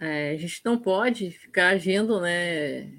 [0.00, 2.90] É, a gente não pode ficar agindo, né?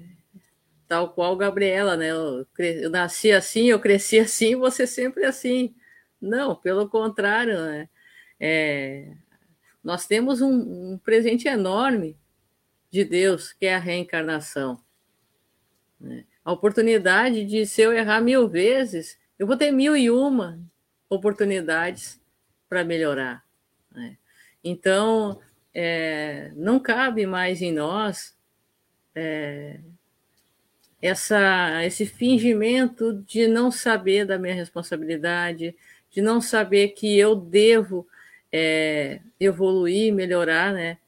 [0.88, 2.10] Tal qual Gabriela, né?
[2.10, 5.74] Eu, eu nasci assim, eu cresci assim, você sempre assim.
[6.20, 7.88] Não, pelo contrário, né?
[8.40, 9.12] É,
[9.82, 12.16] nós temos um, um presente enorme
[12.94, 14.80] de Deus, que é a reencarnação.
[15.98, 16.24] Né?
[16.44, 20.60] A oportunidade de, se eu errar mil vezes, eu vou ter mil e uma
[21.10, 22.20] oportunidades
[22.68, 23.44] para melhorar.
[23.90, 24.16] Né?
[24.62, 25.40] Então,
[25.74, 28.36] é, não cabe mais em nós
[29.12, 29.80] é,
[31.02, 35.74] essa, esse fingimento de não saber da minha responsabilidade,
[36.12, 38.06] de não saber que eu devo
[38.52, 40.98] é, evoluir, melhorar, né?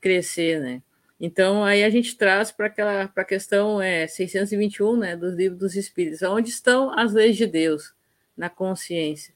[0.00, 0.82] Crescer, né?
[1.26, 5.58] Então, aí a gente traz para aquela para a questão é, 621 né, dos livros
[5.58, 7.94] dos Espíritos, onde estão as leis de Deus
[8.36, 9.32] na consciência.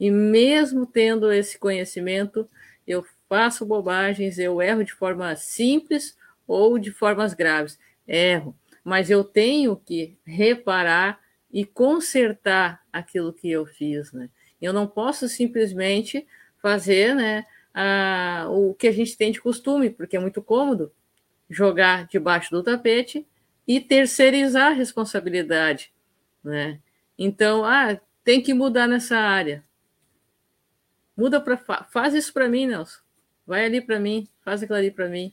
[0.00, 2.50] E mesmo tendo esse conhecimento,
[2.84, 6.18] eu faço bobagens, eu erro de forma simples
[6.48, 7.78] ou de formas graves.
[8.08, 14.12] Erro, mas eu tenho que reparar e consertar aquilo que eu fiz.
[14.12, 14.28] Né?
[14.60, 16.26] Eu não posso simplesmente
[16.60, 20.90] fazer né, a, o que a gente tem de costume, porque é muito cômodo
[21.54, 23.26] jogar debaixo do tapete
[23.66, 25.92] e terceirizar a responsabilidade.
[26.42, 26.80] Né?
[27.18, 29.64] Então, ah, tem que mudar nessa área.
[31.16, 32.98] Muda para faz isso para mim, Nelson.
[33.46, 35.32] Vai ali para mim, faz aquilo ali para mim.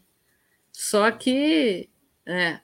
[0.72, 1.89] Só que,
[2.26, 2.60] é,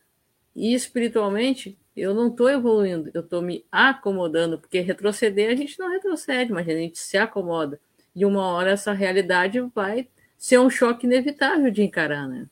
[0.55, 5.89] e espiritualmente, eu não estou evoluindo, eu estou me acomodando, porque retroceder a gente não
[5.89, 7.79] retrocede, mas a gente se acomoda.
[8.15, 10.07] E uma hora essa realidade vai
[10.37, 12.47] ser um choque inevitável de encarar, né?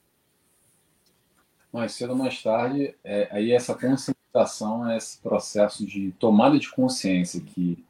[1.76, 7.42] Mais cedo ou mais tarde, é, aí essa conscientização, esse processo de tomada de consciência
[7.42, 7.84] que,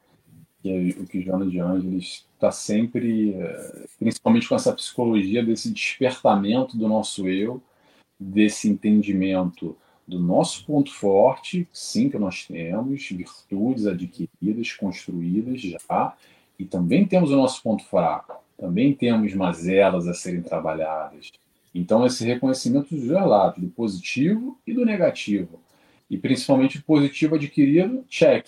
[0.60, 5.70] que é o que Joana de Ângeles está sempre, é, principalmente com essa psicologia desse
[5.70, 7.62] despertamento do nosso eu,
[8.18, 16.16] desse entendimento do nosso ponto forte, sim, que nós temos, virtudes adquiridas, construídas já,
[16.58, 21.30] e também temos o nosso ponto fraco, também temos mazelas a serem trabalhadas.
[21.78, 25.60] Então, esse reconhecimento dos dois lados, do positivo e do negativo.
[26.08, 28.46] E principalmente o positivo adquirido, check,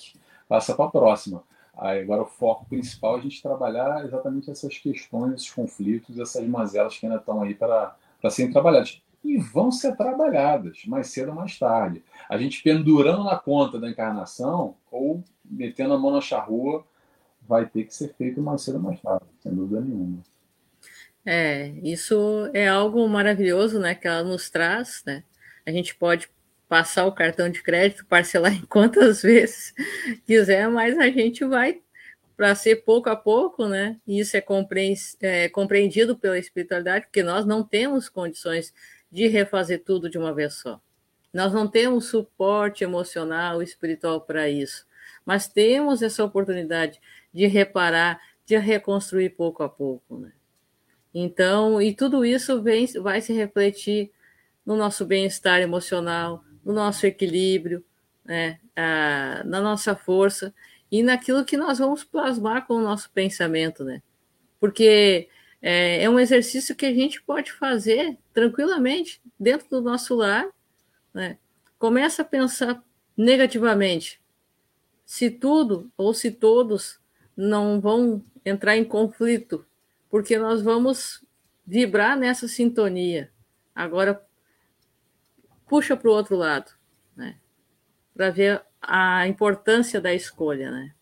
[0.49, 1.43] passa para a próxima.
[1.77, 6.49] Aí, agora, o foco principal é a gente trabalhar exatamente essas questões, esses conflitos, essas
[6.49, 7.95] mazelas que ainda estão aí para,
[8.31, 9.03] serem trabalhadas.
[9.23, 12.03] E vão ser trabalhadas, mais cedo ou mais tarde.
[12.31, 16.83] A gente pendurando na conta da encarnação ou metendo a mão na charrua
[17.47, 20.23] vai ter que ser feito mais cedo ou mais tarde, sem dúvida nenhuma.
[21.25, 25.25] É, isso é algo maravilhoso, né, que ela nos traz, né?
[25.67, 26.31] A gente pode
[26.69, 29.75] passar o cartão de crédito, parcelar em quantas vezes
[30.27, 31.81] quiser, mas a gente vai
[32.37, 33.99] para ser pouco a pouco, né?
[34.07, 34.45] Isso é,
[35.23, 38.73] é compreendido pela espiritualidade, porque nós não temos condições
[39.11, 40.81] de refazer tudo de uma vez só.
[41.33, 44.87] Nós não temos suporte emocional, espiritual para isso,
[45.27, 47.01] mas temos essa oportunidade
[47.35, 50.33] de reparar, de reconstruir pouco a pouco, né?
[51.15, 54.11] Então, e tudo isso vem, vai se refletir
[54.65, 57.85] no nosso bem-estar emocional, no nosso equilíbrio,
[58.25, 58.59] né?
[58.77, 60.55] Na nossa força
[60.91, 64.03] e naquilo que nós vamos plasmar com o nosso pensamento, né?
[64.61, 65.29] Porque
[65.61, 70.49] é, é um exercício que a gente pode fazer tranquilamente dentro do nosso lar,
[71.13, 71.39] né?
[71.79, 72.83] Começa a pensar
[73.17, 74.21] negativamente.
[75.05, 77.01] Se tudo ou se todos
[77.37, 79.65] não vão entrar em conflito,
[80.11, 81.25] porque nós vamos
[81.67, 83.31] vibrar nessa sintonia.
[83.75, 84.23] Agora,
[85.67, 86.73] puxa para o outro lado,
[87.17, 87.37] né?
[88.15, 90.93] Para ver a importância da escolha, né?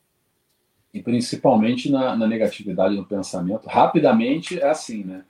[0.93, 5.25] E principalmente na, na negatividade no pensamento, rapidamente é assim, né?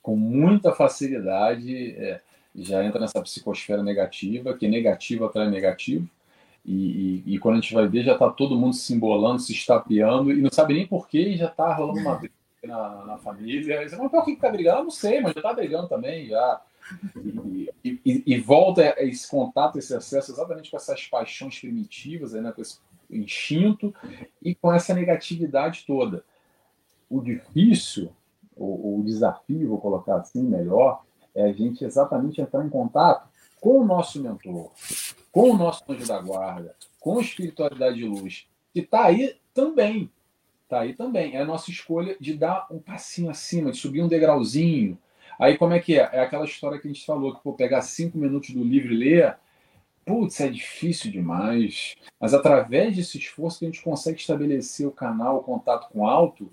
[0.00, 2.20] Com muita facilidade é,
[2.56, 6.08] já entra nessa psicosfera negativa, que negativa atrai negativo,
[6.64, 9.52] e, e, e, quando a gente vai ver, já está todo mundo se embolando, se
[9.52, 13.88] estapeando, e não sabe nem porquê, e já está rolando uma briga na, na família.
[13.88, 14.84] Você, mas por que está brigando?
[14.84, 16.60] não sei, mas já está brigando também, já.
[17.24, 22.60] E, e, e, volta esse contato, esse acesso exatamente com essas paixões primitivas, né, com
[22.60, 22.78] esse
[23.08, 23.94] instinto
[24.42, 26.24] e com essa negatividade toda.
[27.08, 28.10] O difícil,
[28.56, 31.02] o, o desafio, vou colocar assim melhor,
[31.34, 33.28] é a gente exatamente entrar em contato
[33.60, 34.70] com o nosso mentor,
[35.30, 40.10] com o nosso anjo da guarda, com a espiritualidade de luz, que está aí também.
[40.72, 41.36] Está aí também.
[41.36, 44.98] É a nossa escolha de dar um passinho acima, de subir um degrauzinho,
[45.38, 46.08] Aí como é que é?
[46.12, 48.96] É aquela história que a gente falou, que por pegar cinco minutos do livro e
[48.96, 49.36] ler,
[50.04, 51.96] putz, é difícil demais.
[52.20, 56.06] Mas através desse esforço que a gente consegue estabelecer o canal, o contato com o
[56.06, 56.52] alto,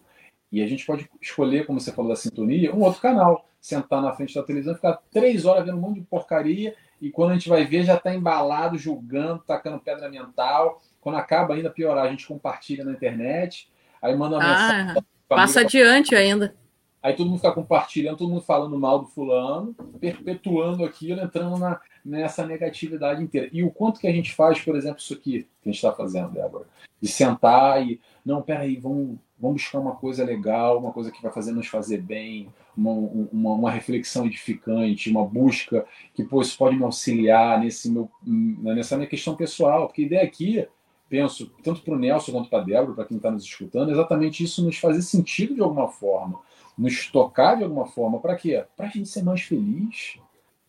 [0.51, 3.45] e a gente pode escolher, como você falou da sintonia, um outro canal.
[3.61, 7.31] Sentar na frente da televisão, ficar três horas vendo um monte de porcaria, e quando
[7.31, 10.81] a gente vai ver, já está embalado, julgando, tacando pedra mental.
[10.99, 13.69] Quando acaba ainda piorar, a gente compartilha na internet,
[14.01, 15.03] aí manda uma ah, mensagem.
[15.27, 16.55] Passa adiante ainda.
[17.01, 21.79] Aí todo mundo fica compartilhando, todo mundo falando mal do fulano, perpetuando aquilo, entrando na,
[22.03, 23.49] nessa negatividade inteira.
[23.53, 25.93] E o quanto que a gente faz, por exemplo, isso aqui que a gente está
[25.93, 26.65] fazendo, Débora,
[27.01, 31.31] de sentar e, não, peraí, vamos, vamos buscar uma coisa legal, uma coisa que vai
[31.31, 36.75] fazer nos fazer bem, uma, uma, uma reflexão edificante, uma busca que pô, isso pode
[36.75, 40.67] me auxiliar nesse meu, nessa minha questão pessoal, porque a ideia aqui
[41.09, 43.93] penso, tanto para o Nelson quanto para a Débora, para quem está nos escutando, é
[43.93, 46.39] exatamente isso nos fazer sentido de alguma forma
[46.79, 48.19] nos tocar de alguma forma.
[48.19, 48.63] Para quê?
[48.77, 50.17] Para a gente ser mais feliz,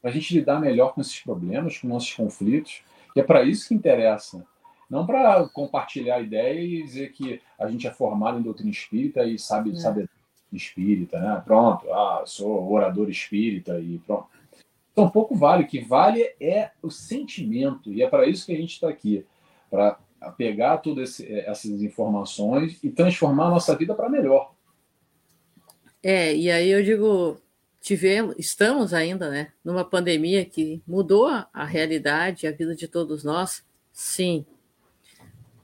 [0.03, 2.83] para a gente lidar melhor com esses problemas, com nossos conflitos.
[3.15, 4.45] E é para isso que interessa.
[4.91, 9.39] Não para compartilhar ideia e dizer que a gente é formado em doutrina espírita e
[9.39, 9.77] sabe, é.
[9.77, 10.09] sabe
[10.53, 11.41] espírita, né?
[11.45, 14.27] Pronto, ah, sou orador espírita e pronto.
[14.93, 15.62] Então, pouco vale.
[15.62, 17.93] O que vale é o sentimento.
[17.93, 19.25] E é para isso que a gente está aqui
[19.71, 19.97] para
[20.37, 24.55] pegar todas essas informações e transformar a nossa vida para melhor.
[26.03, 27.41] É, e aí eu digo,
[27.81, 33.65] tivemos, estamos ainda, né, numa pandemia que mudou a realidade, a vida de todos nós.
[33.93, 34.45] Sim.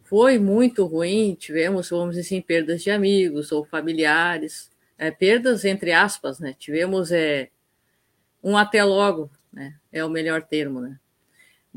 [0.05, 5.93] Foi muito ruim, tivemos, vamos dizer assim, perdas de amigos ou familiares, é, perdas entre
[5.93, 6.55] aspas, né?
[6.59, 7.51] Tivemos é,
[8.43, 9.75] um até logo, né?
[9.93, 10.99] É o melhor termo, né?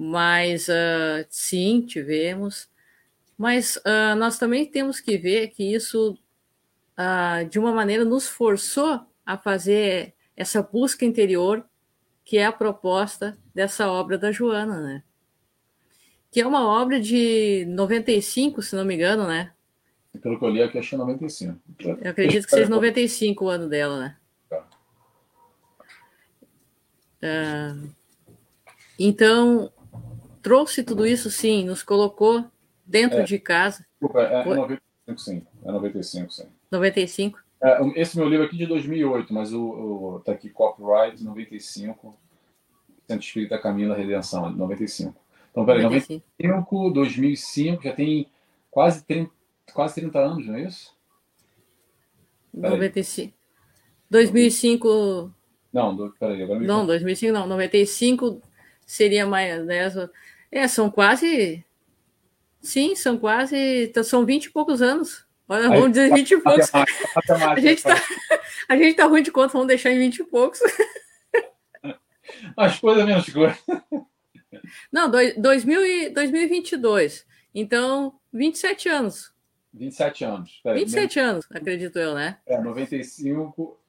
[0.02, 2.70] Mas uh, sim, tivemos.
[3.38, 6.18] Mas uh, nós também temos que ver que isso
[7.00, 11.66] uh, de uma maneira, nos forçou a fazer essa busca interior,
[12.24, 15.04] que é a proposta dessa obra da Joana, né?
[16.32, 19.52] Que é uma obra de 95, se não me engano, né?
[20.22, 21.60] Pelo que eu li aqui, achei 95.
[22.02, 24.18] Eu acredito que seja 95 o ano dela, né?
[24.50, 24.66] Tá.
[27.22, 27.90] Uh,
[28.98, 29.72] então,
[30.42, 32.46] trouxe tudo isso, sim, nos colocou
[32.86, 33.86] dentro é, de casa.
[33.92, 35.46] Desculpa, é, é 95, sim.
[35.64, 36.48] É 95, sim.
[36.72, 37.40] 95?
[37.62, 42.18] É, esse meu livro aqui é de 2008, mas o, o tá aqui copyright 95,
[43.08, 45.16] Centro Espírita Camila Redenção, 95.
[45.52, 48.28] Então, peraí, 95, 95 2005, já tem
[48.72, 49.32] quase 30,
[49.74, 50.96] quase 30 anos, não é isso?
[52.54, 52.72] Peraí.
[52.72, 53.34] 95.
[54.10, 55.34] 2005.
[55.72, 58.42] Não, do, peraí, agora me Não, 2005 não, 95
[58.90, 59.64] seria mais.
[59.66, 59.88] Né,
[60.52, 61.64] é, são quase.
[62.60, 63.92] Sim, são quase.
[64.04, 65.26] São 20 e poucos anos.
[65.48, 66.72] Olha, vamos Aí, dizer 20 e poucos.
[66.74, 67.96] A gente, tá,
[68.68, 70.60] a gente tá ruim de conta, vamos deixar em 20 e poucos.
[72.56, 73.58] Mais coisa, menos coisa.
[74.92, 77.26] Não, dois, 2000 e, 2022.
[77.54, 79.34] Então, 27 anos.
[79.74, 80.60] 27 anos.
[80.64, 82.38] Peraí, 27 anos, acredito eu, né?
[82.46, 83.80] É, 95.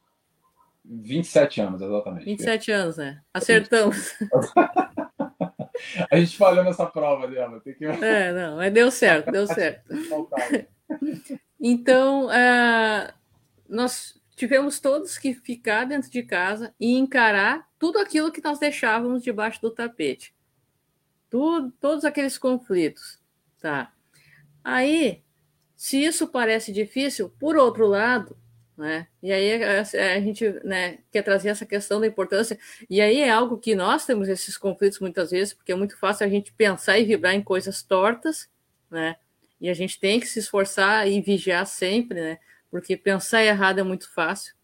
[0.84, 2.24] 27 anos, exatamente.
[2.24, 3.20] 27 anos, né?
[3.32, 4.14] Acertamos.
[6.10, 7.60] A gente falhou nessa prova dela.
[7.60, 7.84] Tem que...
[7.84, 9.94] É, não, mas deu certo, deu certo.
[11.60, 13.12] Então, uh,
[13.68, 19.22] nós tivemos todos que ficar dentro de casa e encarar tudo aquilo que nós deixávamos
[19.22, 20.34] debaixo do tapete.
[21.28, 23.20] Tudo, todos aqueles conflitos,
[23.60, 23.92] tá?
[24.64, 25.22] Aí,
[25.76, 28.36] se isso parece difícil, por outro lado,
[28.80, 29.06] né?
[29.22, 32.58] E aí a, a gente né, quer trazer essa questão da importância,
[32.88, 36.24] e aí é algo que nós temos esses conflitos muitas vezes, porque é muito fácil
[36.24, 38.48] a gente pensar e vibrar em coisas tortas,
[38.90, 39.16] né?
[39.60, 42.38] E a gente tem que se esforçar e vigiar sempre, né?
[42.70, 44.54] Porque pensar errado é muito fácil,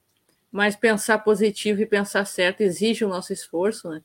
[0.51, 4.01] mas pensar positivo e pensar certo exige o nosso esforço, né?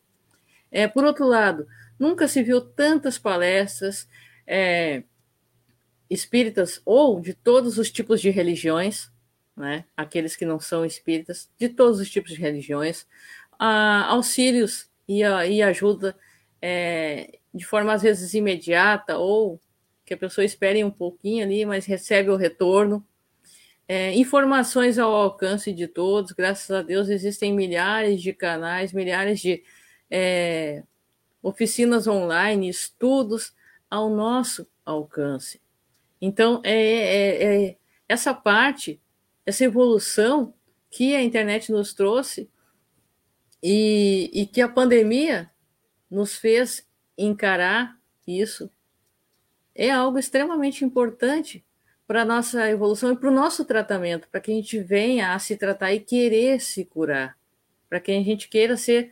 [0.70, 1.66] É, por outro lado,
[1.98, 4.10] nunca se viu tantas palestras
[4.46, 5.04] é,
[6.10, 9.10] espíritas ou de todos os tipos de religiões,
[9.56, 9.86] né?
[9.96, 13.06] aqueles que não são espíritas, de todos os tipos de religiões,
[13.60, 16.16] ah, auxílios e, e ajuda
[16.62, 19.60] é, de forma às vezes imediata ou
[20.06, 23.06] que a pessoa espere um pouquinho ali, mas recebe o retorno.
[23.88, 29.64] É, informações ao alcance de todos, graças a Deus existem milhares de canais, milhares de
[30.10, 30.84] é,
[31.42, 33.54] oficinas online, estudos
[33.90, 35.62] ao nosso alcance.
[36.22, 39.02] Então, é, é, é, essa parte,
[39.52, 40.54] essa evolução
[40.90, 42.50] que a internet nos trouxe
[43.62, 45.52] e, e que a pandemia
[46.10, 46.88] nos fez
[47.18, 48.70] encarar isso
[49.76, 51.64] é algo extremamente importante
[52.08, 55.40] para a nossa evolução e para o nosso tratamento, para que a gente venha a
[55.40, 57.38] se tratar e querer se curar,
[57.90, 59.12] para que a gente queira ser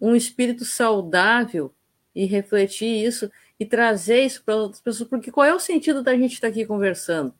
[0.00, 1.72] um espírito saudável
[2.14, 6.16] e refletir isso e trazer isso para outras pessoas, porque qual é o sentido da
[6.16, 7.32] gente estar aqui conversando?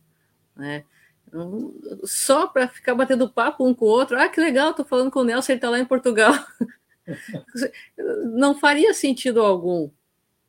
[0.56, 0.84] Né?
[2.04, 5.20] Só para ficar batendo papo um com o outro, ah, que legal, estou falando com
[5.20, 6.34] o Nelson, ele está lá em Portugal.
[8.34, 9.90] Não faria sentido algum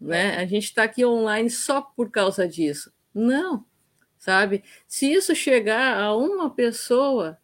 [0.03, 0.35] né?
[0.37, 2.91] A gente está aqui online só por causa disso.
[3.13, 3.65] Não,
[4.17, 4.63] sabe?
[4.87, 7.37] Se isso chegar a uma pessoa,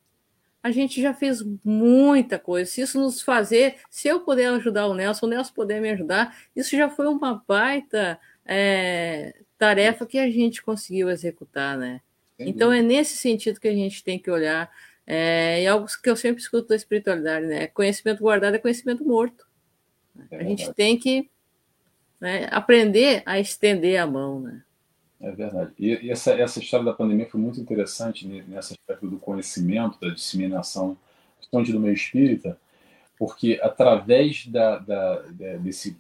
[0.61, 2.70] a gente já fez muita coisa.
[2.70, 6.38] Se isso nos fazer, se eu puder ajudar o Nelson, o Nelson puder me ajudar,
[6.56, 12.02] isso já foi uma baita é, tarefa que a gente conseguiu executar, né?
[12.40, 14.72] Então é nesse sentido que a gente tem que olhar.
[15.06, 17.68] É, e algo que eu sempre escuto da espiritualidade, né?
[17.68, 19.48] Conhecimento guardado é conhecimento morto.
[20.30, 21.30] É a gente tem que
[22.20, 22.48] né?
[22.52, 24.40] aprender a estender a mão.
[24.40, 24.61] Né?
[25.20, 25.72] É verdade.
[25.78, 30.14] E, e essa, essa história da pandemia foi muito interessante nessa aspecto do conhecimento, da
[30.14, 30.98] disseminação,
[31.38, 32.57] principalmente do meio espírita,
[33.18, 35.22] porque através da, da,
[35.60, 35.98] desse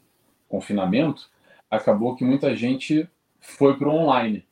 [0.47, 1.29] confinamento,
[1.69, 3.07] acabou que muita gente
[3.39, 4.45] foi para o online.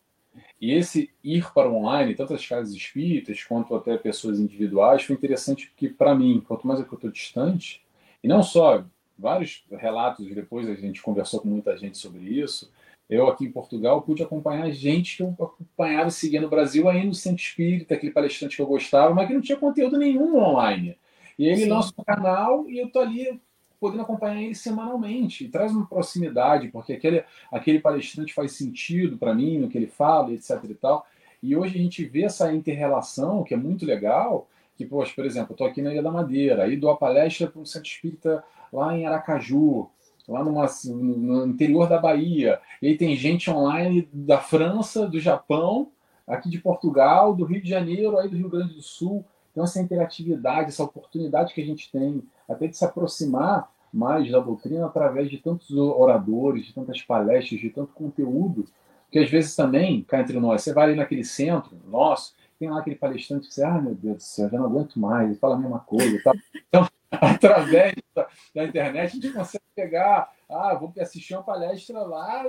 [0.59, 5.15] E esse ir para o online, tanto as casas espíritas quanto até pessoas individuais, foi
[5.15, 7.81] interessante porque, para mim, quanto mais eu estou distante,
[8.23, 8.83] e não só
[9.17, 12.71] vários relatos depois a gente conversou com muita gente sobre isso.
[13.09, 17.13] Eu aqui em Portugal pude acompanhar gente que eu acompanhava seguindo no Brasil aí no
[17.13, 20.97] Centro Espírita, aquele palestrante que eu gostava, mas que não tinha conteúdo nenhum online.
[21.39, 21.69] E ele Sim.
[21.69, 23.39] lança um canal e eu tô ali
[23.79, 25.47] podendo acompanhar ele semanalmente.
[25.47, 30.31] Traz uma proximidade, porque aquele, aquele palestrante faz sentido para mim no que ele fala,
[30.33, 31.05] etc e tal.
[31.41, 35.51] E hoje a gente vê essa inter-relação, que é muito legal, que, poxa, por exemplo,
[35.51, 38.43] eu estou aqui na Ilha da Madeira, aí dou a palestra para um centro espírita
[38.71, 39.89] lá em Aracaju,
[40.27, 42.59] lá numa, no interior da Bahia.
[42.81, 45.91] E aí tem gente online da França, do Japão,
[46.27, 49.23] aqui de Portugal, do Rio de Janeiro, aí do Rio Grande do Sul.
[49.51, 54.39] Então, essa interatividade, essa oportunidade que a gente tem até de se aproximar mais da
[54.39, 58.65] doutrina através de tantos oradores, de tantas palestras, de tanto conteúdo,
[59.11, 62.79] que às vezes também, cá entre nós, você vai ali naquele centro nosso, tem lá
[62.79, 65.59] aquele palestrante que você, ah, meu Deus do céu, já não aguento mais, fala a
[65.59, 66.21] mesma coisa.
[66.23, 66.33] Tá?
[66.67, 72.45] Então, através da, da, internet, a gente consegue pegar, ah, vou assistir uma palestra lá,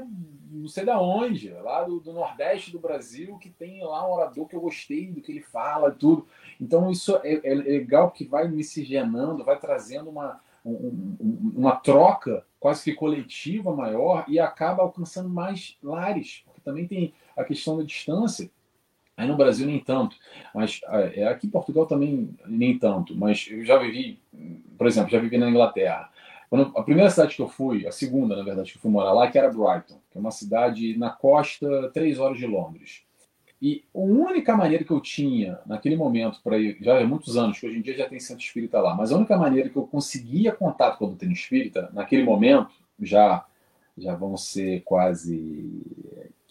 [0.50, 4.46] não sei da onde, lá do, do, Nordeste do Brasil, que tem lá um orador
[4.46, 6.26] que eu gostei do que ele fala, tudo.
[6.60, 12.84] Então, isso é, é legal que vai miscigenando, vai trazendo uma, um, uma troca quase
[12.84, 18.48] que coletiva maior e acaba alcançando mais lares, porque também tem a questão da distância
[19.18, 20.14] Aí no Brasil nem tanto,
[20.54, 24.20] mas é, aqui em Portugal também nem tanto, mas eu já vivi,
[24.78, 26.08] por exemplo, já vivi na Inglaterra.
[26.48, 29.12] Quando, a primeira cidade que eu fui, a segunda, na verdade, que eu fui morar
[29.12, 33.02] lá, que era Brighton, que é uma cidade na costa, três horas de Londres.
[33.60, 37.66] E a única maneira que eu tinha, naquele momento, para já há muitos anos, que
[37.66, 40.52] hoje em dia já tem centro espírita lá, mas a única maneira que eu conseguia
[40.52, 42.70] contato com a doutrina espírita, naquele momento,
[43.00, 43.44] já,
[43.96, 45.82] já vão ser quase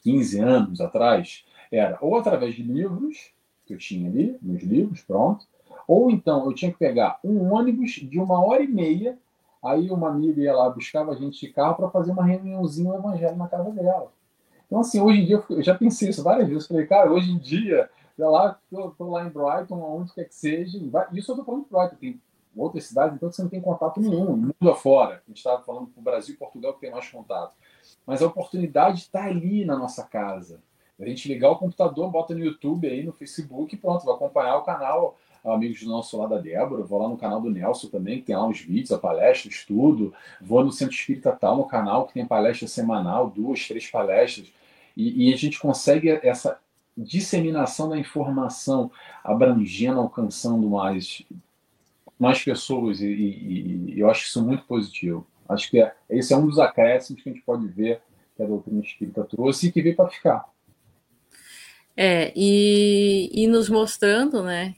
[0.04, 3.32] 15 anos atrás, era ou através de livros,
[3.66, 5.46] que eu tinha ali, meus livros, pronto,
[5.88, 9.18] ou então eu tinha que pegar um ônibus de uma hora e meia
[9.64, 13.00] Aí uma amiga ia lá, buscava a gente de carro para fazer uma reuniãozinha no
[13.00, 14.12] evangelho na casa dela.
[14.66, 16.68] Então, assim, hoje em dia, eu já pensei isso várias vezes.
[16.68, 20.78] Falei, cara, hoje em dia, lá, tô, tô lá em Brighton, onde quer que seja.
[21.14, 22.22] Isso eu tô falando de Brighton, tem
[22.56, 25.22] outras cidades, então você não tem contato nenhum, mundo afora.
[25.26, 27.54] A gente estava falando para o Brasil e Portugal que tem mais contato.
[28.06, 30.62] Mas a oportunidade está ali na nossa casa.
[31.00, 34.64] A gente ligar o computador, bota no YouTube aí, no Facebook, pronto, vai acompanhar o
[34.64, 35.16] canal
[35.54, 38.36] amigos do nosso lá da Débora, vou lá no canal do Nelson também, que tem
[38.36, 42.26] lá uns vídeos, a palestra, estudo, vou no Centro Espírita Tal, no canal, que tem
[42.26, 44.48] palestra semanal, duas, três palestras,
[44.96, 46.60] e, e a gente consegue essa
[46.98, 48.90] disseminação da informação
[49.24, 51.22] abrangendo, alcançando mais,
[52.20, 55.26] mais pessoas, e, e, e eu acho isso muito positivo.
[55.48, 58.02] Acho que é, esse é um dos acréscimos que a gente pode ver
[58.36, 60.46] que a doutrina espírita trouxe e que veio para ficar.
[61.96, 64.76] É, e, e nos mostrando, né,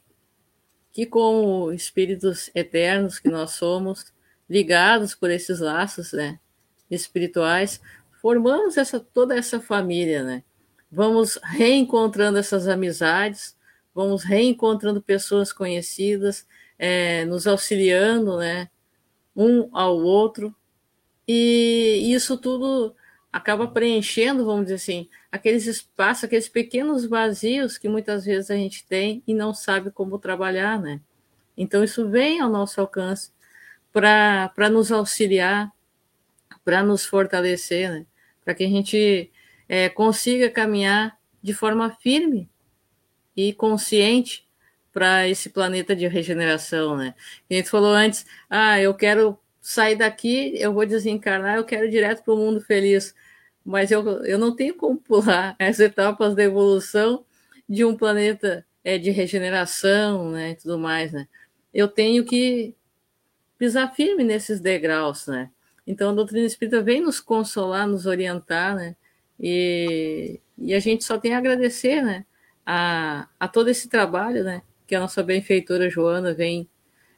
[0.99, 4.11] que como espíritos eternos que nós somos,
[4.49, 6.37] ligados por esses laços, né,
[6.91, 7.79] espirituais,
[8.21, 10.43] formamos essa toda essa família, né?
[10.91, 13.55] Vamos reencontrando essas amizades,
[13.95, 16.45] vamos reencontrando pessoas conhecidas,
[16.77, 18.69] é, nos auxiliando, né,
[19.33, 20.53] um ao outro,
[21.25, 22.93] e isso tudo
[23.31, 28.85] acaba preenchendo, vamos dizer assim, aqueles espaços, aqueles pequenos vazios que muitas vezes a gente
[28.85, 30.99] tem e não sabe como trabalhar, né?
[31.55, 33.31] Então, isso vem ao nosso alcance
[33.91, 35.71] para nos auxiliar,
[36.63, 38.05] para nos fortalecer, né?
[38.43, 39.31] Para que a gente
[39.67, 42.49] é, consiga caminhar de forma firme
[43.35, 44.47] e consciente
[44.91, 47.13] para esse planeta de regeneração, né?
[47.49, 51.91] A gente falou antes, ah, eu quero sair daqui, eu vou desencarnar, eu quero ir
[51.91, 53.13] direto para o mundo feliz.
[53.63, 57.25] Mas eu, eu não tenho como pular as etapas da evolução
[57.67, 61.27] de um planeta é, de regeneração né, e tudo mais, né?
[61.73, 62.73] Eu tenho que
[63.57, 65.51] pisar firme nesses degraus, né?
[65.85, 68.95] Então a doutrina espírita vem nos consolar, nos orientar, né?
[69.39, 72.25] E, e a gente só tem a agradecer, né?
[72.65, 74.61] A, a todo esse trabalho, né?
[74.87, 76.69] Que a nossa benfeitora Joana vem,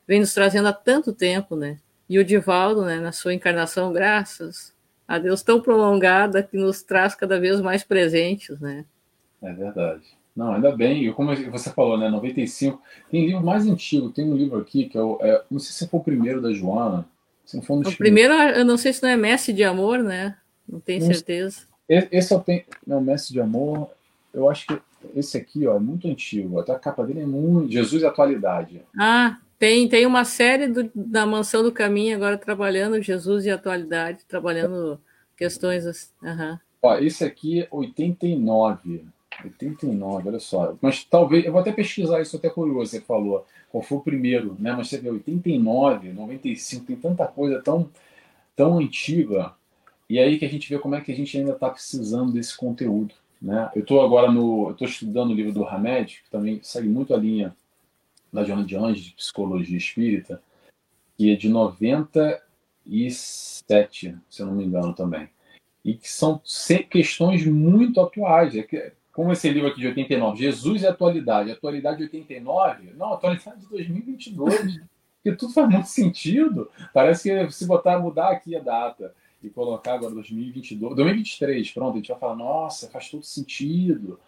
[0.08, 1.80] vem nos trazendo há tanto tempo, né?
[2.12, 4.74] E o Divaldo, né, na sua encarnação, graças
[5.08, 8.84] a Deus tão prolongada que nos traz cada vez mais presentes, né?
[9.42, 10.04] É verdade.
[10.36, 11.08] Não, ainda bem.
[11.08, 12.82] E como você falou, né, 95.
[13.10, 14.10] Tem livro mais antigo.
[14.10, 16.52] Tem um livro aqui que é, o, é não sei se foi o primeiro da
[16.52, 17.06] Joana.
[17.46, 20.00] Se não for um o primeiro, eu não sei se não é Mestre de Amor,
[20.00, 20.36] né?
[20.68, 21.62] Não tenho não, certeza.
[21.88, 22.66] Esse eu tenho.
[22.86, 23.90] Não, Mestre de Amor.
[24.34, 24.78] Eu acho que
[25.16, 26.60] esse aqui, ó, é muito antigo.
[26.60, 27.72] Até a capa dele é muito.
[27.72, 28.82] Jesus e Atualidade.
[29.00, 34.26] Ah, tem, tem uma série do, da Mansão do Caminho agora trabalhando Jesus e atualidade,
[34.28, 35.00] trabalhando
[35.38, 36.10] questões assim.
[36.24, 36.58] Uhum.
[36.82, 39.06] Ó, esse aqui é 89.
[39.44, 40.76] 89, olha só.
[40.82, 44.58] Mas talvez, eu vou até pesquisar isso, até curioso, você falou, qual foi o primeiro,
[44.60, 44.74] né?
[44.76, 47.88] Mas você vê 89, 95, tem tanta coisa tão,
[48.56, 49.54] tão antiga.
[50.10, 52.58] E aí que a gente vê como é que a gente ainda está precisando desse
[52.58, 53.14] conteúdo.
[53.40, 53.70] Né?
[53.76, 54.70] Eu estou agora no.
[54.70, 57.56] Eu estou estudando o livro do Hamed, que também segue muito a linha
[58.32, 60.42] da Joana de Anjos, de Psicologia Espírita,
[61.18, 65.30] que é de 97, se eu não me engano também.
[65.84, 66.42] E que são
[66.90, 68.56] questões muito atuais.
[68.56, 71.52] É que, como esse livro aqui de 89, Jesus e Atualidade.
[71.52, 72.94] Atualidade de 89?
[72.94, 74.82] Não, Atualidade de 2022.
[75.24, 76.70] que tudo faz muito sentido.
[76.94, 81.98] Parece que se botar, mudar aqui a data e colocar agora 2022, 2023, pronto, a
[81.98, 84.20] gente vai falar, nossa, faz todo sentido.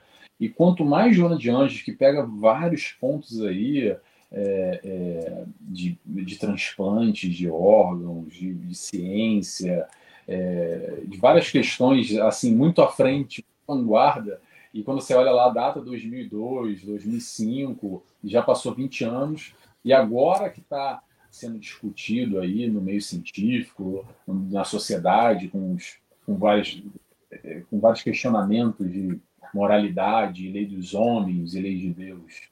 [0.44, 3.96] E quanto mais Joana de Anjos, que pega vários pontos aí
[4.30, 9.88] é, é, de, de transplantes de órgãos, de, de ciência,
[10.28, 14.42] é, de várias questões assim muito à frente, vanguarda,
[14.74, 19.56] e quando você olha lá a data 2002, 2005, já passou 20 anos,
[19.86, 21.02] e agora que está
[21.32, 26.84] sendo discutido aí no meio científico, na sociedade, com, os, com, vários,
[27.32, 29.18] é, com vários questionamentos de
[29.54, 32.50] moralidade, lei dos homens e lei de Deus.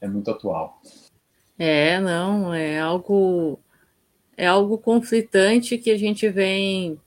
[0.00, 0.80] É muito atual.
[1.58, 3.58] É, não, é algo
[4.36, 7.00] é algo conflitante que a gente vem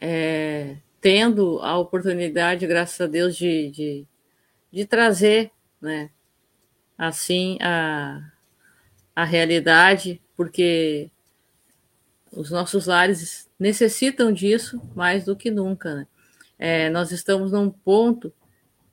[0.00, 4.06] é, tendo a oportunidade, graças a Deus, de, de,
[4.72, 6.10] de trazer, né,
[6.98, 8.32] assim, a,
[9.14, 11.08] a realidade, porque
[12.32, 16.06] os nossos lares necessitam disso mais do que nunca, né?
[16.58, 18.32] É, nós estamos num ponto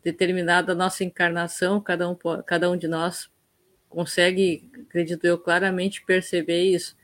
[0.03, 2.15] determinado da nossa encarnação, cada um,
[2.45, 3.31] cada um de nós
[3.87, 6.97] consegue, acredito eu, claramente perceber isso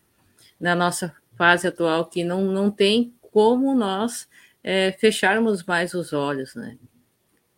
[0.59, 4.27] na nossa fase atual, que não, não tem como nós
[4.63, 6.77] é, fecharmos mais os olhos, né?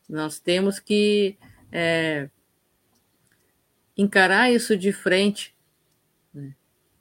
[0.07, 1.37] Nós temos que
[1.71, 2.29] é,
[3.97, 5.55] encarar isso de frente,
[6.33, 6.53] né?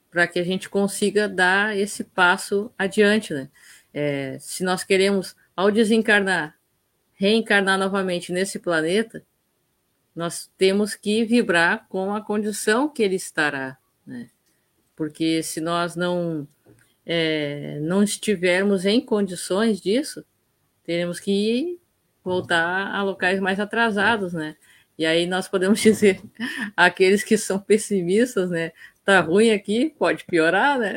[0.09, 3.49] para que a gente consiga dar esse passo adiante, né?
[3.93, 6.57] É, se nós queremos, ao desencarnar,
[7.13, 9.23] reencarnar novamente nesse planeta,
[10.15, 14.29] nós temos que vibrar com a condição que ele estará, né?
[14.95, 16.47] Porque se nós não
[17.05, 20.23] é, não estivermos em condições disso,
[20.83, 21.79] teremos que
[22.23, 24.55] voltar a locais mais atrasados, né?
[24.97, 26.21] E aí nós podemos dizer,
[26.75, 28.71] aqueles que são pessimistas, né?
[29.03, 30.95] Tá ruim aqui, pode piorar, né?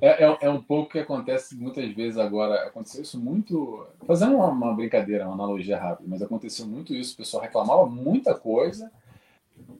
[0.00, 2.66] É, é, é, um pouco que acontece muitas vezes agora.
[2.66, 3.86] Aconteceu isso muito.
[4.06, 7.14] Fazendo uma, uma, brincadeira, uma analogia rápida, mas aconteceu muito isso.
[7.14, 8.90] O pessoal reclamava muita coisa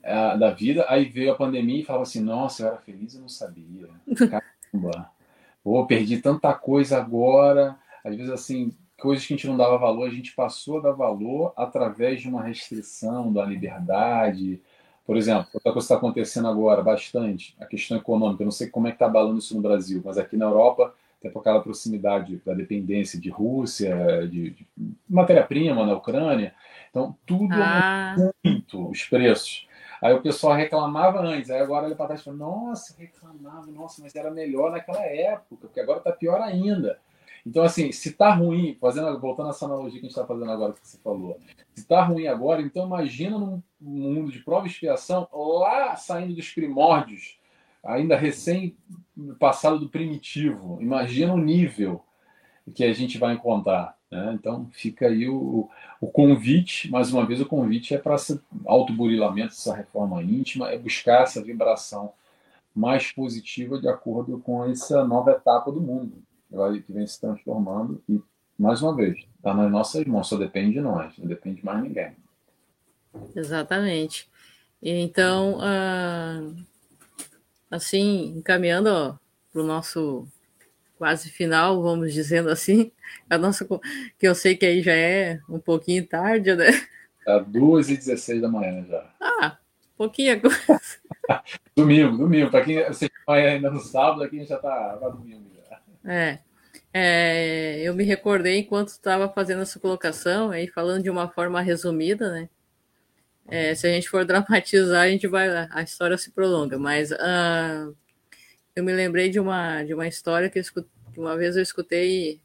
[0.02, 3.20] é, da vida, aí veio a pandemia e falava assim: Nossa, eu era feliz e
[3.20, 3.88] não sabia.
[4.16, 5.10] Caramba,
[5.86, 7.76] perdi tanta coisa agora.
[8.04, 10.92] Às vezes, assim, coisas que a gente não dava valor, a gente passou a dar
[10.92, 14.60] valor através de uma restrição da liberdade.
[15.08, 18.42] Por exemplo, outra coisa que está acontecendo agora bastante, a questão econômica.
[18.42, 20.94] Eu não sei como é que está abalando isso no Brasil, mas aqui na Europa,
[21.18, 24.66] até por aquela proximidade da dependência de Rússia, de, de
[25.08, 26.54] matéria-prima na Ucrânia.
[26.90, 28.16] Então, tudo ah.
[28.44, 29.66] muito os preços.
[30.02, 34.02] Aí o pessoal reclamava antes, aí agora ele para trás e fala, nossa, reclamava, nossa,
[34.02, 36.98] mas era melhor naquela época, porque agora está pior ainda.
[37.46, 40.50] Então, assim, se está ruim, fazendo, voltando a essa analogia que a gente está fazendo
[40.50, 41.38] agora que você falou,
[41.74, 46.50] se está ruim agora, então imagina num mundo de prova e expiação, lá saindo dos
[46.50, 47.38] primórdios,
[47.82, 48.76] ainda recém
[49.38, 50.78] passado do primitivo.
[50.80, 52.04] Imagina o nível
[52.74, 53.96] que a gente vai encontrar.
[54.10, 54.32] Né?
[54.34, 55.68] Então fica aí o,
[56.00, 60.78] o convite, mais uma vez, o convite é para esse autoburilamento, essa reforma íntima, é
[60.78, 62.12] buscar essa vibração
[62.74, 68.20] mais positiva de acordo com essa nova etapa do mundo que vem se transformando e,
[68.58, 71.82] mais uma vez, está nas nossas mãos, só depende de nós, não depende de mais
[71.82, 72.16] ninguém.
[73.34, 74.28] Exatamente.
[74.82, 76.40] Então, ah,
[77.70, 79.18] assim, encaminhando
[79.52, 80.26] para o nosso
[80.96, 82.90] quase final, vamos dizendo assim,
[83.30, 83.66] a nossa,
[84.18, 86.70] que eu sei que aí já é um pouquinho tarde, né?
[87.24, 89.14] Tá 2h16 da manhã já.
[89.20, 89.58] Ah,
[89.96, 90.58] pouquinha coisa.
[91.76, 92.50] domingo, domingo.
[92.50, 95.57] Para quem você vai ainda no sábado, aqui já está tá domingo.
[96.08, 96.38] É.
[96.92, 97.80] é.
[97.82, 102.48] eu me recordei enquanto estava fazendo essa colocação, aí falando de uma forma resumida, né?
[103.46, 106.78] É, se a gente for dramatizar, a gente vai, a história se prolonga.
[106.78, 107.94] Mas uh,
[108.74, 110.60] eu me lembrei de uma de uma história que,
[111.16, 112.40] uma vez eu escutei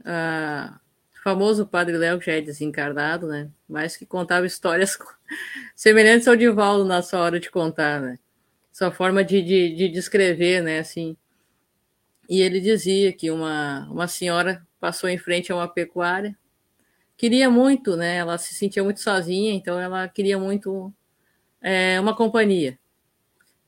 [0.00, 0.74] uh,
[1.14, 3.50] o famoso Padre Léo, que já é desencarnado, né?
[3.68, 4.96] Mas que contava histórias
[5.76, 8.18] semelhantes ao Divaldo na sua hora de contar, né?
[8.72, 10.78] Sua forma de, de, de descrever, né?
[10.78, 11.16] Assim,
[12.28, 16.36] e ele dizia que uma, uma senhora passou em frente a uma pecuária,
[17.16, 18.16] queria muito, né?
[18.16, 20.92] Ela se sentia muito sozinha, então ela queria muito
[21.60, 22.78] é, uma companhia.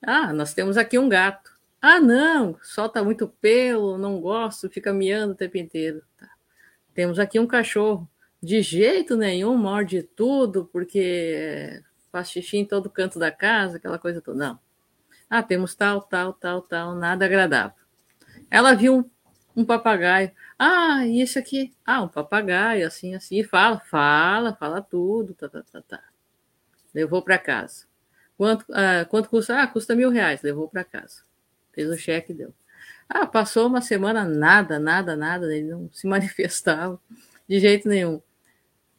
[0.02, 1.50] Ah, nós temos aqui um gato.
[1.80, 6.02] Ah, não, solta muito pelo, não gosto, fica miando o tempo inteiro.
[6.18, 6.28] Tá.
[6.94, 8.08] Temos aqui um cachorro.
[8.42, 14.20] De jeito nenhum, morde tudo, porque faz xixi em todo canto da casa, aquela coisa
[14.20, 14.38] toda.
[14.38, 14.58] Não.
[15.28, 17.79] Ah, temos tal, tal, tal, tal, nada agradável.
[18.50, 19.10] Ela viu
[19.56, 20.32] um, papagaio.
[20.58, 21.72] Ah, e esse aqui?
[21.86, 23.38] Ah, um papagaio, assim, assim.
[23.38, 25.34] E fala, fala, fala tudo.
[25.34, 26.02] Tá, tá, tá, tá.
[26.94, 27.84] Levou para casa.
[28.36, 29.62] Quanto, ah, quanto custa?
[29.62, 30.42] Ah, custa mil reais.
[30.42, 31.22] Levou para casa.
[31.72, 32.54] Fez o cheque e deu.
[33.08, 35.54] Ah, passou uma semana, nada, nada, nada.
[35.54, 37.00] Ele não se manifestava
[37.48, 38.20] de jeito nenhum.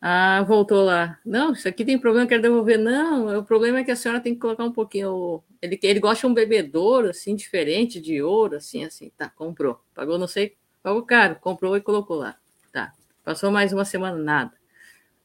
[0.04, 1.20] Ah, voltou lá.
[1.24, 2.80] Não, isso aqui tem problema, quero devolver.
[2.80, 5.44] Não, o problema é que a senhora tem que colocar um pouquinho.
[5.62, 9.12] Ele, ele gosta de um bebedouro, assim, diferente de ouro, assim, assim.
[9.16, 9.80] Tá, comprou.
[9.94, 12.36] Pagou, não sei, pagou caro, comprou e colocou lá.
[12.72, 12.94] Tá.
[13.24, 14.54] Passou mais uma semana, nada.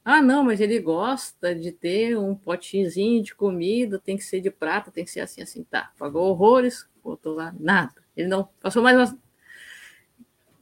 [0.05, 4.51] Ah, não, mas ele gosta de ter um potinho de comida, tem que ser de
[4.51, 5.63] prata, tem que ser assim, assim.
[5.63, 7.95] Tá, pagou horrores, botou lá, nada.
[8.15, 8.47] Ele não.
[8.61, 9.17] Passou mais uma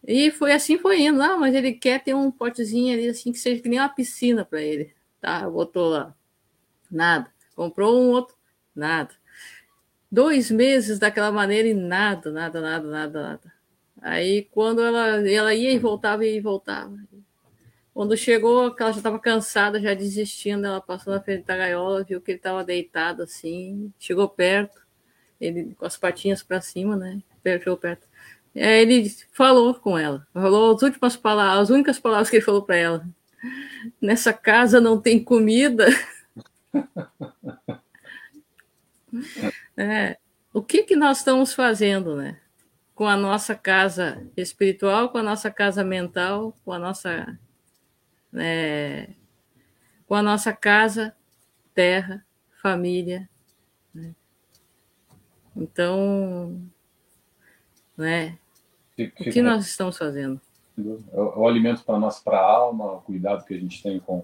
[0.07, 1.21] e foi assim, foi indo.
[1.21, 4.45] Ah, mas ele quer ter um potezinho ali, assim, que seja que nem uma piscina
[4.45, 4.93] para ele.
[5.19, 6.15] Tá, botou lá.
[6.91, 7.31] Nada.
[7.55, 8.35] Comprou um outro,
[8.75, 9.13] nada.
[10.11, 13.53] Dois meses daquela maneira e nada, nada, nada, nada, nada.
[14.01, 16.95] Aí quando ela, ela ia e voltava, ia e voltava.
[17.93, 22.21] Quando chegou, ela já estava cansada, já desistindo, ela passou na frente da gaiola, viu
[22.21, 24.85] que ele estava deitado assim, chegou perto,
[25.39, 27.21] ele com as patinhas para cima, né?
[27.43, 28.07] Chegou perto.
[28.55, 32.77] Ele falou com ela, falou as últimas palavras, as únicas palavras que ele falou para
[32.77, 33.07] ela.
[34.01, 35.85] Nessa casa não tem comida.
[39.77, 40.17] É,
[40.53, 42.39] o que que nós estamos fazendo, né?
[42.93, 47.39] Com a nossa casa espiritual, com a nossa casa mental, com a nossa,
[48.31, 49.07] né,
[50.07, 51.15] com a nossa casa,
[51.73, 52.25] terra,
[52.61, 53.29] família.
[53.93, 54.13] Né?
[55.55, 56.61] Então,
[57.97, 58.37] né?
[58.95, 60.39] Fica, o que nós estamos fazendo?
[60.77, 63.83] É o, é o alimento para nossa para a alma, o cuidado que a gente
[63.83, 64.23] tem com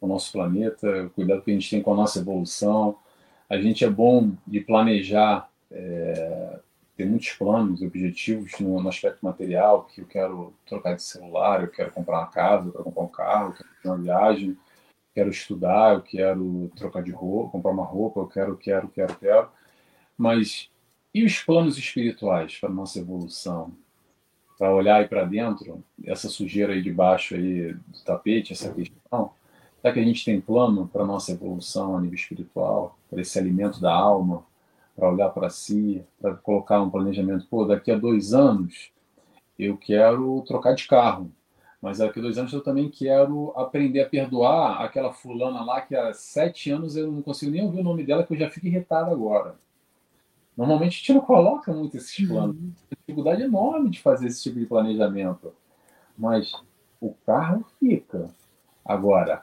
[0.00, 2.98] o nosso planeta, o cuidado que a gente tem com a nossa evolução.
[3.48, 6.58] A gente é bom de planejar, é,
[6.96, 11.68] ter muitos planos, objetivos no, no, aspecto material, que eu quero trocar de celular, eu
[11.68, 14.58] quero comprar uma casa, eu quero comprar um carro, eu quero fazer uma viagem,
[15.14, 19.48] quero estudar, eu quero trocar de roupa, comprar uma roupa, eu quero, quero, quero, quero.
[20.16, 20.70] Mas
[21.12, 23.72] e os planos espirituais para nossa evolução?
[24.64, 29.30] Para olhar aí para dentro, essa sujeira aí de baixo aí do tapete, essa questão,
[29.76, 33.78] será que a gente tem plano para nossa evolução a nível espiritual, para esse alimento
[33.78, 34.42] da alma,
[34.96, 37.46] para olhar para si, para colocar um planejamento?
[37.50, 38.90] Pô, daqui a dois anos
[39.58, 41.30] eu quero trocar de carro
[41.82, 45.94] mas daqui a dois anos eu também quero aprender a perdoar aquela fulana lá que
[45.94, 48.66] há sete anos eu não consigo nem ouvir o nome dela, que eu já fico
[48.66, 49.56] irritado agora.
[50.56, 52.56] Normalmente a gente não coloca muito esses planos.
[52.56, 52.72] Uhum.
[52.90, 55.52] dificuldade enorme de fazer esse tipo de planejamento.
[56.16, 56.52] Mas
[57.00, 58.30] o carro fica.
[58.84, 59.42] Agora,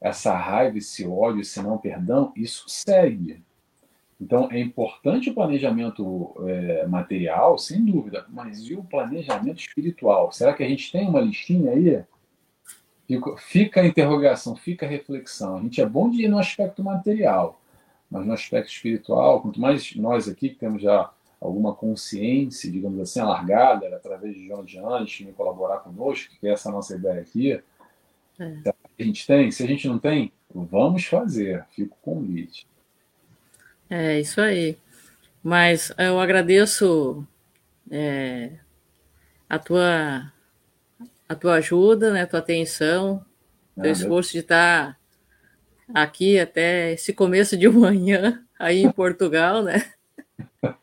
[0.00, 3.42] essa raiva, esse ódio, esse não perdão, isso segue.
[4.20, 10.30] Então, é importante o planejamento é, material, sem dúvida, mas e o planejamento espiritual?
[10.30, 12.04] Será que a gente tem uma listinha aí?
[13.06, 15.56] Fica, fica a interrogação, fica a reflexão.
[15.56, 17.60] A gente é bom de ir no aspecto material,
[18.12, 21.10] mas no aspecto espiritual, quanto mais nós aqui que temos já
[21.40, 26.46] alguma consciência, digamos assim, alargada, através de João de Anjos, que vem colaborar conosco, que
[26.46, 27.52] é essa nossa ideia aqui,
[28.38, 28.58] é.
[28.66, 29.50] a gente tem?
[29.50, 32.66] Se a gente não tem, vamos fazer, fica o convite.
[33.88, 34.76] É isso aí.
[35.42, 37.26] Mas eu agradeço
[37.90, 38.52] é,
[39.48, 40.30] a tua
[41.26, 43.24] a tua ajuda, né, a tua atenção,
[43.74, 44.98] o teu esforço de estar
[45.94, 49.92] aqui até esse começo de manhã aí em Portugal, né?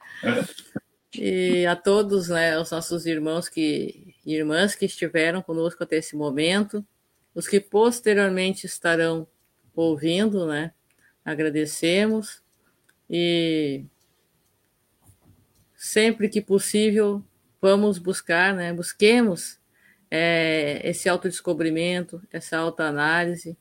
[1.21, 6.85] E a todos, né, os nossos irmãos que irmãs que estiveram conosco até esse momento,
[7.33, 9.27] os que posteriormente estarão
[9.75, 10.71] ouvindo, né?
[11.25, 12.43] Agradecemos
[13.09, 13.83] e
[15.75, 17.23] sempre que possível
[17.61, 18.71] vamos buscar, né?
[18.71, 19.59] Busquemos
[20.11, 23.57] é, esse autodescobrimento, essa autoanálise.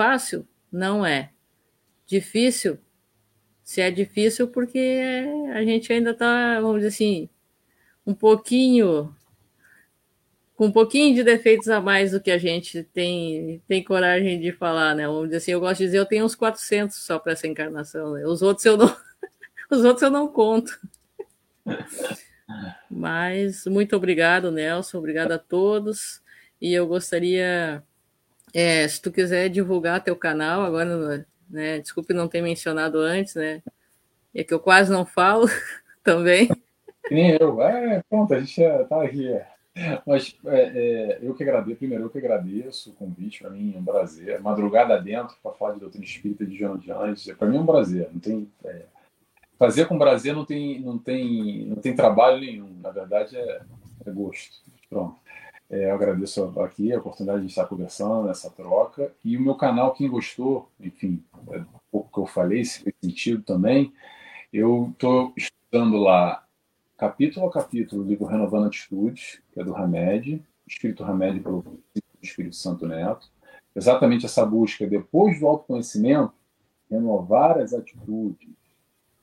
[0.00, 0.48] Fácil?
[0.72, 1.30] Não é.
[2.06, 2.78] Difícil?
[3.62, 5.02] Se é difícil, porque
[5.52, 7.28] a gente ainda está, vamos dizer assim,
[8.06, 9.14] um pouquinho
[10.54, 14.52] com um pouquinho de defeitos a mais do que a gente tem, tem coragem de
[14.52, 15.06] falar, né?
[15.06, 18.14] Vamos dizer assim, eu gosto de dizer, eu tenho uns 400 só para essa encarnação,
[18.14, 18.24] né?
[18.24, 18.96] Os outros eu não,
[19.70, 20.80] os outros eu não conto.
[22.90, 26.22] Mas muito obrigado, Nelson, obrigado a todos.
[26.58, 27.84] E eu gostaria,
[28.54, 31.80] é, se tu quiser divulgar teu canal, agora, né?
[31.80, 33.62] Desculpe não ter mencionado antes, né?
[34.34, 35.46] É que eu quase não falo
[36.04, 36.48] também.
[37.10, 37.60] Nem eu.
[37.62, 39.28] É, pronto, a gente está aqui.
[39.28, 39.46] É.
[40.06, 43.78] Mas é, é, eu que agradeço, primeiro eu que agradeço o convite, para mim é
[43.78, 44.40] um prazer.
[44.40, 47.66] Madrugada dentro para falar de doutrina espírita de João de Anjos, para mim é um
[47.66, 48.08] prazer.
[48.12, 48.82] Não tem, é,
[49.58, 53.60] fazer com prazer não tem, não, tem, não tem trabalho nenhum, na verdade é,
[54.06, 54.56] é gosto.
[54.88, 55.16] Pronto.
[55.70, 59.14] É, eu agradeço aqui a oportunidade de estar conversando nessa troca.
[59.24, 61.22] E o meu canal, quem gostou, enfim,
[61.52, 63.92] é um pouco que eu falei, se fez sentido também,
[64.52, 66.44] eu estou estudando lá
[66.98, 71.64] capítulo a capítulo, o livro Renovando Atitudes, que é do Hamed, escrito Hamed pelo
[72.20, 73.30] Espírito Santo Neto.
[73.74, 76.34] Exatamente essa busca, depois do autoconhecimento,
[76.90, 78.50] renovar as atitudes.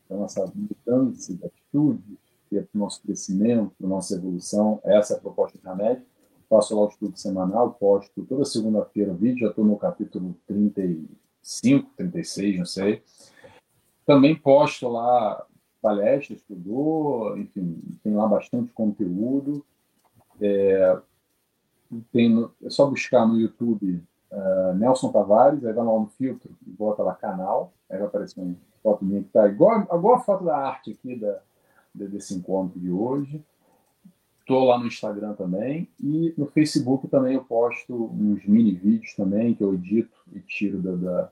[0.05, 2.17] Então, essa mudança de atitude,
[2.49, 5.69] que é para o nosso crescimento, para a nossa evolução, essa é a proposta do
[5.69, 6.01] Hamed.
[6.49, 11.91] Faço lá o estudo semanal, posto toda segunda-feira o vídeo, já estou no capítulo 35,
[11.97, 13.03] 36, não sei.
[14.05, 15.45] Também posto lá
[15.81, 19.65] palestras que eu dou, enfim, tem lá bastante conteúdo.
[20.41, 20.97] É,
[22.11, 24.01] tem, é só buscar no YouTube
[24.31, 28.39] uh, Nelson Tavares, aí vai lá no filtro e bota lá canal, aí vai aparecer
[28.39, 31.39] uma foto minha que está igual, igual a foto da arte aqui da,
[31.93, 33.43] desse encontro de hoje.
[34.47, 39.53] Estou lá no Instagram também e no Facebook também eu posto uns mini vídeos também
[39.53, 41.31] que eu edito e tiro da, da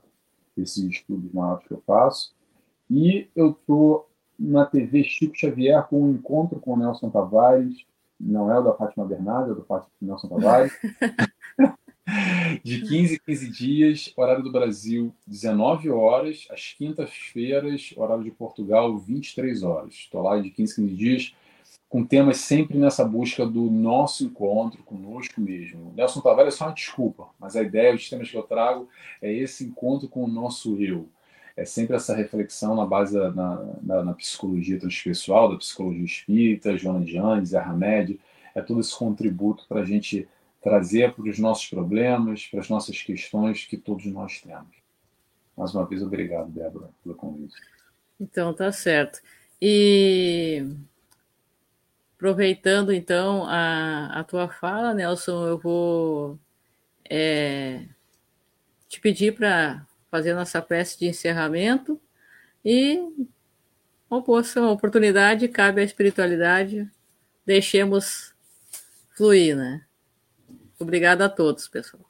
[0.53, 2.35] desses estudos maiores que eu faço.
[2.91, 7.85] E eu estou na TV Chico Xavier com um encontro com o Nelson Tavares,
[8.19, 10.73] não é o da Fátima Bernardo, é o do Nelson Tavares,
[12.65, 18.97] de 15 a 15 dias, horário do Brasil 19 horas, às quintas-feiras, horário de Portugal
[18.97, 19.93] 23 horas.
[19.93, 21.35] Estou lá de 15 a 15 dias,
[21.95, 25.93] com temas sempre nessa busca do nosso encontro conosco mesmo.
[25.95, 28.89] Nelson Tavares é só uma desculpa, mas a ideia, os temas que eu trago
[29.21, 31.07] é esse encontro com o nosso eu
[31.55, 37.05] é sempre essa reflexão na base da, na, na, psicologia transpessoal, da psicologia espírita, Joana
[37.05, 38.19] de Andes, Arhamed,
[38.53, 40.27] é todo esse contributo para a gente
[40.61, 44.75] trazer para os nossos problemas, para as nossas questões que todos nós temos.
[45.55, 47.55] Mais uma vez, obrigado, Débora, pelo convite.
[48.19, 49.21] Então, tá certo.
[49.61, 50.65] E
[52.25, 56.39] aproveitando então a, a tua fala, Nelson, eu vou
[57.07, 57.83] é,
[58.89, 62.01] te pedir para fazer nossa prece de encerramento
[62.63, 62.99] e
[64.09, 66.89] uma oportunidade, cabe à espiritualidade,
[67.45, 68.33] deixemos
[69.15, 69.85] fluir, né?
[70.79, 72.03] Obrigado a todos, pessoal.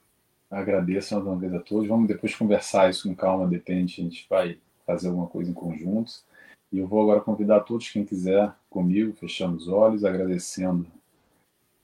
[0.49, 1.89] Agradeço mais uma vez a todos.
[1.89, 6.13] Vamos depois conversar isso com calma, depende, a gente vai fazer alguma coisa em conjunto.
[6.71, 10.87] E eu vou agora convidar todos, quem quiser comigo, fechando os olhos, agradecendo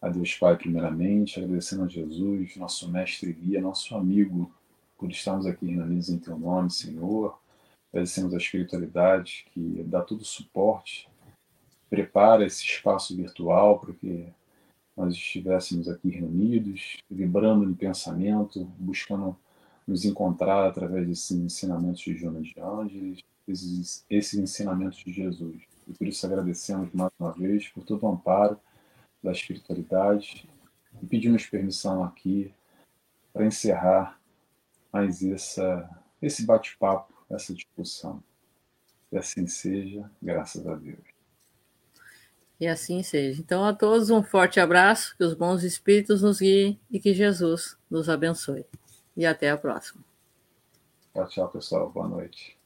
[0.02, 4.52] a Deus Pai primeiramente, agradecendo a Jesus, nosso mestre e guia, nosso amigo,
[4.98, 7.40] por estarmos aqui reunidos em Teu nome, Senhor.
[7.94, 11.08] Agradecemos a espiritualidade que dá todo o suporte,
[11.90, 14.28] prepara esse espaço virtual para que
[14.96, 19.36] nós estivéssemos aqui reunidos, vibrando no pensamento, buscando
[19.88, 23.20] nos encontrar através desses ensinamentos de Jonas de Ângeles,
[23.52, 25.62] esses, esses ensinamentos de Jesus.
[25.88, 28.60] E por isso agradecemos mais uma vez por todo o amparo
[29.24, 30.50] da espiritualidade
[31.02, 32.54] e pedimos permissão aqui
[33.34, 34.20] para encerrar
[34.92, 35.90] mais essa,
[36.22, 38.22] esse bate-papo, essa discussão.
[39.12, 41.00] E assim seja, graças a Deus.
[42.60, 43.42] E assim seja.
[43.42, 47.76] Então, a todos um forte abraço, que os bons espíritos nos guiem e que Jesus
[47.90, 48.66] nos abençoe.
[49.18, 50.04] E até a próxima.
[51.14, 51.90] Tchau, tchau, pessoal.
[51.90, 52.61] Boa noite.